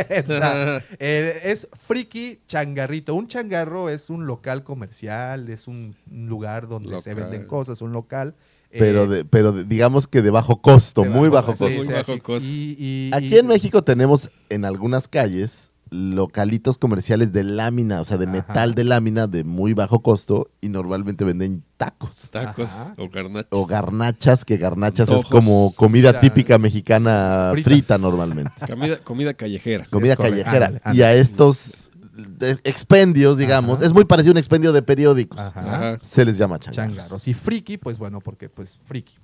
[0.98, 3.14] Eh, es friki changarrito.
[3.14, 8.34] Un changarro es un local comercial, es un lugar donde se venden cosas, un local.
[8.70, 11.68] Eh, Pero, de- pero de- digamos que de bajo costo, de muy bajo costo.
[11.70, 12.46] sí, Muy bajo costo.
[12.48, 18.04] Y- y- Aquí y- en México tenemos en algunas calles localitos comerciales de lámina, o
[18.04, 18.32] sea, de Ajá.
[18.32, 22.94] metal de lámina de muy bajo costo y normalmente venden tacos Tacos Ajá.
[22.98, 23.48] o garnachas.
[23.52, 27.70] o garnachas, que garnachas es como comida Mira, típica mexicana frita.
[27.70, 28.52] frita, normalmente.
[28.68, 29.86] Comida, comida callejera.
[29.90, 30.66] Comida callejera.
[30.66, 31.20] Ándale, Y a ándale.
[31.20, 31.87] estos
[32.18, 33.80] de expendios, digamos.
[33.80, 35.38] Es muy parecido a un expendio de periódicos.
[35.38, 35.98] Ajá.
[36.02, 36.96] Se les llama changarros.
[36.96, 37.28] Changarros.
[37.28, 39.14] Y friki, pues bueno, porque pues friki.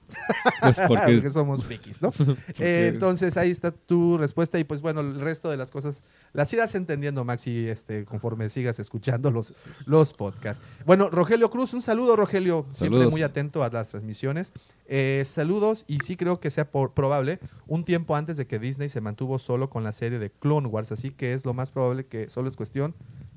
[0.61, 2.13] Pues porque- Porque somos frikis, ¿no?
[2.59, 6.53] Eh, entonces ahí está tu respuesta y pues bueno, el resto de las cosas las
[6.53, 9.53] irás entendiendo, Maxi, este, conforme sigas escuchando los,
[9.87, 10.63] los podcasts.
[10.87, 14.53] Bueno, Rogelio Cruz, un saludo, Rogelio, siempre muy atento a las transmisiones.
[14.87, 18.91] Eh, saludos y sí creo que sea por- probable un tiempo antes de que Disney
[18.91, 22.05] se mantuvo solo con la serie de Clone Wars, así que es lo más probable
[22.05, 22.84] que solo es cuestión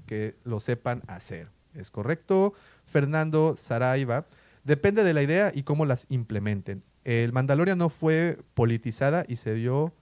[0.08, 1.50] que lo sepan hacer.
[1.74, 2.53] ¿Es correcto?
[2.85, 4.26] Fernando Saraiva.
[4.64, 6.84] Depende de la idea y cómo las implementen.
[7.03, 9.93] El Mandalorian no fue politizada y se dio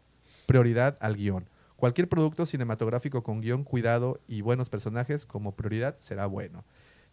[0.48, 1.48] prioridad al guion.
[1.76, 6.64] Cualquier producto cinematográfico con guion, cuidado y buenos personajes como prioridad será bueno.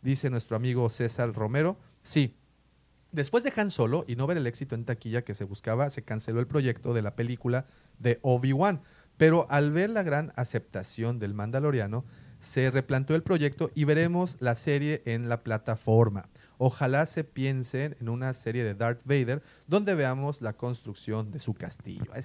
[0.00, 1.76] Dice nuestro amigo César Romero.
[2.02, 2.36] Sí,
[3.12, 6.02] Después de Han Solo y no ver el éxito en taquilla que se buscaba, se
[6.02, 7.66] canceló el proyecto de la película
[7.98, 8.80] de Obi-Wan.
[9.18, 12.06] Pero al ver la gran aceptación del Mandaloriano,
[12.42, 16.28] se replanteó el proyecto y veremos la serie en la plataforma.
[16.58, 21.54] Ojalá se piensen en una serie de Darth Vader donde veamos la construcción de su
[21.54, 22.04] castillo.
[22.14, 22.24] Es-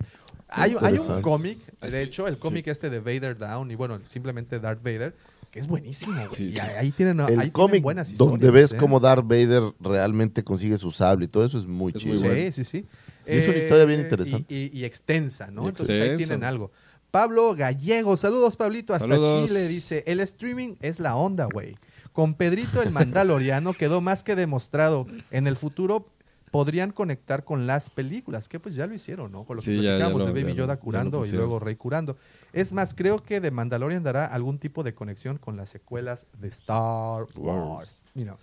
[0.49, 2.71] hay, hay un cómic, Ah, de hecho, el cómic sí.
[2.71, 5.15] este de Vader Down y bueno, simplemente Darth Vader,
[5.51, 6.15] que es buenísimo.
[6.27, 6.35] güey.
[6.35, 6.59] Sí, y sí.
[6.59, 8.31] ahí tienen, ahí El tienen cómic buenas historias.
[8.41, 8.77] donde ves ¿eh?
[8.77, 12.13] cómo Darth Vader realmente consigue su sable y todo eso es muy Es chido.
[12.15, 12.51] muy bueno.
[12.53, 12.85] Sí, sí, sí.
[13.27, 14.53] Y es una historia bien Eh, interesante.
[14.53, 15.65] Y, y- y extensa, ¿no?
[15.65, 16.71] Y Entonces ahí tienen algo.
[17.11, 19.47] Pablo Gallego, saludos Pablito, hasta Saludos.
[19.47, 21.75] Chile, dice, el streaming es la onda, güey.
[22.13, 25.05] Con Pedrito el Mandaloriano quedó más que demostrado.
[25.31, 26.07] En el futuro
[26.51, 29.43] podrían conectar con las películas, que pues ya lo hicieron, ¿no?
[29.43, 31.75] Con lo que Sí, ya- ya platicamos lo- de Baby Yoda curando y luego Rey
[31.75, 32.15] curando.
[32.53, 36.47] Es más, creo que de Mandalorian dará algún tipo de conexión con las secuelas de
[36.47, 38.01] Star Wars.
[38.15, 38.37] Mira,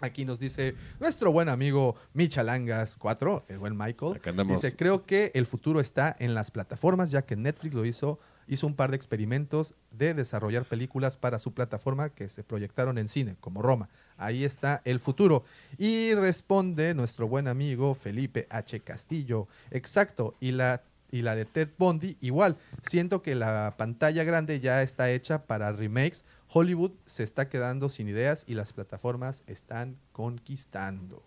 [0.00, 4.20] Aquí nos dice nuestro buen amigo Michalangas 4, el buen Michael.
[4.46, 8.68] Dice, creo que el futuro está en las plataformas, ya que Netflix lo hizo, hizo
[8.68, 13.36] un par de experimentos de desarrollar películas para su plataforma que se proyectaron en cine,
[13.40, 13.88] como Roma.
[14.16, 15.42] Ahí está el futuro.
[15.78, 18.78] Y responde nuestro buen amigo Felipe H.
[18.80, 19.48] Castillo.
[19.72, 20.36] Exacto.
[20.38, 22.56] Y la, y la de Ted Bundy, igual.
[22.82, 26.24] Siento que la pantalla grande ya está hecha para remakes.
[26.52, 31.22] Hollywood se está quedando sin ideas y las plataformas están conquistando.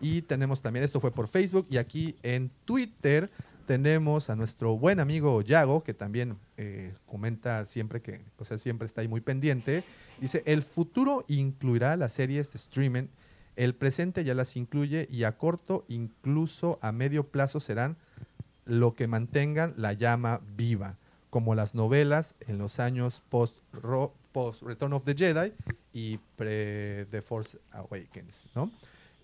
[0.00, 3.30] Y tenemos también, esto fue por Facebook y aquí en Twitter
[3.66, 8.86] tenemos a nuestro buen amigo Yago, que también eh, comenta siempre que, o sea, siempre
[8.86, 9.84] está ahí muy pendiente.
[10.20, 13.04] Dice, el futuro incluirá las series de streaming,
[13.56, 17.96] el presente ya las incluye y a corto, incluso a medio plazo serán
[18.64, 20.98] lo que mantengan la llama viva,
[21.34, 23.58] como las novelas en los años post,
[24.62, 25.52] Return of the Jedi
[25.92, 28.70] y pre The Force Awakens, ¿no?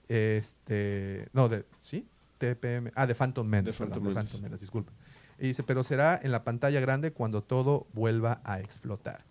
[0.08, 2.04] Este, no, de, ¿sí?
[2.38, 4.26] TPM, ah, de Phantom Menace, The perdón, Phantom de Menace.
[4.26, 4.92] Phantom Menace, disculpa.
[5.38, 9.24] Y dice, pero será en la pantalla grande cuando todo vuelva a explotar.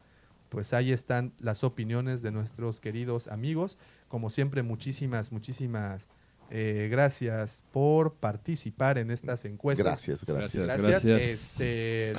[0.48, 3.78] Pues ahí están las opiniones de nuestros queridos amigos.
[4.08, 6.08] Como siempre, muchísimas, muchísimas
[6.52, 9.86] eh, gracias por participar en estas encuestas.
[9.86, 10.66] Gracias, gracias.
[10.66, 11.06] Gracias.
[11.06, 11.22] Gracias.
[11.22, 12.14] Este,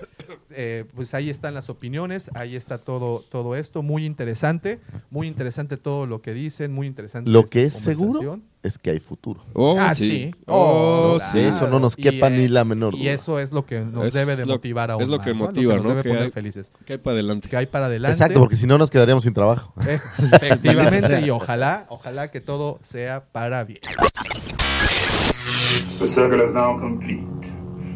[0.51, 3.83] eh, pues ahí están las opiniones, ahí está todo, todo esto.
[3.83, 7.31] Muy interesante, muy interesante todo lo que dicen, muy interesante.
[7.31, 8.41] Lo esta que es seguro.
[8.63, 9.43] Es que hay futuro.
[9.55, 10.07] Oh, ah, sí.
[10.07, 10.31] sí.
[10.47, 11.33] Oh, claro.
[11.33, 11.39] sí.
[11.39, 13.13] De eso no nos quepa Y, ni eh, la menor Y duda.
[13.13, 15.33] eso es lo que nos Es debe de lo- motivar aún es lo más, que
[15.33, 15.39] ¿no?
[15.47, 15.89] motiva, nos ¿no?
[15.91, 16.71] debe Que poner hay- felices.
[16.85, 17.49] Que hay para adelante.
[17.49, 18.13] Que hay para adelante.
[18.13, 19.73] Exacto, porque si no nos quedaríamos sin trabajo.
[19.89, 19.99] Eh,
[20.33, 23.81] Efectivamente, y ojalá, ojalá que todo sea para bien.
[25.99, 27.25] The circle is now complete.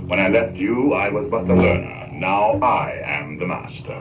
[0.08, 2.08] When I left you, I was but the learner.
[2.12, 4.00] Now I am the master.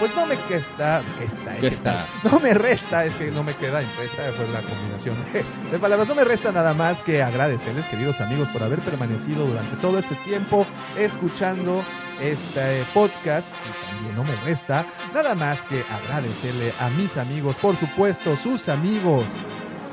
[0.00, 2.06] Pues no me questa, questa, ¿Qué está?
[2.24, 6.08] No me resta, es que no me queda impresta, fue la combinación de, de palabras.
[6.08, 10.14] No me resta nada más que agradecerles, queridos amigos, por haber permanecido durante todo este
[10.14, 10.66] tiempo
[10.98, 11.84] escuchando
[12.18, 13.48] este podcast.
[13.48, 18.70] Y también no me resta nada más que agradecerle a mis amigos, por supuesto, sus
[18.70, 19.26] amigos.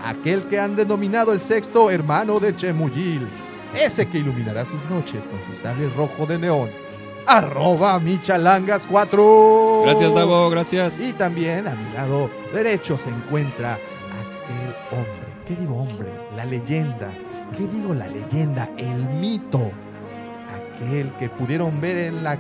[0.06, 3.28] Aquel que han denominado el sexto hermano de Chemuyil.
[3.74, 6.87] Ese que iluminará sus noches con su sable rojo de neón.
[7.28, 9.84] Arroba Michalangas4.
[9.84, 11.00] Gracias, Davo, gracias.
[11.02, 15.28] Y también a mi lado derecho se encuentra aquel hombre.
[15.46, 16.08] ¿Qué digo hombre?
[16.38, 17.12] La leyenda.
[17.58, 18.70] ¿Qué digo la leyenda?
[18.78, 19.72] El mito.
[20.74, 22.38] Aquel que pudieron ver en, la,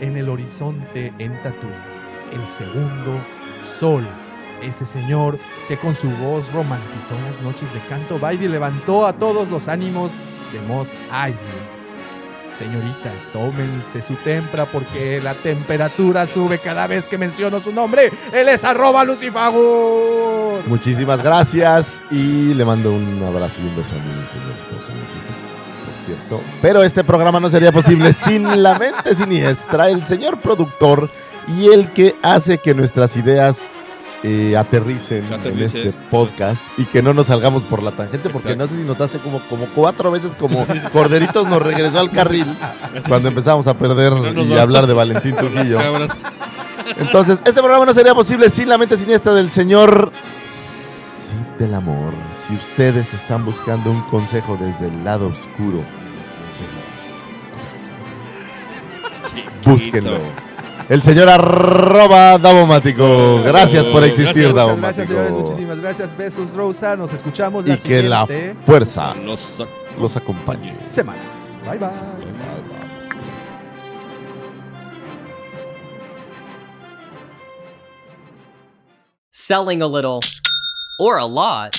[0.00, 1.94] en el horizonte en Tatooine.
[2.32, 3.20] El segundo
[3.78, 4.04] sol.
[4.62, 5.38] Ese señor
[5.68, 9.68] que con su voz romantizó las noches de Canto Baile y levantó a todos los
[9.68, 10.10] ánimos
[10.52, 11.73] de Moss Eisley.
[12.58, 18.12] Señoritas, tómense su tempra porque la temperatura sube cada vez que menciono su nombre.
[18.32, 20.60] Él es arroba Lucifago.
[20.66, 24.92] Muchísimas gracias y le mando un abrazo y un beso a mi señor esposo,
[25.84, 26.40] por cierto.
[26.62, 31.10] Pero este programa no sería posible sin la mente siniestra, el señor productor
[31.58, 33.58] y el que hace que nuestras ideas
[34.26, 38.66] eh, aterricen en este podcast y que no nos salgamos por la tangente, porque no
[38.66, 42.46] sé si notaste como, como cuatro veces como Corderitos nos regresó al carril
[43.06, 45.78] cuando empezamos a perder No y vamos hablar de Valentín Trujillo.
[46.96, 50.10] Entonces, este programa no sería posible sin la mente siniestra del señor
[51.58, 52.14] del Amor.
[52.48, 55.84] Si ustedes están buscando un consejo desde el lado oscuro,
[59.66, 60.18] búsquenlo.
[60.88, 63.42] El señor arroba Davomático.
[63.42, 64.82] Gracias por existir, Muchas Davomático.
[64.82, 65.32] gracias, señores.
[65.32, 66.16] Muchísimas gracias.
[66.16, 66.96] Besos, Rosa.
[66.96, 68.26] Nos escuchamos la Y que la
[68.64, 69.62] fuerza Los
[69.98, 70.74] los acompañe.
[70.84, 71.18] semana.
[71.66, 71.90] Bye, bye.
[79.32, 80.20] Selling a little
[80.98, 81.76] or a lot,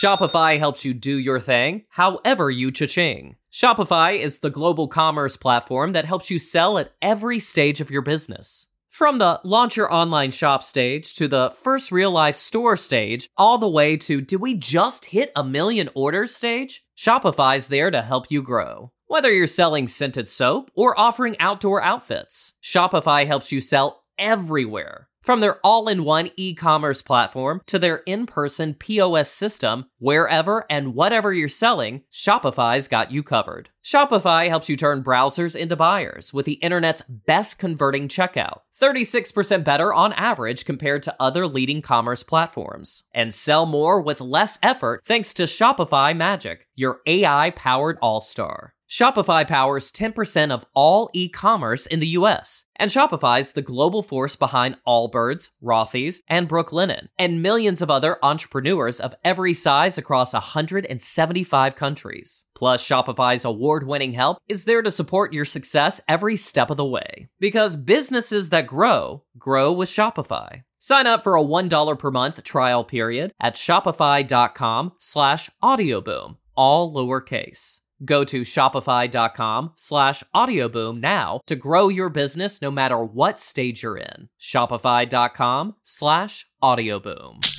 [0.00, 3.36] Shopify helps you do your thing however you cha-ching.
[3.54, 8.02] Shopify is the global commerce platform that helps you sell at every stage of your
[8.02, 8.66] business.
[8.90, 13.56] From the launch your online shop stage to the first real life store stage, all
[13.56, 16.84] the way to do we just hit a million orders stage?
[16.98, 18.90] Shopify's there to help you grow.
[19.06, 25.08] Whether you're selling scented soap or offering outdoor outfits, Shopify helps you sell everywhere.
[25.24, 30.66] From their all in one e commerce platform to their in person POS system, wherever
[30.68, 33.70] and whatever you're selling, Shopify's got you covered.
[33.82, 39.94] Shopify helps you turn browsers into buyers with the internet's best converting checkout, 36% better
[39.94, 45.32] on average compared to other leading commerce platforms, and sell more with less effort thanks
[45.32, 48.74] to Shopify Magic, your AI powered all star.
[48.94, 54.36] Shopify powers 10% of all e commerce in the US, and Shopify's the global force
[54.36, 61.74] behind Allbirds, Rothy's, and Brooklinen, and millions of other entrepreneurs of every size across 175
[61.74, 62.44] countries.
[62.54, 66.84] Plus, Shopify's award winning help is there to support your success every step of the
[66.84, 67.28] way.
[67.40, 70.62] Because businesses that grow, grow with Shopify.
[70.78, 77.80] Sign up for a $1 per month trial period at shopify.com slash audioboom, all lowercase.
[78.04, 83.98] Go to shopify.com slash audioboom now to grow your business no matter what stage you're
[83.98, 84.28] in.
[84.40, 87.53] Shopify.com slash audioboom.